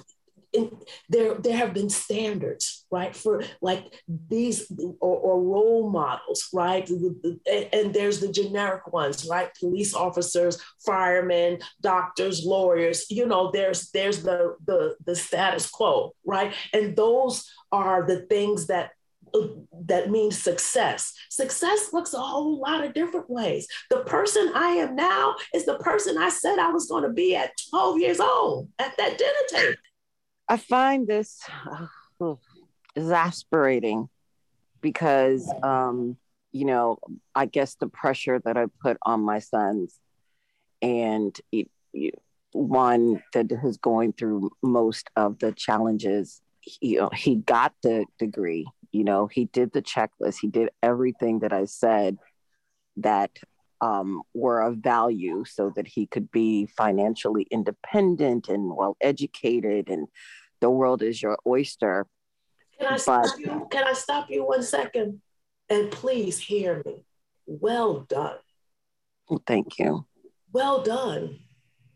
in, 0.55 0.71
there 1.09 1.35
there 1.35 1.57
have 1.57 1.75
been 1.75 1.91
standards 1.91 2.87
right 2.91 3.15
for 3.15 3.43
like 3.61 3.85
these 4.29 4.71
or, 5.01 5.17
or 5.17 5.43
role 5.43 5.91
models 5.91 6.49
right 6.53 6.89
and, 6.89 7.39
and, 7.73 7.95
there's 7.95 8.21
the 8.21 8.33
generic 8.33 8.93
ones 8.93 9.27
right 9.29 9.51
police 9.59 9.95
officers 9.95 10.63
firemen 10.85 11.59
doctors 11.81 12.45
lawyers 12.45 13.07
you 13.11 13.27
know 13.27 13.51
there's 13.51 13.91
there's 13.91 14.23
the 14.23 14.57
the, 14.67 14.97
the 15.05 15.17
status 15.17 15.69
quo 15.69 16.15
right 16.25 16.55
and 16.73 16.97
those 16.97 17.51
are 17.73 18.07
the 18.07 18.21
things 18.23 18.69
that 18.69 18.93
that 19.87 20.11
means 20.11 20.41
success. 20.41 21.13
Success 21.29 21.93
looks 21.93 22.15
a 22.15 22.21
whole 22.21 22.61
lot 22.61 22.85
of 22.85 22.95
different 22.95 23.29
ways. 23.29 23.67
The 23.91 24.01
person 24.01 24.53
I 24.55 24.69
am 24.71 24.95
now 24.95 25.35
is 25.53 25.67
the 25.67 25.79
person 25.79 26.17
I 26.19 26.29
said 26.29 26.59
I 26.59 26.71
was 26.71 26.87
going 26.87 27.03
to 27.03 27.11
be 27.11 27.35
at 27.35 27.53
12 27.71 27.99
years 28.01 28.21
old 28.21 28.69
at 28.79 28.97
that 28.97 29.19
dinner 29.19 29.33
table. 29.51 29.81
I 30.49 30.57
find 30.57 31.07
this 31.07 31.41
uh, 32.21 32.35
exasperating 32.95 34.09
because, 34.81 35.53
um, 35.63 36.17
you 36.53 36.67
know, 36.67 36.99
I 37.35 37.47
guess 37.47 37.77
the 37.77 37.89
pressure 37.89 38.41
that 38.45 38.57
I 38.57 38.67
put 38.83 38.99
on 39.03 39.23
my 39.23 39.39
sons 39.39 39.99
and 40.83 41.35
it, 41.51 41.69
one 42.53 43.23
that 43.33 43.51
is 43.51 43.79
going 43.79 44.13
through 44.13 44.51
most 44.63 45.09
of 45.17 45.39
the 45.39 45.53
challenges, 45.53 46.41
you 46.81 47.01
know, 47.01 47.11
he 47.13 47.37
got 47.37 47.73
the 47.83 48.05
degree, 48.19 48.67
you 48.93 49.05
know, 49.05 49.27
he 49.27 49.47
did 49.47 49.73
the 49.73 49.83
checklist, 49.83 50.37
he 50.41 50.49
did 50.49 50.71
everything 50.83 51.41
that 51.41 51.53
I 51.53 51.65
said 51.65 52.19
that 52.99 53.31
um, 53.85 54.23
were 54.33 54.63
of 54.63 54.79
value 54.79 55.45
so 55.45 55.71
that 55.77 55.87
he 55.87 56.07
could 56.07 56.31
be 56.31 56.65
financially 56.65 57.47
independent 57.51 58.49
and 58.49 58.75
well 58.75 58.97
educated 59.03 59.91
and 59.91 60.09
the 60.61 60.71
world 60.71 61.03
is 61.03 61.23
your 61.23 61.37
oyster. 61.47 62.07
Can 62.79 62.95
I 62.95 62.97
stop 62.97 63.39
you? 63.39 63.69
Can 63.71 63.85
I 63.85 63.93
stop 63.93 64.31
you 64.31 64.47
one 64.47 64.63
second? 64.63 65.21
And 65.69 65.91
please 65.91 66.39
hear 66.39 66.83
me. 66.87 67.05
Well 67.47 68.01
done. 68.01 68.39
Thank 69.47 69.79
you. 69.79 70.07
Well 70.51 70.83
done. 70.83 71.41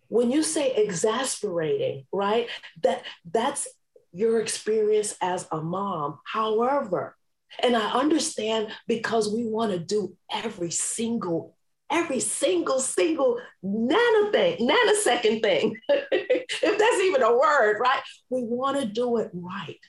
When 0.09 0.31
you 0.31 0.43
say 0.43 0.75
exasperating, 0.75 2.07
right? 2.13 2.49
That 2.83 3.03
that's 3.31 3.67
your 4.13 4.41
experience 4.41 5.17
as 5.23 5.49
a 5.51 5.63
mom. 5.63 6.19
However, 6.25 7.17
and 7.63 7.75
I 7.75 7.93
understand 7.93 8.69
because 8.87 9.33
we 9.33 9.47
want 9.47 9.73
to 9.73 9.79
do 9.79 10.15
every 10.31 10.71
single 10.71 11.57
every 11.91 12.21
single, 12.21 12.81
single 12.81 13.41
nano 13.63 14.31
thing, 14.31 14.69
nanosecond 14.69 15.43
thing, 15.43 15.77
if 15.89 16.79
that's 16.79 17.01
even 17.03 17.23
a 17.23 17.37
word, 17.37 17.79
right? 17.81 18.01
We 18.31 18.43
want 18.43 18.81
to 18.81 18.87
do 18.87 19.19
it 19.19 19.31
right. 19.33 19.81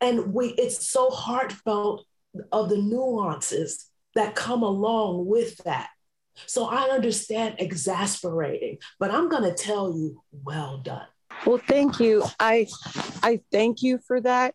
And 0.00 0.34
we 0.34 0.48
it's 0.48 0.88
so 0.88 1.10
heartfelt 1.10 2.04
of 2.52 2.68
the 2.68 2.76
nuances 2.76 3.90
that 4.14 4.34
come 4.34 4.62
along 4.62 5.26
with 5.26 5.56
that. 5.64 5.88
So 6.44 6.66
I 6.66 6.90
understand 6.90 7.56
exasperating, 7.58 8.78
but 8.98 9.10
I'm 9.10 9.28
going 9.30 9.44
to 9.44 9.54
tell 9.54 9.96
you, 9.96 10.22
well 10.44 10.78
done. 10.78 11.06
Well, 11.46 11.58
thank 11.58 11.98
you. 11.98 12.24
I 12.38 12.66
I 13.22 13.40
thank 13.50 13.82
you 13.82 13.98
for 14.06 14.20
that. 14.20 14.54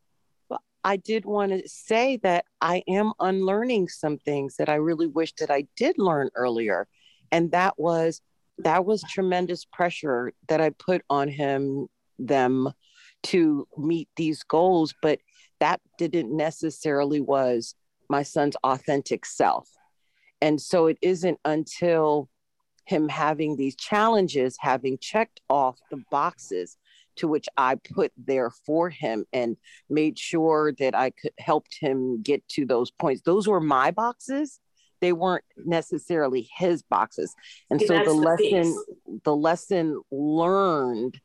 I 0.83 0.97
did 0.97 1.25
want 1.25 1.51
to 1.51 1.67
say 1.67 2.17
that 2.23 2.45
I 2.59 2.83
am 2.87 3.13
unlearning 3.19 3.89
some 3.89 4.17
things 4.17 4.55
that 4.57 4.69
I 4.69 4.75
really 4.75 5.07
wish 5.07 5.33
that 5.35 5.51
I 5.51 5.67
did 5.75 5.97
learn 5.97 6.29
earlier. 6.35 6.87
And 7.31 7.51
that 7.51 7.79
was 7.79 8.21
that 8.57 8.85
was 8.85 9.03
tremendous 9.03 9.65
pressure 9.65 10.33
that 10.47 10.61
I 10.61 10.69
put 10.71 11.03
on 11.09 11.27
him 11.27 11.87
them 12.19 12.69
to 13.23 13.67
meet 13.77 14.09
these 14.15 14.43
goals, 14.43 14.93
but 15.01 15.19
that 15.59 15.79
didn't 15.97 16.35
necessarily 16.35 17.21
was 17.21 17.75
my 18.09 18.23
son's 18.23 18.55
authentic 18.63 19.25
self. 19.25 19.69
And 20.41 20.59
so 20.59 20.87
it 20.87 20.97
isn't 21.01 21.39
until 21.45 22.29
him 22.85 23.09
having 23.09 23.55
these 23.55 23.75
challenges, 23.75 24.57
having 24.59 24.97
checked 24.99 25.39
off 25.49 25.79
the 25.89 26.03
boxes 26.09 26.77
to 27.21 27.27
which 27.27 27.47
I 27.55 27.75
put 27.75 28.11
there 28.17 28.49
for 28.49 28.89
him 28.89 29.25
and 29.31 29.55
made 29.89 30.17
sure 30.17 30.73
that 30.79 30.95
I 30.95 31.11
could 31.11 31.31
helped 31.37 31.77
him 31.79 32.23
get 32.23 32.45
to 32.49 32.65
those 32.65 32.89
points. 32.89 33.21
Those 33.21 33.47
were 33.47 33.61
my 33.61 33.91
boxes. 33.91 34.59
They 35.01 35.13
weren't 35.13 35.45
necessarily 35.55 36.49
his 36.57 36.81
boxes. 36.81 37.33
And 37.69 37.79
so 37.79 37.99
the, 37.99 38.05
the 38.05 38.13
lesson 38.13 38.83
the 39.23 39.35
lesson 39.35 40.01
learned 40.11 41.21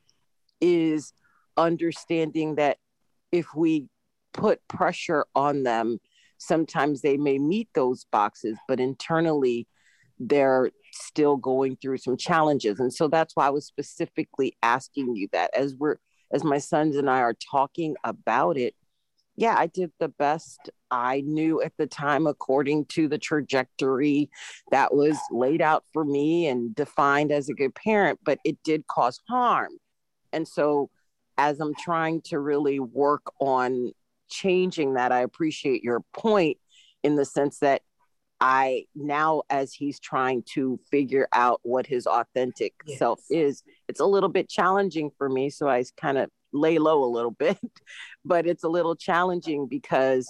is 0.61 1.15
understanding 1.57 2.57
that 2.57 2.77
if 3.33 3.55
we 3.55 3.87
put 4.35 4.67
pressure 4.69 5.25
on 5.35 5.63
them, 5.63 5.99
sometimes 6.37 7.01
they 7.01 7.17
may 7.17 7.39
meet 7.39 7.71
those 7.75 8.05
boxes, 8.13 8.59
but 8.69 8.81
internally 8.81 9.67
they're 10.19 10.71
still 10.97 11.37
going 11.37 11.77
through 11.77 11.99
some 11.99 12.17
challenges. 12.17 12.81
And 12.81 12.93
so 12.93 13.09
that's 13.09 13.35
why 13.35 13.47
I 13.47 13.51
was 13.51 13.67
specifically 13.67 14.57
asking 14.63 15.17
you 15.17 15.29
that 15.33 15.51
as 15.55 15.75
we're 15.75 15.97
as 16.33 16.43
my 16.45 16.59
sons 16.59 16.97
and 16.97 17.09
I 17.09 17.21
are 17.21 17.37
talking 17.51 17.97
about 18.05 18.57
it. 18.57 18.75
Yeah, 19.37 19.55
I 19.57 19.67
did 19.67 19.93
the 20.01 20.09
best 20.09 20.71
I 20.91 21.21
knew 21.21 21.61
at 21.63 21.73
the 21.77 21.87
time 21.87 22.27
according 22.27 22.87
to 22.87 23.07
the 23.07 23.19
trajectory 23.19 24.31
that 24.71 24.95
was 24.95 25.19
laid 25.31 25.61
out 25.61 25.85
for 25.93 26.05
me 26.05 26.47
and 26.47 26.75
defined 26.75 27.31
as 27.31 27.49
a 27.49 27.55
good 27.55 27.75
parent, 27.75 28.19
but 28.25 28.39
it 28.45 28.57
did 28.65 28.87
cause 28.87 29.21
harm. 29.29 29.73
And 30.33 30.49
so 30.49 30.91
as 31.39 31.61
I'm 31.61 31.75
trying 31.75 32.23
to 32.23 32.39
really 32.39 32.81
work 32.81 33.31
on 33.41 33.93
changing 34.29 34.95
that, 34.95 35.13
I 35.13 35.21
appreciate 35.21 35.85
your 35.85 36.01
point 36.15 36.57
in 37.03 37.17
the 37.17 37.25
sense 37.25 37.59
that 37.59 37.83
I 38.41 38.84
now, 38.95 39.43
as 39.49 39.72
he's 39.72 39.99
trying 39.99 40.43
to 40.55 40.78
figure 40.91 41.26
out 41.32 41.61
what 41.62 41.87
his 41.87 42.07
authentic 42.07 42.74
yes. 42.87 42.99
self 42.99 43.20
is, 43.30 43.62
it's 43.89 44.01
a 44.01 44.07
little 44.07 44.28
bit 44.28 44.49
challenging 44.49 45.11
for 45.16 45.28
me. 45.28 45.49
So 45.49 45.68
I 45.68 45.84
kind 45.97 46.18
of 46.18 46.28
lay 46.53 46.78
low 46.78 47.05
a 47.05 47.07
little 47.07 47.30
bit, 47.39 47.59
but 48.24 48.47
it's 48.47 48.64
a 48.64 48.68
little 48.68 48.97
challenging 48.97 49.66
because 49.68 50.28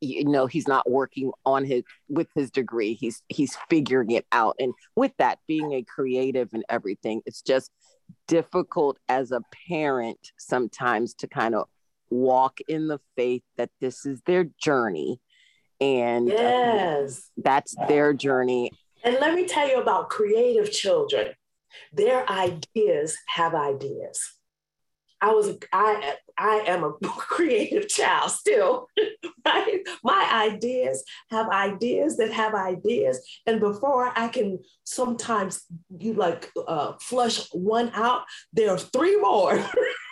you 0.00 0.24
know 0.24 0.46
he's 0.46 0.68
not 0.68 0.88
working 0.90 1.32
on 1.44 1.64
his 1.64 1.82
with 2.08 2.28
his 2.34 2.50
degree 2.50 2.92
he's 2.92 3.22
he's 3.28 3.56
figuring 3.70 4.10
it 4.10 4.26
out 4.30 4.54
and 4.58 4.74
with 4.94 5.12
that 5.16 5.38
being 5.46 5.72
a 5.72 5.82
creative 5.82 6.50
and 6.52 6.64
everything 6.68 7.22
it's 7.24 7.40
just 7.40 7.70
difficult 8.28 8.98
as 9.08 9.32
a 9.32 9.40
parent 9.68 10.32
sometimes 10.36 11.14
to 11.14 11.26
kind 11.26 11.54
of 11.54 11.66
walk 12.10 12.58
in 12.68 12.88
the 12.88 13.00
faith 13.16 13.42
that 13.56 13.70
this 13.80 14.04
is 14.04 14.20
their 14.26 14.44
journey 14.60 15.18
and 15.80 16.28
yes. 16.28 17.30
that's 17.36 17.74
their 17.88 18.12
journey. 18.12 18.70
And 19.04 19.16
let 19.20 19.34
me 19.34 19.46
tell 19.46 19.68
you 19.68 19.80
about 19.80 20.08
creative 20.08 20.72
children. 20.72 21.34
Their 21.92 22.28
ideas 22.28 23.16
have 23.28 23.54
ideas. 23.54 24.36
I 25.20 25.32
was 25.32 25.56
i 25.72 26.14
i 26.38 26.56
am 26.66 26.84
a 26.84 26.92
creative 27.02 27.88
child 27.88 28.30
still 28.30 28.86
right? 29.46 29.80
My 30.02 30.50
ideas 30.50 31.04
have 31.30 31.48
ideas 31.48 32.16
that 32.16 32.32
have 32.32 32.54
ideas. 32.54 33.24
And 33.46 33.60
before 33.60 34.12
i 34.16 34.28
can 34.28 34.58
sometimes 34.84 35.64
you 35.98 36.14
like 36.14 36.50
uh, 36.66 36.94
flush 37.00 37.48
one 37.52 37.90
out 37.94 38.24
there 38.52 38.70
are 38.70 38.78
three 38.78 39.16
more 39.16 39.64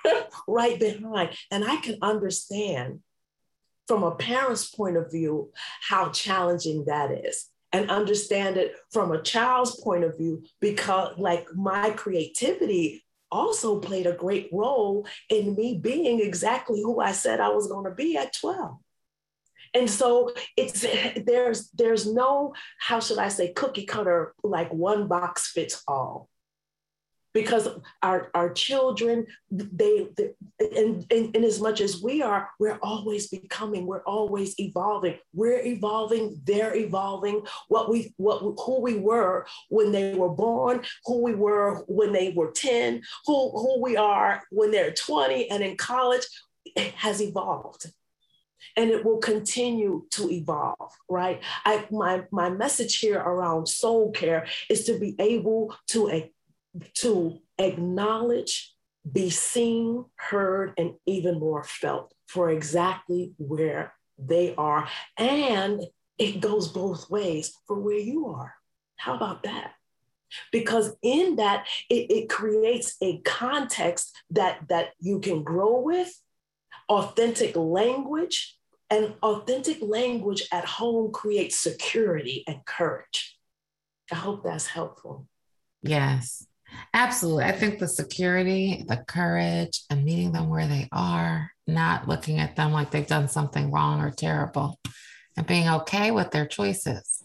right 0.48 0.78
behind. 0.78 1.30
And 1.50 1.64
i 1.64 1.76
can 1.76 1.98
understand 2.00 3.00
from 3.86 4.02
a 4.02 4.14
parent's 4.14 4.70
point 4.70 4.96
of 4.96 5.10
view 5.10 5.50
how 5.88 6.10
challenging 6.10 6.84
that 6.86 7.10
is. 7.10 7.50
And 7.72 7.90
understand 7.90 8.56
it 8.56 8.76
from 8.92 9.10
a 9.10 9.20
child's 9.20 9.80
point 9.80 10.04
of 10.04 10.16
view 10.16 10.44
because 10.60 11.18
like 11.18 11.48
my 11.56 11.90
creativity 11.90 13.04
also 13.32 13.80
played 13.80 14.06
a 14.06 14.12
great 14.12 14.48
role 14.52 15.08
in 15.28 15.56
me 15.56 15.80
being 15.82 16.20
exactly 16.20 16.80
who 16.80 17.00
I 17.00 17.10
said 17.10 17.40
I 17.40 17.48
was 17.48 17.66
going 17.66 17.84
to 17.86 17.94
be 17.94 18.16
at 18.16 18.32
12 18.32 18.78
and 19.74 19.90
so 19.90 20.32
it's 20.56 20.86
there's 21.26 21.68
there's 21.70 22.10
no 22.10 22.54
how 22.78 23.00
should 23.00 23.18
i 23.18 23.28
say 23.28 23.52
cookie 23.52 23.84
cutter 23.84 24.34
like 24.42 24.72
one 24.72 25.08
box 25.08 25.50
fits 25.50 25.82
all 25.86 26.28
because 27.34 27.68
our, 28.02 28.30
our 28.32 28.52
children 28.52 29.26
they, 29.50 30.08
they 30.16 30.30
and, 30.60 31.04
and, 31.10 31.36
and 31.36 31.44
as 31.44 31.60
much 31.60 31.80
as 31.80 32.00
we 32.00 32.22
are 32.22 32.48
we're 32.58 32.78
always 32.82 33.28
becoming 33.28 33.86
we're 33.86 34.04
always 34.04 34.58
evolving. 34.58 35.18
We're 35.34 35.60
evolving 35.60 36.40
they're 36.44 36.74
evolving. 36.74 37.42
What 37.68 37.90
we 37.90 38.14
what 38.16 38.38
who 38.38 38.80
we 38.80 38.94
were 38.98 39.46
when 39.68 39.92
they 39.92 40.14
were 40.14 40.30
born 40.30 40.82
who 41.04 41.22
we 41.22 41.34
were 41.34 41.84
when 41.88 42.12
they 42.12 42.32
were 42.34 42.52
10 42.52 43.02
who 43.26 43.50
who 43.50 43.82
we 43.82 43.96
are 43.96 44.42
when 44.50 44.70
they're 44.70 44.92
20 44.92 45.50
and 45.50 45.62
in 45.62 45.76
college 45.76 46.24
has 46.76 47.20
evolved. 47.20 47.86
And 48.76 48.90
it 48.90 49.04
will 49.04 49.18
continue 49.18 50.06
to 50.12 50.30
evolve 50.30 50.92
right? 51.08 51.42
I, 51.64 51.86
my, 51.90 52.24
my 52.30 52.50
message 52.50 52.96
here 52.96 53.18
around 53.18 53.68
soul 53.68 54.10
care 54.12 54.46
is 54.70 54.84
to 54.84 54.98
be 54.98 55.14
able 55.18 55.76
to 55.88 56.08
to 56.94 57.38
acknowledge, 57.58 58.74
be 59.10 59.30
seen, 59.30 60.04
heard, 60.16 60.72
and 60.78 60.94
even 61.06 61.38
more 61.38 61.64
felt 61.64 62.14
for 62.26 62.50
exactly 62.50 63.32
where 63.38 63.94
they 64.18 64.54
are. 64.56 64.88
And 65.16 65.82
it 66.18 66.40
goes 66.40 66.68
both 66.68 67.10
ways 67.10 67.52
for 67.66 67.78
where 67.78 67.98
you 67.98 68.28
are. 68.28 68.54
How 68.96 69.14
about 69.14 69.42
that? 69.42 69.72
Because 70.50 70.96
in 71.02 71.36
that, 71.36 71.66
it, 71.88 72.10
it 72.10 72.28
creates 72.28 72.96
a 73.00 73.20
context 73.20 74.16
that, 74.30 74.68
that 74.68 74.90
you 75.00 75.20
can 75.20 75.42
grow 75.44 75.80
with, 75.80 76.12
authentic 76.88 77.54
language, 77.56 78.56
and 78.90 79.14
authentic 79.22 79.78
language 79.80 80.46
at 80.52 80.64
home 80.64 81.12
creates 81.12 81.56
security 81.56 82.44
and 82.46 82.64
courage. 82.64 83.38
I 84.12 84.16
hope 84.16 84.44
that's 84.44 84.66
helpful. 84.66 85.26
Yes. 85.82 86.46
Absolutely. 86.92 87.44
I 87.44 87.52
think 87.52 87.78
the 87.78 87.88
security, 87.88 88.84
the 88.86 88.98
courage, 88.98 89.80
and 89.90 90.04
meeting 90.04 90.32
them 90.32 90.48
where 90.48 90.66
they 90.66 90.88
are, 90.92 91.50
not 91.66 92.08
looking 92.08 92.38
at 92.38 92.56
them 92.56 92.72
like 92.72 92.90
they've 92.90 93.06
done 93.06 93.28
something 93.28 93.70
wrong 93.70 94.00
or 94.00 94.10
terrible, 94.10 94.78
and 95.36 95.46
being 95.46 95.68
okay 95.68 96.10
with 96.10 96.30
their 96.30 96.46
choices. 96.46 97.22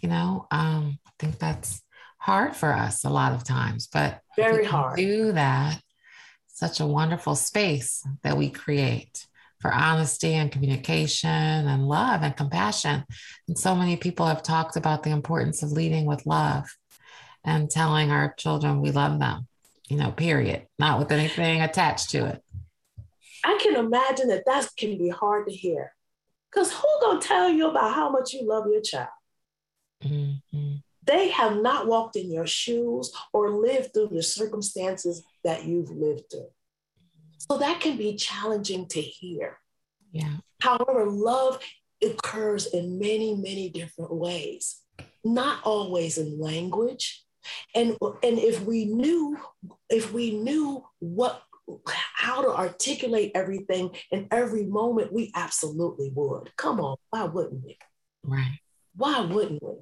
You 0.00 0.08
know, 0.08 0.46
um, 0.50 0.98
I 1.06 1.10
think 1.18 1.38
that's 1.38 1.82
hard 2.18 2.54
for 2.54 2.72
us 2.72 3.04
a 3.04 3.10
lot 3.10 3.32
of 3.32 3.44
times, 3.44 3.88
but 3.92 4.20
very 4.36 4.64
hard. 4.64 4.96
Do 4.96 5.32
that. 5.32 5.80
Such 6.46 6.80
a 6.80 6.86
wonderful 6.86 7.34
space 7.34 8.04
that 8.22 8.36
we 8.36 8.50
create 8.50 9.26
for 9.60 9.72
honesty 9.72 10.34
and 10.34 10.52
communication 10.52 11.30
and 11.30 11.88
love 11.88 12.22
and 12.22 12.36
compassion. 12.36 13.04
And 13.48 13.58
so 13.58 13.74
many 13.74 13.96
people 13.96 14.26
have 14.26 14.42
talked 14.42 14.76
about 14.76 15.02
the 15.02 15.10
importance 15.10 15.62
of 15.62 15.72
leading 15.72 16.04
with 16.06 16.26
love 16.26 16.68
and 17.48 17.70
telling 17.70 18.10
our 18.10 18.34
children 18.36 18.82
we 18.82 18.90
love 18.90 19.18
them, 19.18 19.48
you 19.88 19.96
know, 19.96 20.10
period, 20.10 20.66
not 20.78 20.98
with 20.98 21.10
anything 21.10 21.62
attached 21.62 22.10
to 22.10 22.26
it. 22.26 22.42
I 23.42 23.58
can 23.62 23.74
imagine 23.76 24.28
that 24.28 24.44
that 24.46 24.68
can 24.76 24.98
be 24.98 25.08
hard 25.08 25.48
to 25.48 25.54
hear. 25.54 25.92
Because 26.50 26.72
who 26.72 26.88
gonna 27.00 27.20
tell 27.20 27.48
you 27.48 27.70
about 27.70 27.94
how 27.94 28.10
much 28.10 28.32
you 28.32 28.46
love 28.46 28.66
your 28.70 28.82
child? 28.82 29.08
Mm-hmm. 30.04 30.76
They 31.04 31.28
have 31.30 31.56
not 31.56 31.86
walked 31.86 32.16
in 32.16 32.30
your 32.30 32.46
shoes 32.46 33.10
or 33.32 33.50
lived 33.50 33.94
through 33.94 34.08
the 34.12 34.22
circumstances 34.22 35.22
that 35.42 35.64
you've 35.64 35.90
lived 35.90 36.24
through. 36.30 36.50
So 37.38 37.56
that 37.58 37.80
can 37.80 37.96
be 37.96 38.16
challenging 38.16 38.86
to 38.88 39.00
hear. 39.00 39.58
Yeah. 40.12 40.36
However, 40.60 41.06
love 41.06 41.60
occurs 42.02 42.66
in 42.66 42.98
many, 42.98 43.34
many 43.34 43.70
different 43.70 44.12
ways, 44.12 44.80
not 45.24 45.60
always 45.64 46.18
in 46.18 46.38
language, 46.38 47.24
and 47.74 47.96
and 48.22 48.38
if 48.38 48.62
we 48.64 48.84
knew 48.84 49.36
if 49.90 50.12
we 50.12 50.32
knew 50.32 50.84
what 51.00 51.42
how 52.14 52.42
to 52.42 52.48
articulate 52.48 53.32
everything 53.34 53.90
in 54.10 54.26
every 54.30 54.64
moment 54.64 55.12
we 55.12 55.30
absolutely 55.34 56.10
would 56.14 56.54
come 56.56 56.80
on 56.80 56.96
why 57.10 57.24
wouldn't 57.24 57.64
we 57.64 57.76
right 58.24 58.58
why 58.96 59.20
wouldn't 59.20 59.62
we 59.62 59.74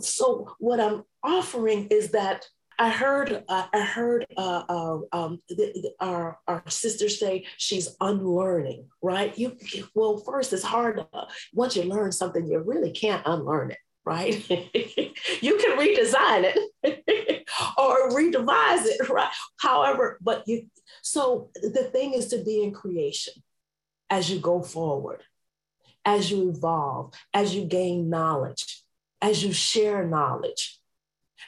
so 0.00 0.54
what 0.58 0.80
i'm 0.80 1.04
offering 1.22 1.86
is 1.88 2.10
that 2.10 2.44
I 2.76 2.90
heard, 2.90 3.44
uh, 3.48 3.66
I 3.72 3.80
heard 3.82 4.26
uh, 4.36 4.64
uh, 4.68 4.98
um, 5.12 5.40
the, 5.48 5.54
the, 5.56 5.92
our 6.00 6.40
our 6.48 6.68
sister 6.68 7.08
say 7.08 7.46
she's 7.56 7.96
unlearning, 8.00 8.88
right? 9.00 9.36
You 9.38 9.56
well, 9.94 10.18
first 10.18 10.52
it's 10.52 10.64
hard. 10.64 10.96
To, 10.96 11.26
once 11.52 11.76
you 11.76 11.84
learn 11.84 12.10
something, 12.10 12.44
you 12.48 12.58
really 12.58 12.90
can't 12.90 13.22
unlearn 13.26 13.70
it 13.70 13.78
right? 14.04 14.48
you 15.40 15.56
can 15.58 15.78
redesign 15.78 16.52
it 16.54 17.46
or 17.78 18.10
redevise 18.10 18.84
it, 18.86 19.08
right? 19.08 19.30
However, 19.58 20.18
but 20.20 20.44
you, 20.46 20.66
so 21.02 21.50
the 21.54 21.84
thing 21.92 22.14
is 22.14 22.28
to 22.28 22.42
be 22.42 22.62
in 22.62 22.72
creation 22.72 23.34
as 24.10 24.30
you 24.30 24.38
go 24.38 24.62
forward, 24.62 25.22
as 26.04 26.30
you 26.30 26.50
evolve, 26.50 27.14
as 27.32 27.54
you 27.54 27.64
gain 27.64 28.10
knowledge, 28.10 28.82
as 29.22 29.42
you 29.42 29.52
share 29.52 30.06
knowledge. 30.06 30.78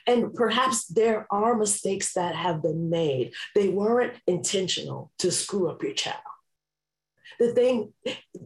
And 0.07 0.35
perhaps 0.35 0.87
there 0.87 1.27
are 1.31 1.57
mistakes 1.57 2.13
that 2.15 2.35
have 2.35 2.63
been 2.63 2.89
made. 2.89 3.33
They 3.55 3.69
weren't 3.69 4.15
intentional 4.27 5.11
to 5.19 5.33
screw 5.33 5.69
up 5.69 5.83
your 5.83 5.95
child 5.95 6.21
the 7.39 7.53
thing, 7.53 7.93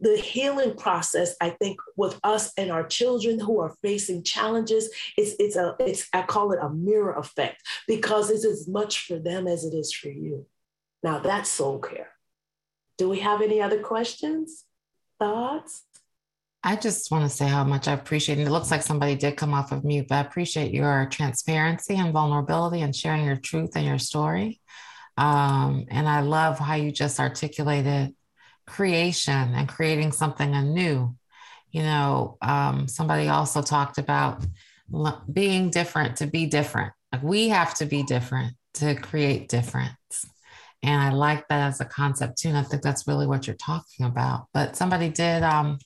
the 0.01 0.16
healing 0.16 0.76
process, 0.76 1.34
I 1.41 1.51
think, 1.51 1.78
with 1.97 2.18
us 2.24 2.53
and 2.57 2.70
our 2.70 2.86
children 2.86 3.38
who 3.38 3.61
are 3.61 3.74
facing 3.82 4.22
challenges, 4.22 4.91
it's 5.16 5.34
it's 5.38 5.57
a 5.57 5.76
it's 5.80 6.09
I 6.12 6.22
call 6.22 6.53
it 6.53 6.59
a 6.62 6.70
mirror 6.70 7.14
effect 7.14 7.62
because 7.86 8.30
it's 8.30 8.45
as 8.45 8.68
much 8.68 9.07
for 9.07 9.18
them 9.18 9.47
as 9.47 9.64
it 9.64 9.74
is 9.74 9.93
for 9.93 10.09
you. 10.09 10.47
Now 11.03 11.18
that's 11.18 11.49
soul 11.49 11.78
care. 11.78 12.11
Do 12.99 13.09
we 13.09 13.20
have 13.20 13.41
any 13.41 13.61
other 13.61 13.80
questions, 13.80 14.64
thoughts? 15.18 15.84
I 16.62 16.76
just 16.76 17.11
want 17.11 17.24
to 17.24 17.34
say 17.34 17.47
how 17.47 17.64
much 17.64 17.88
I 17.88 17.95
appreciate 17.95 18.38
it. 18.38 18.47
It 18.47 18.51
looks 18.51 18.70
like 18.70 18.82
somebody 18.82 19.14
did 19.14 19.38
come 19.38 19.55
off 19.55 19.72
of 19.72 19.82
mute, 19.82 20.09
but 20.09 20.16
I 20.16 20.20
appreciate 20.20 20.74
your 20.74 21.07
transparency 21.11 21.97
and 21.97 22.12
vulnerability 22.12 22.82
and 22.82 22.95
sharing 22.95 23.24
your 23.24 23.36
truth 23.36 23.70
and 23.76 23.86
your 23.86 23.99
story. 23.99 24.61
Um, 25.16 25.86
and 25.91 26.07
I 26.07 26.20
love 26.20 26.59
how 26.59 26.74
you 26.74 26.93
just 26.93 27.18
articulated 27.18 28.14
creation 28.70 29.54
and 29.54 29.68
creating 29.68 30.12
something 30.12 30.54
anew. 30.54 31.14
You 31.70 31.82
know, 31.82 32.38
um, 32.40 32.88
somebody 32.88 33.28
also 33.28 33.62
talked 33.62 33.98
about 33.98 34.44
being 35.32 35.70
different 35.70 36.16
to 36.16 36.26
be 36.26 36.46
different. 36.46 36.92
Like 37.12 37.22
we 37.22 37.48
have 37.48 37.74
to 37.74 37.86
be 37.86 38.02
different 38.02 38.54
to 38.74 38.94
create 38.94 39.48
difference. 39.48 40.26
And 40.82 41.00
I 41.00 41.10
like 41.10 41.46
that 41.48 41.68
as 41.68 41.80
a 41.80 41.84
concept 41.84 42.38
too. 42.38 42.48
And 42.48 42.58
I 42.58 42.62
think 42.62 42.82
that's 42.82 43.06
really 43.06 43.26
what 43.26 43.46
you're 43.46 43.56
talking 43.56 44.06
about. 44.06 44.46
But 44.54 44.76
somebody 44.76 45.10
did, 45.10 45.42
um, 45.42 45.78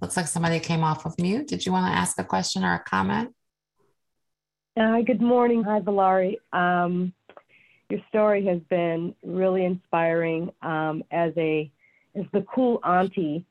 looks 0.00 0.16
like 0.16 0.26
somebody 0.26 0.60
came 0.60 0.84
off 0.84 1.06
of 1.06 1.18
mute. 1.18 1.48
Did 1.48 1.64
you 1.64 1.72
want 1.72 1.90
to 1.90 1.98
ask 1.98 2.18
a 2.18 2.24
question 2.24 2.64
or 2.64 2.74
a 2.74 2.78
comment? 2.78 3.34
Hi, 4.76 5.02
good 5.02 5.22
morning. 5.22 5.62
Hi, 5.64 5.80
Vallori. 5.80 6.36
Um, 6.52 7.14
your 7.88 8.00
story 8.08 8.44
has 8.46 8.60
been 8.68 9.14
really 9.22 9.64
inspiring 9.64 10.50
um, 10.62 11.04
as 11.10 11.32
a 11.36 11.70
is 12.14 12.26
the 12.32 12.44
cool 12.52 12.80
auntie. 12.84 13.44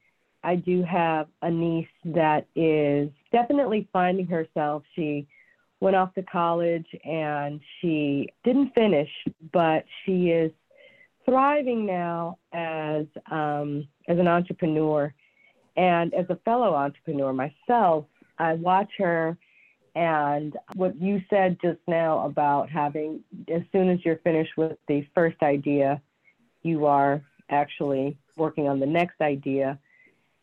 I 0.44 0.56
do 0.56 0.84
have 0.84 1.28
a 1.42 1.50
niece 1.50 1.88
that 2.06 2.48
is 2.56 3.10
definitely 3.32 3.88
finding 3.94 4.28
herself. 4.28 4.84
She 4.96 5.28
went 5.80 5.96
off 5.96 6.14
to 6.16 6.24
college 6.24 6.88
and 7.06 7.60
she 7.80 8.30
didn't 8.44 8.74
finish, 8.74 9.10
but 9.52 9.86
she 10.06 10.30
is 10.30 10.52
thriving 11.26 11.86
now 11.86 12.38
as 12.52 13.06
um, 13.32 13.88
as 14.08 14.20
an 14.20 14.28
entrepreneur. 14.28 15.14
And 15.76 16.14
as 16.14 16.26
a 16.30 16.36
fellow 16.46 16.76
entrepreneur 16.76 17.34
myself, 17.34 18.06
I 18.38 18.54
watch 18.54 18.92
her 18.98 19.38
and 19.96 20.58
what 20.76 21.00
you 21.00 21.22
said 21.30 21.58
just 21.62 21.80
now 21.88 22.26
about 22.26 22.70
having, 22.70 23.22
as 23.54 23.62
soon 23.72 23.90
as 23.90 24.00
you're 24.04 24.18
finished 24.18 24.54
with 24.58 24.78
the 24.88 25.08
first 25.14 25.42
idea, 25.44 26.02
you 26.64 26.86
are 26.86 27.22
actually 27.50 28.18
working 28.36 28.68
on 28.68 28.80
the 28.80 28.86
next 28.86 29.22
idea. 29.22 29.80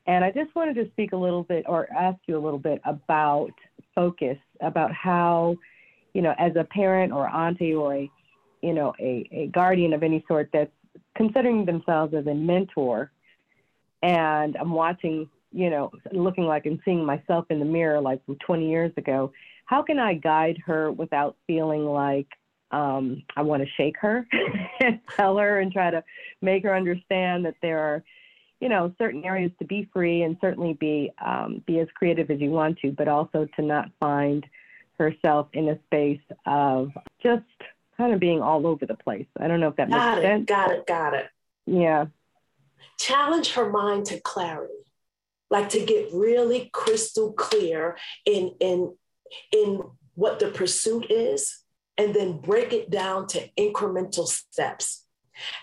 And 0.06 0.24
I 0.24 0.30
just 0.30 0.54
wanted 0.54 0.74
to 0.76 0.88
speak 0.90 1.12
a 1.12 1.16
little 1.16 1.44
bit 1.44 1.64
or 1.68 1.88
ask 1.92 2.18
you 2.26 2.36
a 2.36 2.42
little 2.42 2.58
bit 2.58 2.80
about 2.84 3.52
focus, 3.94 4.38
about 4.60 4.92
how, 4.92 5.56
you 6.14 6.22
know, 6.22 6.34
as 6.38 6.52
a 6.56 6.64
parent 6.64 7.12
or 7.12 7.28
auntie 7.28 7.74
or 7.74 7.94
a, 7.94 8.10
you 8.62 8.72
know, 8.72 8.92
a, 8.98 9.28
a 9.30 9.46
guardian 9.48 9.92
of 9.92 10.02
any 10.02 10.24
sort 10.26 10.50
that's 10.52 10.72
considering 11.16 11.64
themselves 11.64 12.14
as 12.14 12.26
a 12.26 12.34
mentor, 12.34 13.10
and 14.02 14.56
I'm 14.56 14.72
watching, 14.72 15.28
you 15.52 15.70
know, 15.70 15.90
looking 16.12 16.44
like 16.44 16.66
and 16.66 16.80
seeing 16.84 17.04
myself 17.04 17.46
in 17.50 17.58
the 17.58 17.64
mirror 17.64 18.00
like 18.00 18.24
from 18.24 18.36
20 18.36 18.68
years 18.68 18.92
ago. 18.96 19.32
How 19.66 19.82
can 19.82 19.98
I 19.98 20.14
guide 20.14 20.58
her 20.66 20.90
without 20.90 21.36
feeling 21.46 21.84
like 21.84 22.26
um, 22.70 23.22
I 23.36 23.42
want 23.42 23.62
to 23.62 23.68
shake 23.76 23.96
her 23.98 24.26
and 24.80 25.00
tell 25.16 25.38
her 25.38 25.60
and 25.60 25.72
try 25.72 25.90
to 25.90 26.02
make 26.40 26.62
her 26.62 26.74
understand 26.74 27.44
that 27.44 27.56
there 27.62 27.78
are, 27.78 28.04
you 28.60 28.68
know, 28.68 28.94
certain 28.98 29.24
areas 29.24 29.50
to 29.58 29.64
be 29.64 29.88
free 29.92 30.22
and 30.22 30.36
certainly 30.40 30.74
be 30.74 31.10
um, 31.24 31.62
be 31.66 31.80
as 31.80 31.88
creative 31.94 32.30
as 32.30 32.40
you 32.40 32.50
want 32.50 32.78
to, 32.80 32.92
but 32.92 33.08
also 33.08 33.46
to 33.56 33.62
not 33.62 33.90
find 33.98 34.46
herself 34.98 35.48
in 35.54 35.68
a 35.70 35.78
space 35.86 36.20
of 36.46 36.90
just 37.22 37.42
kind 37.96 38.12
of 38.12 38.20
being 38.20 38.42
all 38.42 38.66
over 38.66 38.86
the 38.86 38.94
place. 38.94 39.26
I 39.38 39.48
don't 39.48 39.60
know 39.60 39.68
if 39.68 39.76
that 39.76 39.90
got 39.90 40.16
makes 40.16 40.24
it, 40.24 40.28
sense. 40.28 40.46
Got 40.46 40.70
it, 40.72 40.86
got 40.86 41.14
it. 41.14 41.26
Yeah. 41.66 42.06
Challenge 42.98 43.52
her 43.52 43.70
mind 43.70 44.06
to 44.06 44.20
clarity, 44.20 44.74
like 45.50 45.68
to 45.70 45.84
get 45.84 46.10
really 46.12 46.70
crystal 46.72 47.32
clear 47.32 47.96
in 48.26 48.54
in 48.60 48.94
in 49.52 49.82
what 50.14 50.38
the 50.38 50.48
pursuit 50.48 51.10
is, 51.10 51.62
and 51.96 52.14
then 52.14 52.38
break 52.38 52.72
it 52.72 52.90
down 52.90 53.26
to 53.28 53.48
incremental 53.58 54.26
steps. 54.26 55.06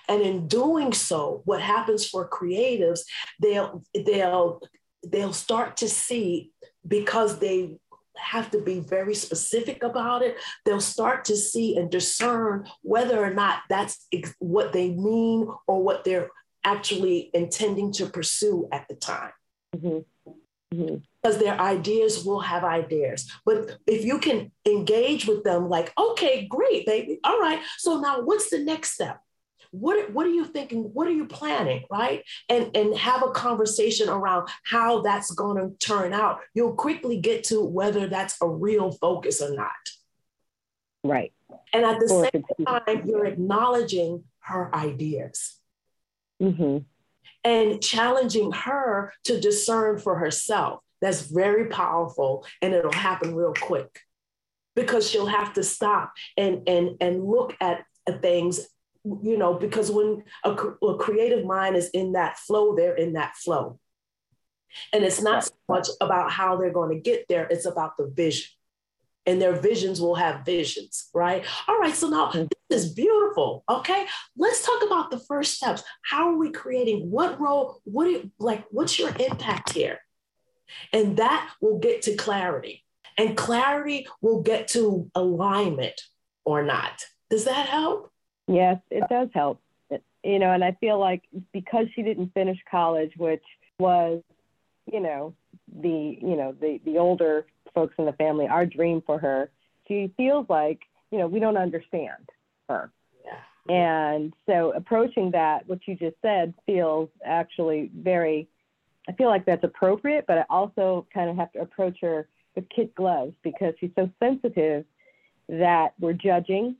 And 0.07 0.21
in 0.21 0.47
doing 0.47 0.93
so, 0.93 1.41
what 1.45 1.61
happens 1.61 2.07
for 2.07 2.27
creatives, 2.29 3.01
they'll 3.41 3.83
they'll 3.93 4.61
they'll 5.05 5.33
start 5.33 5.77
to 5.77 5.89
see 5.89 6.51
because 6.87 7.39
they 7.39 7.77
have 8.17 8.49
to 8.51 8.61
be 8.61 8.79
very 8.79 9.13
specific 9.13 9.83
about 9.83 10.21
it. 10.23 10.37
They'll 10.65 10.81
start 10.81 11.25
to 11.25 11.37
see 11.37 11.77
and 11.77 11.91
discern 11.91 12.67
whether 12.81 13.23
or 13.23 13.33
not 13.33 13.59
that's 13.69 14.07
ex- 14.11 14.33
what 14.39 14.73
they 14.73 14.89
mean 14.89 15.47
or 15.67 15.83
what 15.83 16.03
they're 16.03 16.29
actually 16.63 17.29
intending 17.33 17.91
to 17.93 18.07
pursue 18.07 18.67
at 18.71 18.87
the 18.89 18.95
time. 18.95 19.31
Mm-hmm. 19.75 19.99
Mm-hmm. 20.73 20.97
Because 21.21 21.39
their 21.39 21.59
ideas 21.59 22.25
will 22.25 22.41
have 22.41 22.63
ideas. 22.63 23.31
But 23.45 23.77
if 23.87 24.05
you 24.05 24.19
can 24.19 24.51
engage 24.65 25.27
with 25.27 25.43
them, 25.43 25.69
like, 25.69 25.93
okay, 25.97 26.47
great, 26.49 26.85
baby. 26.85 27.19
All 27.23 27.39
right. 27.39 27.59
So 27.77 27.99
now 27.99 28.21
what's 28.21 28.49
the 28.49 28.59
next 28.59 28.91
step? 28.91 29.21
what, 29.71 30.11
what 30.11 30.25
are 30.25 30.31
you 30.31 30.45
thinking 30.45 30.83
what 30.93 31.07
are 31.07 31.11
you 31.11 31.25
planning 31.25 31.83
right 31.89 32.23
and 32.49 32.75
and 32.75 32.95
have 32.95 33.23
a 33.23 33.31
conversation 33.31 34.09
around 34.09 34.47
how 34.63 35.01
that's 35.01 35.31
going 35.31 35.57
to 35.57 35.75
turn 35.85 36.13
out 36.13 36.39
you'll 36.53 36.73
quickly 36.73 37.19
get 37.19 37.43
to 37.45 37.63
whether 37.63 38.07
that's 38.07 38.37
a 38.41 38.47
real 38.47 38.91
focus 38.91 39.41
or 39.41 39.53
not 39.55 39.71
right 41.03 41.33
and 41.73 41.85
at 41.85 41.99
the 41.99 42.13
or 42.13 42.29
same 42.31 42.65
time 42.65 43.07
you're 43.07 43.25
acknowledging 43.25 44.23
her 44.39 44.73
ideas 44.73 45.57
mm-hmm. 46.41 46.77
And 47.47 47.81
challenging 47.81 48.51
her 48.51 49.13
to 49.23 49.39
discern 49.39 49.97
for 49.97 50.17
herself 50.19 50.81
that's 50.99 51.21
very 51.21 51.65
powerful 51.69 52.45
and 52.61 52.73
it'll 52.73 52.91
happen 52.91 53.33
real 53.33 53.53
quick 53.53 54.01
because 54.75 55.09
she'll 55.09 55.27
have 55.27 55.53
to 55.53 55.63
stop 55.63 56.13
and 56.35 56.67
and 56.67 56.97
and 56.99 57.23
look 57.23 57.55
at, 57.61 57.85
at 58.07 58.21
things 58.21 58.67
you 59.23 59.37
know, 59.37 59.53
because 59.53 59.89
when 59.89 60.23
a, 60.43 60.51
a, 60.51 60.97
creative 60.97 61.45
mind 61.45 61.75
is 61.75 61.89
in 61.89 62.13
that 62.13 62.37
flow, 62.37 62.75
they're 62.75 62.95
in 62.95 63.13
that 63.13 63.35
flow. 63.35 63.79
And 64.91 65.03
it's 65.03 65.21
not 65.21 65.45
so 65.45 65.53
much 65.69 65.87
about 66.01 66.31
how 66.31 66.57
they're 66.57 66.73
going 66.73 66.93
to 66.93 67.01
get 67.01 67.25
there, 67.29 67.47
it's 67.49 67.65
about 67.65 67.97
the 67.97 68.07
vision. 68.07 68.49
And 69.27 69.41
their 69.41 69.59
visions 69.59 69.99
will 69.99 70.15
have 70.15 70.45
visions, 70.45 71.09
right? 71.13 71.43
All 71.67 71.77
right, 71.77 71.93
so 71.93 72.07
now 72.07 72.27
mm-hmm. 72.27 72.45
this 72.69 72.85
is 72.85 72.93
beautiful. 72.93 73.65
Okay, 73.69 74.07
let's 74.37 74.65
talk 74.65 74.81
about 74.83 75.11
the 75.11 75.19
first 75.19 75.55
steps. 75.55 75.83
How 76.01 76.29
are 76.29 76.37
we 76.37 76.49
creating? 76.49 77.11
What 77.11 77.39
role? 77.39 77.81
What 77.83 78.05
do 78.05 78.11
you, 78.11 78.31
like? 78.39 78.65
What's 78.71 78.97
your 78.97 79.09
impact 79.19 79.73
here? 79.73 79.99
And 80.93 81.17
that 81.17 81.51
will 81.61 81.77
get 81.77 82.03
to 82.03 82.15
clarity, 82.15 82.85
and 83.17 83.35
clarity 83.35 84.07
will 84.21 84.41
get 84.41 84.69
to 84.69 85.11
alignment 85.13 86.01
or 86.45 86.63
not. 86.63 87.03
Does 87.29 87.43
that 87.45 87.67
help? 87.67 88.09
Yes, 88.47 88.77
it 88.89 89.03
does 89.09 89.27
help. 89.33 89.61
You 90.23 90.39
know, 90.39 90.51
and 90.51 90.63
I 90.63 90.71
feel 90.79 90.99
like 90.99 91.23
because 91.51 91.87
she 91.95 92.01
didn't 92.01 92.33
finish 92.33 92.57
college, 92.71 93.11
which 93.17 93.43
was, 93.77 94.21
you 94.91 95.01
know, 95.01 95.35
the 95.81 96.17
you 96.21 96.35
know 96.37 96.55
the 96.59 96.79
the 96.85 96.97
older 96.97 97.45
folks 97.77 97.93
in 97.99 98.05
the 98.05 98.13
family, 98.13 98.47
our 98.47 98.65
dream 98.65 99.03
for 99.05 99.19
her, 99.19 99.51
she 99.87 100.11
feels 100.17 100.47
like 100.49 100.79
you 101.11 101.19
know 101.19 101.27
we 101.27 101.39
don't 101.39 101.57
understand 101.57 102.27
her. 102.67 102.91
Yeah. 103.23 103.75
And 103.75 104.33
so 104.47 104.73
approaching 104.75 105.29
that, 105.31 105.67
what 105.67 105.79
you 105.85 105.95
just 105.95 106.15
said, 106.23 106.55
feels 106.65 107.09
actually 107.23 107.91
very. 107.95 108.47
I 109.07 109.13
feel 109.13 109.27
like 109.27 109.45
that's 109.45 109.63
appropriate, 109.63 110.25
but 110.27 110.39
I 110.39 110.45
also 110.49 111.05
kind 111.13 111.29
of 111.29 111.37
have 111.37 111.51
to 111.53 111.59
approach 111.59 111.99
her 112.01 112.27
with 112.55 112.67
kid 112.69 112.93
gloves 112.95 113.33
because 113.43 113.73
she's 113.79 113.91
so 113.95 114.09
sensitive 114.19 114.83
that 115.47 115.93
we're 115.99 116.13
judging 116.13 116.75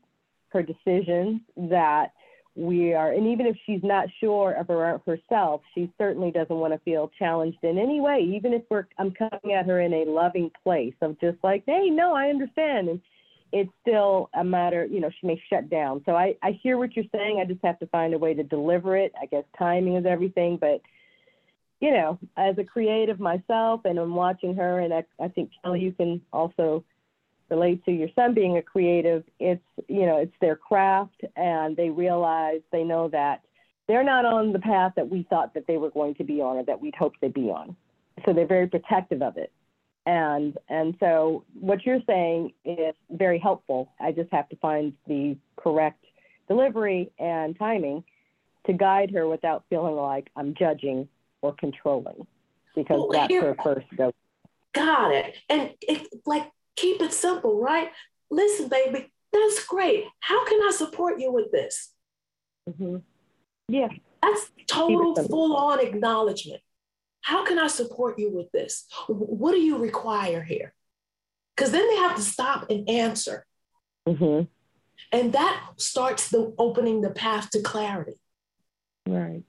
her 0.50 0.64
decisions 0.64 1.42
that 1.56 2.12
we 2.58 2.92
are 2.94 3.12
and 3.12 3.28
even 3.28 3.46
if 3.46 3.56
she's 3.66 3.84
not 3.84 4.08
sure 4.20 4.54
of 4.54 4.68
her 4.68 5.00
herself 5.06 5.62
she 5.76 5.92
certainly 5.98 6.32
doesn't 6.32 6.56
want 6.56 6.74
to 6.74 6.80
feel 6.80 7.12
challenged 7.20 7.60
in 7.62 7.78
any 7.78 8.02
way 8.02 8.20
even 8.20 8.52
if 8.52 8.64
we're 8.72 8.88
i'm 8.98 9.12
coming 9.12 9.56
at 9.56 9.68
her 9.68 9.80
in 9.82 9.94
a 9.94 10.06
loving 10.06 10.50
place 10.64 10.96
of 11.02 11.20
just 11.20 11.38
like 11.44 11.64
hey 11.68 11.88
no 11.92 12.16
i 12.16 12.30
understand 12.30 12.90
and 12.90 13.00
it's 13.54 13.70
still 13.82 14.30
a 14.34 14.44
matter 14.44 14.86
you 14.86 15.00
know 15.00 15.10
she 15.22 15.28
may 15.28 15.42
shut 15.52 15.70
down. 15.70 16.02
So 16.06 16.14
i 16.14 16.36
i 16.42 16.60
hear 16.64 16.80
what 16.80 16.96
you're 16.96 17.06
saying 17.14 17.40
i 17.40 17.46
just 17.46 17.64
have 17.64 17.78
to 17.80 17.88
find 17.88 18.16
a 18.16 18.18
way 18.18 18.34
to 18.34 18.44
deliver 18.44 18.98
it 18.98 19.14
i 19.22 19.28
guess 19.28 19.44
timing 19.58 19.96
is 19.96 20.06
everything 20.08 20.58
but 20.60 20.82
you 21.80 21.92
know 21.92 22.18
as 22.38 22.58
a 22.58 22.64
creative 22.64 23.20
myself 23.20 23.82
and 23.86 24.00
i'm 24.00 24.16
watching 24.16 24.56
her 24.56 24.80
and 24.80 24.94
i, 24.94 25.04
I 25.22 25.28
think 25.28 25.52
Kelli 25.64 25.82
you 25.82 25.92
can 25.92 26.22
also 26.34 26.84
relate 27.50 27.84
to 27.86 27.92
your 27.92 28.10
son 28.16 28.34
being 28.34 28.58
a 28.58 28.62
creative, 28.62 29.24
it's 29.40 29.62
you 29.88 30.06
know 30.06 30.18
it's 30.18 30.36
their 30.42 30.56
craft, 30.56 31.24
and 31.36 31.76
they 31.76 31.90
realize 31.90 32.62
they 32.72 32.84
know 32.84 33.08
that 33.10 33.42
they're 33.88 34.04
not 34.04 34.26
on 34.26 34.52
the 34.52 34.60
path 34.60 34.94
that 34.96 35.10
we 35.10 35.26
thought 35.30 35.54
that 35.54 35.66
they 35.68 35.78
were 35.78 35.90
going 35.90 36.16
to 36.16 36.24
be 36.24 36.42
on 36.42 36.58
or 36.58 36.64
that 36.66 36.82
we'd 36.82 36.96
hoped 36.96 37.22
they'd 37.22 37.34
be 37.34 37.50
on. 37.50 37.76
So 38.26 38.34
they're 38.34 38.48
very 38.48 38.68
protective 38.68 39.22
of 39.22 39.38
it. 39.38 39.52
And 40.06 40.58
and 40.70 40.96
so 41.00 41.44
what 41.60 41.86
you're 41.86 42.02
saying 42.08 42.54
is 42.66 42.96
very 43.12 43.40
helpful. 43.40 43.92
I 44.00 44.12
just 44.12 44.32
have 44.32 44.48
to 44.50 44.56
find 44.58 44.94
the 45.08 45.38
correct 45.58 46.04
delivery 46.48 47.12
and 47.20 47.58
timing 47.58 48.04
to 48.66 48.74
guide 48.74 49.12
her 49.12 49.28
without 49.28 49.64
feeling 49.70 49.96
like 49.96 50.30
I'm 50.36 50.54
judging 50.54 51.08
or 51.42 51.54
controlling 51.54 52.26
because 52.76 53.00
well, 53.00 53.10
that's 53.12 53.28
here, 53.28 53.42
her 53.42 53.56
first 53.64 53.88
go. 53.98 54.14
Got 54.74 55.14
it. 55.14 55.36
And 55.50 55.72
it 55.82 56.08
like 56.26 56.52
Keep 56.78 57.02
it 57.02 57.12
simple, 57.12 57.60
right? 57.60 57.90
Listen, 58.32 58.70
baby, 58.70 59.12
that's 59.34 59.66
great. 59.66 60.06
How 60.22 60.46
can 60.46 60.62
I 60.64 60.72
support 60.72 61.20
you 61.20 61.34
with 61.34 61.52
this? 61.52 61.92
Mm-hmm. 62.70 62.98
Yeah. 63.68 63.90
That's 64.22 64.52
total 64.68 65.16
full 65.28 65.56
on 65.56 65.80
acknowledgement. 65.80 66.62
How 67.22 67.44
can 67.44 67.60
I 67.60 67.68
support 67.68 68.18
you 68.18 68.32
with 68.32 68.50
this? 68.52 68.86
What 69.08 69.52
do 69.52 69.60
you 69.60 69.78
require 69.78 70.42
here? 70.42 70.74
Because 71.56 71.72
then 71.72 71.88
they 71.90 71.98
have 71.98 72.16
to 72.16 72.22
stop 72.22 72.70
and 72.70 72.90
answer. 72.90 73.46
Mm-hmm. 74.08 74.46
And 75.12 75.34
that 75.34 75.68
starts 75.78 76.30
the 76.30 76.54
opening 76.58 77.02
the 77.02 77.10
path 77.10 77.50
to 77.52 77.62
clarity. 77.62 78.20
Right. 79.06 79.44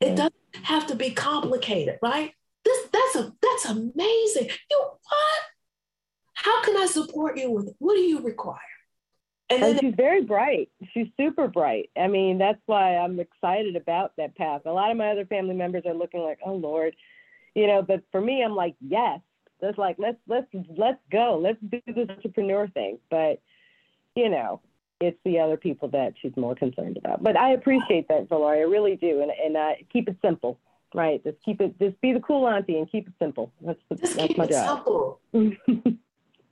It 0.00 0.16
doesn't 0.16 0.34
have 0.62 0.86
to 0.88 0.94
be 0.94 1.10
complicated, 1.10 1.98
right? 2.02 2.32
This 2.64 2.88
that's 2.92 3.16
a 3.16 3.32
that's 3.40 3.64
amazing. 3.66 4.50
You 4.70 4.82
what? 4.82 5.40
How 6.44 6.62
can 6.62 6.76
I 6.76 6.84
support 6.84 7.38
you 7.38 7.50
with 7.50 7.74
What 7.78 7.94
do 7.94 8.00
you 8.00 8.20
require? 8.20 8.58
And, 9.48 9.62
and 9.62 9.80
she's 9.80 9.94
very 9.94 10.22
bright. 10.22 10.70
She's 10.92 11.06
super 11.18 11.48
bright. 11.48 11.88
I 11.96 12.06
mean, 12.06 12.36
that's 12.36 12.60
why 12.66 12.96
I'm 12.96 13.18
excited 13.18 13.76
about 13.76 14.12
that 14.18 14.36
path. 14.36 14.62
A 14.66 14.70
lot 14.70 14.90
of 14.90 14.98
my 14.98 15.08
other 15.08 15.24
family 15.24 15.54
members 15.54 15.84
are 15.86 15.94
looking 15.94 16.20
like, 16.20 16.38
oh 16.44 16.54
Lord, 16.54 16.94
you 17.54 17.66
know, 17.66 17.80
but 17.80 18.02
for 18.12 18.20
me, 18.20 18.42
I'm 18.42 18.54
like, 18.54 18.74
yes. 18.80 19.20
That's 19.60 19.78
like 19.78 19.96
let's 19.98 20.18
let's 20.26 20.46
let's 20.76 21.00
go. 21.10 21.40
Let's 21.42 21.58
do 21.62 21.80
this 21.86 22.10
entrepreneur 22.10 22.68
thing. 22.68 22.98
But 23.08 23.40
you 24.14 24.28
know, 24.28 24.60
it's 25.00 25.16
the 25.24 25.38
other 25.38 25.56
people 25.56 25.88
that 25.90 26.12
she's 26.20 26.36
more 26.36 26.54
concerned 26.54 26.98
about. 26.98 27.22
But 27.22 27.38
I 27.38 27.52
appreciate 27.52 28.08
that, 28.08 28.28
Valeria. 28.28 28.66
I 28.66 28.70
really 28.70 28.96
do. 28.96 29.22
And 29.22 29.30
and 29.30 29.56
uh, 29.56 29.70
keep 29.90 30.08
it 30.08 30.16
simple, 30.20 30.58
right? 30.94 31.22
Just 31.24 31.38
keep 31.42 31.62
it. 31.62 31.78
Just 31.78 31.98
be 32.02 32.12
the 32.12 32.20
cool 32.20 32.46
auntie 32.46 32.76
and 32.76 32.90
keep 32.90 33.06
it 33.06 33.14
simple. 33.18 33.52
That's 33.62 33.78
the, 33.88 33.96
just 33.96 34.16
that's 34.16 34.28
keep 34.28 34.36
my 34.36 34.44
it 34.44 34.50
job. 34.50 34.84
simple. 34.84 35.20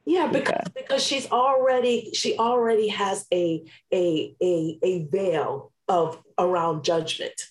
Yeah, 0.04 0.26
because 0.26 0.66
okay. 0.66 0.82
because 0.82 1.02
she's 1.02 1.30
already 1.30 2.10
she 2.12 2.36
already 2.36 2.88
has 2.88 3.26
a 3.32 3.62
a 3.92 4.34
a 4.42 4.78
a 4.82 5.04
veil 5.04 5.72
of 5.88 6.20
around 6.38 6.84
judgment 6.84 7.48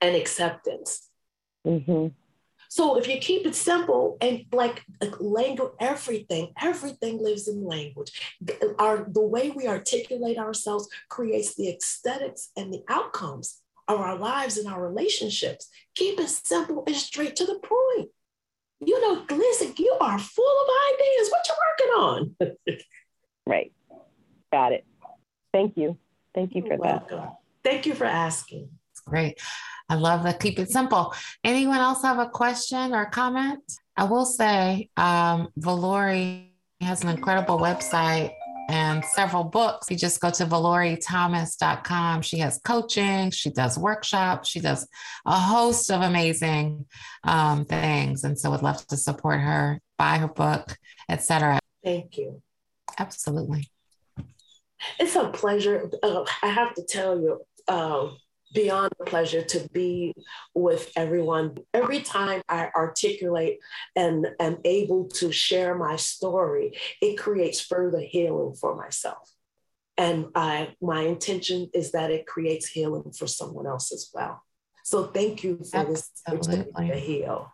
and 0.00 0.16
acceptance. 0.16 1.08
Mm-hmm. 1.66 2.08
So 2.68 2.98
if 2.98 3.06
you 3.06 3.18
keep 3.18 3.46
it 3.46 3.54
simple 3.54 4.16
and 4.20 4.46
like 4.52 4.84
language, 5.20 5.72
everything, 5.78 6.52
everything 6.60 7.22
lives 7.22 7.46
in 7.46 7.64
language. 7.64 8.20
Our 8.78 9.06
the 9.08 9.22
way 9.22 9.50
we 9.50 9.68
articulate 9.68 10.38
ourselves 10.38 10.88
creates 11.08 11.54
the 11.54 11.68
aesthetics 11.68 12.50
and 12.56 12.72
the 12.72 12.82
outcomes 12.88 13.60
of 13.86 14.00
our 14.00 14.18
lives 14.18 14.56
and 14.56 14.66
our 14.66 14.82
relationships. 14.82 15.68
Keep 15.94 16.20
it 16.20 16.30
simple 16.30 16.84
and 16.86 16.96
straight 16.96 17.36
to 17.36 17.44
the 17.44 17.60
point. 17.60 18.10
You 18.86 19.00
know, 19.00 19.24
listen, 19.30 19.74
you 19.78 19.96
are 20.00 20.18
full 20.18 20.44
of 20.62 20.68
ideas. 20.94 21.30
What 21.30 21.48
you 21.48 21.54
working 21.68 21.92
on? 22.02 22.78
right. 23.46 23.72
Got 24.52 24.72
it. 24.72 24.84
Thank 25.52 25.76
you. 25.76 25.98
Thank 26.34 26.54
you 26.54 26.62
for 26.62 26.68
You're 26.68 26.78
that. 26.78 27.10
welcome. 27.10 27.30
Thank 27.62 27.86
you 27.86 27.94
for 27.94 28.04
asking. 28.04 28.68
Great. 29.06 29.40
I 29.88 29.96
love 29.96 30.22
that. 30.24 30.40
Keep 30.40 30.58
it 30.58 30.70
simple. 30.70 31.14
Anyone 31.42 31.78
else 31.78 32.02
have 32.02 32.18
a 32.18 32.28
question 32.28 32.94
or 32.94 33.06
comment? 33.06 33.60
I 33.96 34.04
will 34.04 34.24
say, 34.24 34.90
um, 34.96 35.48
Vallori 35.58 36.48
has 36.80 37.02
an 37.02 37.10
incredible 37.10 37.58
website 37.58 38.32
and 38.68 39.04
several 39.04 39.44
books. 39.44 39.90
You 39.90 39.96
just 39.96 40.20
go 40.20 40.30
to 40.30 40.46
valoriethomas.com. 40.46 42.22
She 42.22 42.38
has 42.38 42.60
coaching, 42.64 43.30
she 43.30 43.50
does 43.50 43.78
workshops, 43.78 44.48
she 44.48 44.60
does 44.60 44.86
a 45.26 45.38
host 45.38 45.90
of 45.90 46.02
amazing 46.02 46.86
um, 47.24 47.64
things. 47.64 48.24
And 48.24 48.38
so 48.38 48.50
would 48.50 48.62
love 48.62 48.86
to 48.88 48.96
support 48.96 49.40
her, 49.40 49.80
buy 49.98 50.18
her 50.18 50.28
book, 50.28 50.76
etc. 51.08 51.58
Thank 51.82 52.18
you. 52.18 52.42
Absolutely. 52.98 53.68
It's 54.98 55.16
a 55.16 55.28
pleasure. 55.28 55.90
Uh, 56.02 56.24
I 56.42 56.48
have 56.48 56.74
to 56.74 56.84
tell 56.84 57.18
you, 57.18 57.40
uh, 57.68 58.08
beyond 58.54 58.92
a 59.00 59.04
pleasure 59.04 59.42
to 59.42 59.68
be 59.72 60.14
with 60.54 60.90
everyone. 60.96 61.58
Every 61.74 62.00
time 62.00 62.40
I 62.48 62.70
articulate 62.74 63.58
and 63.94 64.28
am 64.40 64.58
able 64.64 65.08
to 65.16 65.32
share 65.32 65.76
my 65.76 65.96
story, 65.96 66.78
it 67.02 67.18
creates 67.18 67.60
further 67.60 68.00
healing 68.00 68.54
for 68.54 68.74
myself. 68.76 69.30
And 69.96 70.26
I, 70.34 70.74
my 70.80 71.02
intention 71.02 71.68
is 71.74 71.92
that 71.92 72.10
it 72.10 72.26
creates 72.26 72.68
healing 72.68 73.12
for 73.16 73.26
someone 73.26 73.66
else 73.66 73.92
as 73.92 74.10
well. 74.14 74.42
So 74.84 75.04
thank 75.06 75.44
you 75.44 75.60
for 75.70 75.84
this 75.84 76.10
opportunity 76.26 76.88
to 76.88 76.96
heal. 76.96 77.52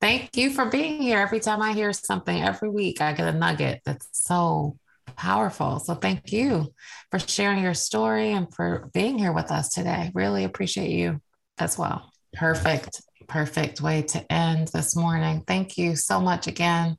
Thank 0.00 0.36
you 0.36 0.50
for 0.50 0.66
being 0.66 1.00
here. 1.00 1.18
Every 1.18 1.40
time 1.40 1.62
I 1.62 1.72
hear 1.72 1.92
something, 1.92 2.42
every 2.42 2.68
week 2.68 3.00
I 3.00 3.12
get 3.12 3.32
a 3.32 3.38
nugget 3.38 3.82
that's 3.84 4.08
so 4.12 4.76
powerful. 5.16 5.78
So 5.78 5.94
thank 5.94 6.32
you 6.32 6.72
for 7.10 7.18
sharing 7.18 7.62
your 7.62 7.74
story 7.74 8.32
and 8.32 8.52
for 8.54 8.90
being 8.92 9.18
here 9.18 9.32
with 9.32 9.50
us 9.50 9.70
today. 9.70 10.10
Really 10.14 10.44
appreciate 10.44 10.90
you 10.90 11.20
as 11.58 11.78
well. 11.78 12.10
Perfect, 12.34 13.02
perfect 13.28 13.80
way 13.80 14.02
to 14.02 14.32
end 14.32 14.68
this 14.68 14.96
morning. 14.96 15.42
Thank 15.46 15.76
you 15.76 15.96
so 15.96 16.20
much 16.20 16.46
again, 16.46 16.96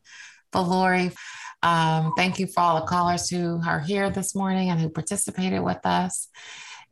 Vallori. 0.53 1.15
Um, 1.63 2.11
thank 2.17 2.39
you 2.39 2.47
for 2.47 2.59
all 2.59 2.79
the 2.79 2.85
callers 2.85 3.29
who 3.29 3.61
are 3.65 3.79
here 3.79 4.09
this 4.09 4.35
morning 4.35 4.69
and 4.69 4.79
who 4.79 4.89
participated 4.89 5.63
with 5.63 5.79
us. 5.85 6.27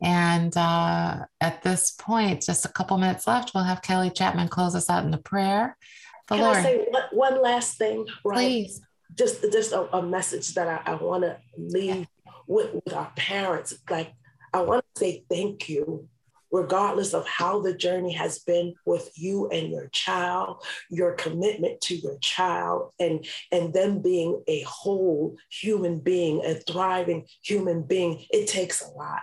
And 0.02 0.56
uh, 0.56 1.26
at 1.40 1.62
this 1.62 1.92
point, 1.92 2.42
just 2.42 2.64
a 2.64 2.68
couple 2.68 2.98
minutes 2.98 3.26
left, 3.26 3.52
we'll 3.54 3.64
have 3.64 3.82
Kelly 3.82 4.10
Chapman 4.10 4.48
close 4.48 4.74
us 4.74 4.90
out 4.90 5.04
in 5.04 5.12
the 5.12 5.18
prayer. 5.18 5.76
Can 6.28 6.40
I 6.40 6.54
Vallori, 6.54 6.62
say 6.62 6.86
one, 6.88 7.02
one 7.12 7.42
last 7.42 7.78
thing? 7.78 8.06
Right. 8.24 8.36
please. 8.36 8.80
Just 9.14 9.42
just 9.52 9.72
a, 9.72 9.96
a 9.96 10.02
message 10.02 10.54
that 10.54 10.68
I, 10.68 10.92
I 10.92 10.94
want 10.94 11.24
to 11.24 11.38
leave 11.56 12.06
with, 12.46 12.74
with 12.74 12.94
our 12.94 13.12
parents. 13.16 13.74
Like 13.90 14.12
I 14.52 14.62
want 14.62 14.84
to 14.94 14.98
say 14.98 15.24
thank 15.30 15.68
you, 15.68 16.08
regardless 16.50 17.14
of 17.14 17.26
how 17.26 17.60
the 17.60 17.74
journey 17.74 18.12
has 18.12 18.40
been 18.40 18.74
with 18.84 19.10
you 19.16 19.48
and 19.48 19.70
your 19.70 19.88
child, 19.88 20.64
your 20.90 21.12
commitment 21.12 21.80
to 21.82 21.96
your 21.96 22.18
child, 22.18 22.92
and 22.98 23.26
and 23.50 23.72
them 23.72 24.02
being 24.02 24.42
a 24.48 24.62
whole 24.62 25.36
human 25.50 25.98
being, 26.00 26.44
a 26.44 26.54
thriving 26.54 27.26
human 27.42 27.82
being. 27.82 28.24
It 28.30 28.48
takes 28.48 28.82
a 28.82 28.88
lot, 28.90 29.22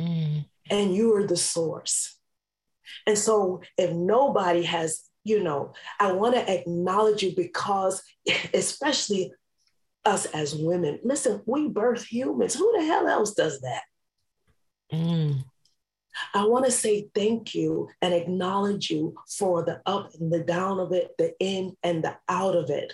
Mm, 0.00 0.46
and 0.70 0.94
you 0.94 1.14
are 1.16 1.26
the 1.26 1.36
source. 1.36 2.18
And 3.06 3.16
so, 3.16 3.62
if 3.78 3.92
nobody 3.92 4.62
has 4.64 5.08
you 5.24 5.42
know, 5.42 5.74
I 6.00 6.12
want 6.12 6.34
to 6.34 6.52
acknowledge 6.52 7.22
you 7.22 7.34
because, 7.36 8.02
especially 8.54 9.32
us 10.04 10.26
as 10.26 10.54
women, 10.54 10.98
listen, 11.04 11.42
we 11.46 11.68
birth 11.68 12.04
humans. 12.04 12.54
Who 12.54 12.72
the 12.78 12.84
hell 12.84 13.06
else 13.06 13.34
does 13.34 13.60
that? 13.60 13.82
mm, 14.92 15.44
I 16.34 16.44
want 16.44 16.64
to 16.64 16.70
say 16.70 17.08
thank 17.14 17.54
you 17.54 17.88
and 18.00 18.12
acknowledge 18.12 18.90
you 18.90 19.14
for 19.28 19.64
the 19.64 19.80
up 19.86 20.12
and 20.18 20.32
the 20.32 20.40
down 20.40 20.80
of 20.80 20.92
it, 20.92 21.12
the 21.18 21.34
in 21.40 21.76
and 21.82 22.04
the 22.04 22.16
out 22.28 22.56
of 22.56 22.70
it, 22.70 22.92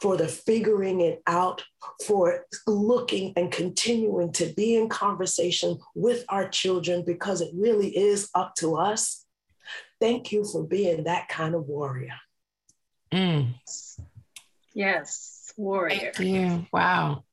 for 0.00 0.16
the 0.16 0.28
figuring 0.28 1.00
it 1.00 1.22
out, 1.26 1.64
for 2.06 2.46
looking 2.66 3.32
and 3.36 3.52
continuing 3.52 4.32
to 4.32 4.52
be 4.54 4.76
in 4.76 4.88
conversation 4.88 5.78
with 5.94 6.24
our 6.28 6.48
children 6.48 7.04
because 7.04 7.40
it 7.40 7.50
really 7.54 7.96
is 7.96 8.30
up 8.34 8.54
to 8.56 8.76
us. 8.76 9.25
Thank 10.00 10.32
you 10.32 10.44
for 10.44 10.64
being 10.64 11.04
that 11.04 11.28
kind 11.28 11.54
of 11.54 11.66
warrior. 11.66 12.14
mm. 13.12 13.54
Yes, 14.74 15.52
warrior. 15.56 16.12
Thank 16.14 16.20
you. 16.20 16.66
Wow. 16.72 17.24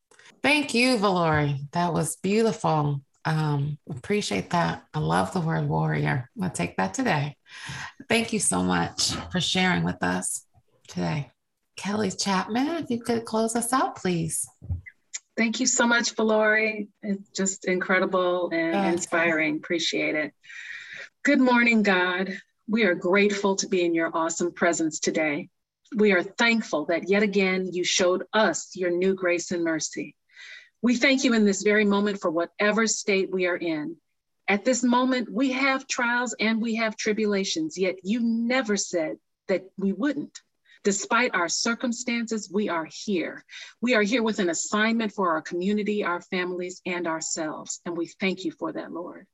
Thank 0.42 0.74
you, 0.74 0.98
Vallori. 0.98 1.70
That 1.72 1.94
was 1.94 2.16
beautiful. 2.18 3.02
Um, 3.26 3.78
appreciate 3.90 4.52
that. 4.52 4.84
I 4.94 5.00
love 5.00 5.34
the 5.34 5.42
word 5.42 5.68
warrior. 5.68 6.30
I'll 6.42 6.50
take 6.50 6.78
that 6.78 6.94
today. 6.94 7.36
Thank 8.10 8.32
you 8.34 8.40
so 8.40 8.64
much 8.64 9.12
for 9.32 9.42
sharing 9.42 9.84
with 9.84 10.02
us 10.02 10.46
today. 10.88 11.32
Kelly 11.76 12.12
Chapman, 12.12 12.84
if 12.84 12.90
you 12.90 13.02
could 13.02 13.26
close 13.26 13.56
us 13.56 13.74
out, 13.74 13.96
please. 13.98 14.48
Thank 15.36 15.60
you 15.60 15.66
so 15.66 15.88
much, 15.88 16.16
Vallori. 16.16 16.88
It's 17.02 17.30
just 17.30 17.66
incredible 17.66 18.50
and 18.54 18.76
Yes. 18.76 18.94
inspiring. 18.94 19.58
Appreciate 19.58 20.16
it. 20.16 20.34
Good 21.24 21.40
morning, 21.42 21.82
God. 21.84 22.38
We 22.68 22.84
are 22.84 22.96
grateful 22.96 23.58
to 23.58 23.68
be 23.68 23.84
in 23.84 23.94
your 23.94 24.16
awesome 24.16 24.52
presence 24.52 25.00
today. 25.00 25.50
We 25.96 26.14
are 26.14 26.24
thankful 26.24 26.86
that 26.86 27.10
yet 27.10 27.22
again 27.22 27.70
you 27.72 27.84
showed 27.84 28.24
us 28.34 28.76
your 28.76 28.90
new 28.90 29.14
grace 29.16 29.52
and 29.52 29.64
mercy. 29.64 30.16
We 30.82 30.96
thank 30.96 31.24
you 31.24 31.34
in 31.34 31.46
this 31.46 31.62
very 31.62 31.86
moment 31.86 32.22
for 32.22 32.32
whatever 32.32 32.88
state 32.88 33.32
we 33.32 33.48
are 33.48 33.58
in. 33.58 33.98
At 34.48 34.66
this 34.66 34.84
moment, 34.84 35.32
we 35.32 35.52
have 35.52 35.88
trials 35.88 36.36
and 36.40 36.62
we 36.62 36.76
have 36.76 36.98
tribulations, 36.98 37.78
yet 37.78 37.96
you 38.04 38.20
never 38.22 38.76
said 38.76 39.18
that 39.48 39.64
we 39.78 39.94
wouldn't. 39.94 40.42
Despite 40.84 41.34
our 41.34 41.48
circumstances, 41.48 42.50
we 42.52 42.68
are 42.68 42.86
here. 42.86 43.46
We 43.82 43.96
are 43.96 44.02
here 44.02 44.22
with 44.22 44.40
an 44.40 44.50
assignment 44.50 45.14
for 45.14 45.32
our 45.32 45.42
community, 45.42 46.04
our 46.04 46.22
families, 46.22 46.82
and 46.86 47.08
ourselves. 47.08 47.80
And 47.86 47.96
we 47.96 48.08
thank 48.08 48.44
you 48.44 48.52
for 48.52 48.74
that, 48.74 48.92
Lord. 48.92 49.26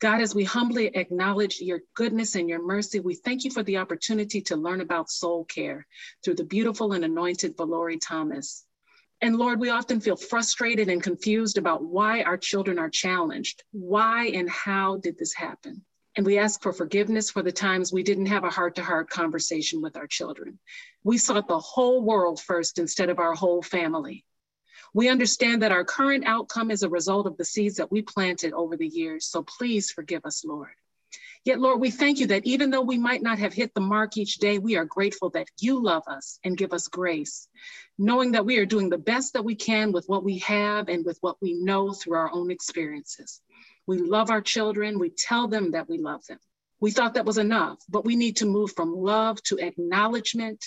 God, 0.00 0.20
as 0.20 0.32
we 0.34 0.44
humbly 0.44 0.86
acknowledge 0.96 1.60
your 1.60 1.80
goodness 1.94 2.36
and 2.36 2.48
your 2.48 2.64
mercy, 2.64 3.00
we 3.00 3.14
thank 3.14 3.44
you 3.44 3.50
for 3.50 3.64
the 3.64 3.78
opportunity 3.78 4.40
to 4.42 4.56
learn 4.56 4.80
about 4.80 5.10
soul 5.10 5.44
care 5.44 5.86
through 6.22 6.34
the 6.36 6.44
beautiful 6.44 6.92
and 6.92 7.04
anointed 7.04 7.56
Vallori 7.56 7.98
Thomas. 8.00 8.64
And 9.20 9.36
Lord, 9.36 9.58
we 9.58 9.70
often 9.70 10.00
feel 10.00 10.16
frustrated 10.16 10.88
and 10.88 11.02
confused 11.02 11.58
about 11.58 11.82
why 11.82 12.22
our 12.22 12.36
children 12.36 12.78
are 12.78 12.88
challenged. 12.88 13.64
Why 13.72 14.26
and 14.26 14.48
how 14.48 14.98
did 14.98 15.18
this 15.18 15.34
happen? 15.34 15.84
And 16.16 16.24
we 16.24 16.38
ask 16.38 16.62
for 16.62 16.72
forgiveness 16.72 17.30
for 17.30 17.42
the 17.42 17.50
times 17.50 17.92
we 17.92 18.04
didn't 18.04 18.26
have 18.26 18.44
a 18.44 18.50
heart 18.50 18.76
to 18.76 18.84
heart 18.84 19.10
conversation 19.10 19.82
with 19.82 19.96
our 19.96 20.06
children. 20.06 20.60
We 21.02 21.18
sought 21.18 21.48
the 21.48 21.58
whole 21.58 22.02
world 22.02 22.40
first 22.40 22.78
instead 22.78 23.10
of 23.10 23.18
our 23.18 23.34
whole 23.34 23.62
family. 23.62 24.24
We 24.94 25.08
understand 25.08 25.62
that 25.62 25.72
our 25.72 25.84
current 25.84 26.24
outcome 26.26 26.70
is 26.70 26.82
a 26.82 26.88
result 26.88 27.26
of 27.26 27.36
the 27.36 27.44
seeds 27.44 27.76
that 27.76 27.92
we 27.92 28.02
planted 28.02 28.52
over 28.52 28.76
the 28.76 28.86
years. 28.86 29.26
So 29.26 29.42
please 29.42 29.90
forgive 29.90 30.24
us, 30.24 30.44
Lord. 30.44 30.70
Yet, 31.44 31.60
Lord, 31.60 31.80
we 31.80 31.90
thank 31.90 32.18
you 32.18 32.26
that 32.28 32.46
even 32.46 32.70
though 32.70 32.82
we 32.82 32.98
might 32.98 33.22
not 33.22 33.38
have 33.38 33.54
hit 33.54 33.72
the 33.72 33.80
mark 33.80 34.16
each 34.16 34.36
day, 34.36 34.58
we 34.58 34.76
are 34.76 34.84
grateful 34.84 35.30
that 35.30 35.48
you 35.58 35.82
love 35.82 36.02
us 36.06 36.38
and 36.44 36.56
give 36.56 36.72
us 36.72 36.88
grace, 36.88 37.48
knowing 37.96 38.32
that 38.32 38.44
we 38.44 38.58
are 38.58 38.66
doing 38.66 38.90
the 38.90 38.98
best 38.98 39.32
that 39.32 39.44
we 39.44 39.54
can 39.54 39.92
with 39.92 40.08
what 40.08 40.24
we 40.24 40.38
have 40.38 40.88
and 40.88 41.04
with 41.04 41.18
what 41.20 41.36
we 41.40 41.54
know 41.54 41.92
through 41.92 42.16
our 42.16 42.30
own 42.32 42.50
experiences. 42.50 43.40
We 43.86 43.98
love 43.98 44.30
our 44.30 44.42
children. 44.42 44.98
We 44.98 45.10
tell 45.10 45.48
them 45.48 45.70
that 45.70 45.88
we 45.88 45.98
love 45.98 46.26
them. 46.26 46.38
We 46.80 46.90
thought 46.90 47.14
that 47.14 47.24
was 47.24 47.38
enough, 47.38 47.78
but 47.88 48.04
we 48.04 48.16
need 48.16 48.36
to 48.36 48.46
move 48.46 48.72
from 48.72 48.94
love 48.94 49.42
to 49.44 49.58
acknowledgement, 49.58 50.64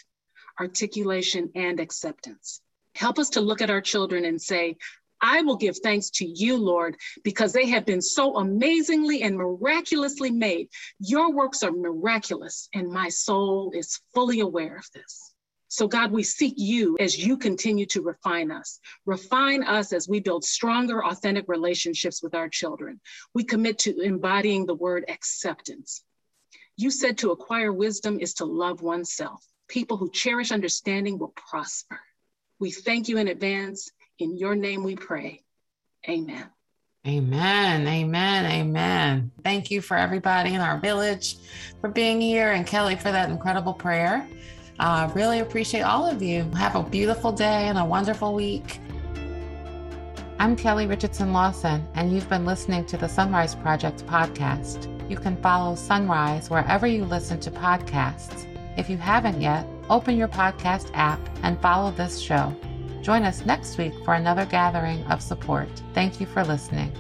articulation, 0.60 1.52
and 1.56 1.80
acceptance. 1.80 2.62
Help 3.02 3.18
us 3.18 3.32
to 3.32 3.42
look 3.42 3.64
at 3.64 3.72
our 3.72 3.82
children 3.82 4.26
and 4.26 4.40
say, 4.40 4.78
I 5.20 5.42
will 5.42 5.56
give 5.56 5.76
thanks 5.80 6.12
to 6.12 6.26
you, 6.26 6.56
Lord, 6.56 6.98
because 7.24 7.52
they 7.52 7.68
have 7.70 7.84
been 7.84 8.00
so 8.00 8.36
amazingly 8.38 9.24
and 9.24 9.36
miraculously 9.36 10.30
made. 10.30 10.70
Your 11.00 11.34
works 11.34 11.64
are 11.64 11.72
miraculous, 11.72 12.70
and 12.76 12.92
my 12.92 13.10
soul 13.10 13.72
is 13.74 14.00
fully 14.14 14.42
aware 14.42 14.78
of 14.78 14.86
this. 14.94 15.34
So, 15.68 15.88
God, 15.88 16.12
we 16.12 16.22
seek 16.22 16.54
you 16.58 16.96
as 17.00 17.18
you 17.18 17.38
continue 17.38 17.88
to 17.88 18.04
refine 18.04 18.52
us. 18.52 18.80
Refine 19.08 19.64
us 19.64 19.94
as 19.94 20.08
we 20.08 20.20
build 20.20 20.44
stronger, 20.44 21.04
authentic 21.04 21.46
relationships 21.48 22.22
with 22.22 22.36
our 22.36 22.50
children. 22.50 23.02
We 23.34 23.46
commit 23.46 23.80
to 23.80 24.00
embodying 24.00 24.68
the 24.68 24.76
word 24.76 25.06
acceptance. 25.10 26.04
You 26.78 26.92
said 26.92 27.18
to 27.18 27.32
acquire 27.32 27.74
wisdom 27.74 28.20
is 28.20 28.36
to 28.36 28.46
love 28.46 28.84
oneself. 28.84 29.44
People 29.68 29.98
who 29.98 30.12
cherish 30.12 30.52
understanding 30.52 31.18
will 31.18 31.34
prosper. 31.50 32.00
We 32.62 32.70
thank 32.70 33.10
you 33.10 33.18
in 33.18 33.28
advance. 33.28 33.92
In 34.20 34.38
your 34.38 34.56
name 34.56 34.84
we 34.84 34.96
pray. 34.96 35.42
Amen. 36.08 36.46
Amen. 37.08 37.88
Amen. 37.88 38.46
Amen. 38.46 39.32
Thank 39.44 39.72
you 39.72 39.82
for 39.82 39.98
everybody 39.98 40.54
in 40.54 40.62
our 40.62 40.80
village 40.80 41.38
for 41.82 41.90
being 41.90 42.22
here 42.22 42.52
and 42.52 42.68
Kelly 42.68 42.96
for 42.96 43.12
that 43.12 43.32
incredible 43.32 43.74
prayer. 43.74 44.30
Uh, 44.80 45.10
really 45.16 45.40
appreciate 45.40 45.82
all 45.82 46.06
of 46.06 46.22
you. 46.22 46.44
Have 46.52 46.76
a 46.76 46.84
beautiful 46.84 47.32
day 47.32 47.68
and 47.68 47.80
a 47.80 47.84
wonderful 47.84 48.36
week. 48.36 48.80
I'm 50.38 50.56
Kelli 50.56 50.88
Richardson 50.88 51.34
Lawson, 51.34 51.88
and 51.96 52.14
you've 52.14 52.30
been 52.30 52.46
listening 52.46 52.86
to 52.86 52.98
the 52.98 53.08
SonRise 53.08 53.60
Project 53.64 54.06
podcast. 54.06 54.88
You 55.10 55.18
can 55.18 55.36
follow 55.42 55.74
SonRise 55.74 56.52
wherever 56.52 56.86
you 56.86 57.06
listen 57.06 57.40
to 57.40 57.50
podcasts. 57.50 58.46
If 58.78 58.88
you 58.88 58.98
haven't 58.98 59.42
yet, 59.42 59.66
open 59.90 60.18
your 60.18 60.28
podcast 60.28 60.90
app 60.94 61.20
and 61.44 61.60
follow 61.62 61.92
this 61.92 62.20
show. 62.20 62.56
Join 63.02 63.24
us 63.24 63.46
next 63.46 63.78
week 63.78 63.94
for 64.06 64.14
another 64.14 64.46
gathering 64.46 65.04
of 65.06 65.22
support. 65.22 65.70
Thank 65.94 66.20
you 66.20 66.26
for 66.26 66.44
listening. 66.44 66.92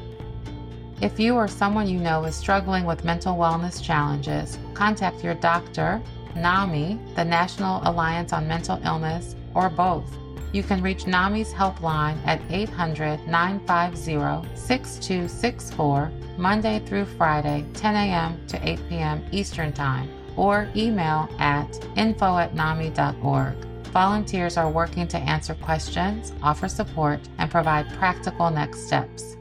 If 1.02 1.20
you 1.20 1.36
or 1.36 1.48
someone 1.48 1.88
you 1.88 2.00
know 2.00 2.26
is 2.26 2.36
struggling 2.36 2.86
with 2.86 3.04
mental 3.04 3.36
wellness 3.36 3.82
challenges, 3.82 4.58
contact 4.74 5.24
your 5.24 5.34
doctor, 5.36 6.02
NAMI, 6.36 7.00
the 7.16 7.26
National 7.26 7.82
Alliance 7.84 8.34
on 8.34 8.48
Mental 8.48 8.80
Illness, 8.86 9.36
or 9.56 9.70
both. 9.70 10.06
You 10.54 10.64
can 10.64 10.82
reach 10.82 11.08
NAMI's 11.08 11.54
helpline 11.54 12.18
at 12.26 12.42
800 12.50 13.26
950 13.28 14.56
6264 14.56 16.12
Monday 16.38 16.80
through 16.86 17.06
Friday, 17.06 17.66
10 17.74 17.96
a.m. 17.96 18.48
to 18.48 18.70
8 18.70 18.80
p.m. 18.90 19.26
Eastern 19.32 19.72
Time, 19.72 20.10
or 20.38 20.70
email 20.76 21.30
at 21.40 21.68
info 21.96 22.38
at 22.38 22.54
NAMI.org. 22.56 23.56
Volunteers 23.92 24.56
are 24.56 24.70
working 24.70 25.08
to 25.10 25.18
answer 25.18 25.54
questions, 25.56 26.34
offer 26.42 26.68
support, 26.68 27.20
and 27.38 27.52
provide 27.52 27.90
practical 27.94 28.50
next 28.50 28.88
steps. 28.88 29.38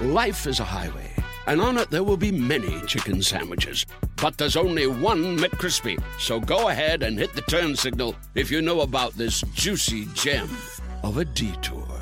Life 0.00 0.46
is 0.46 0.58
a 0.58 0.64
highway, 0.64 1.10
and 1.46 1.60
on 1.60 1.76
it 1.76 1.90
there 1.90 2.02
will 2.02 2.16
be 2.16 2.32
many 2.32 2.80
chicken 2.86 3.22
sandwiches. 3.22 3.86
But 4.16 4.38
there's 4.38 4.56
only 4.56 4.86
one 4.86 5.38
McCrispy. 5.38 6.02
So 6.18 6.40
go 6.40 6.68
ahead 6.68 7.02
and 7.02 7.18
hit 7.18 7.34
the 7.34 7.42
turn 7.42 7.76
signal 7.76 8.16
if 8.34 8.50
you 8.50 8.62
know 8.62 8.80
about 8.80 9.12
this 9.12 9.42
juicy 9.54 10.06
gem 10.14 10.48
of 11.02 11.18
a 11.18 11.24
detour. 11.24 12.01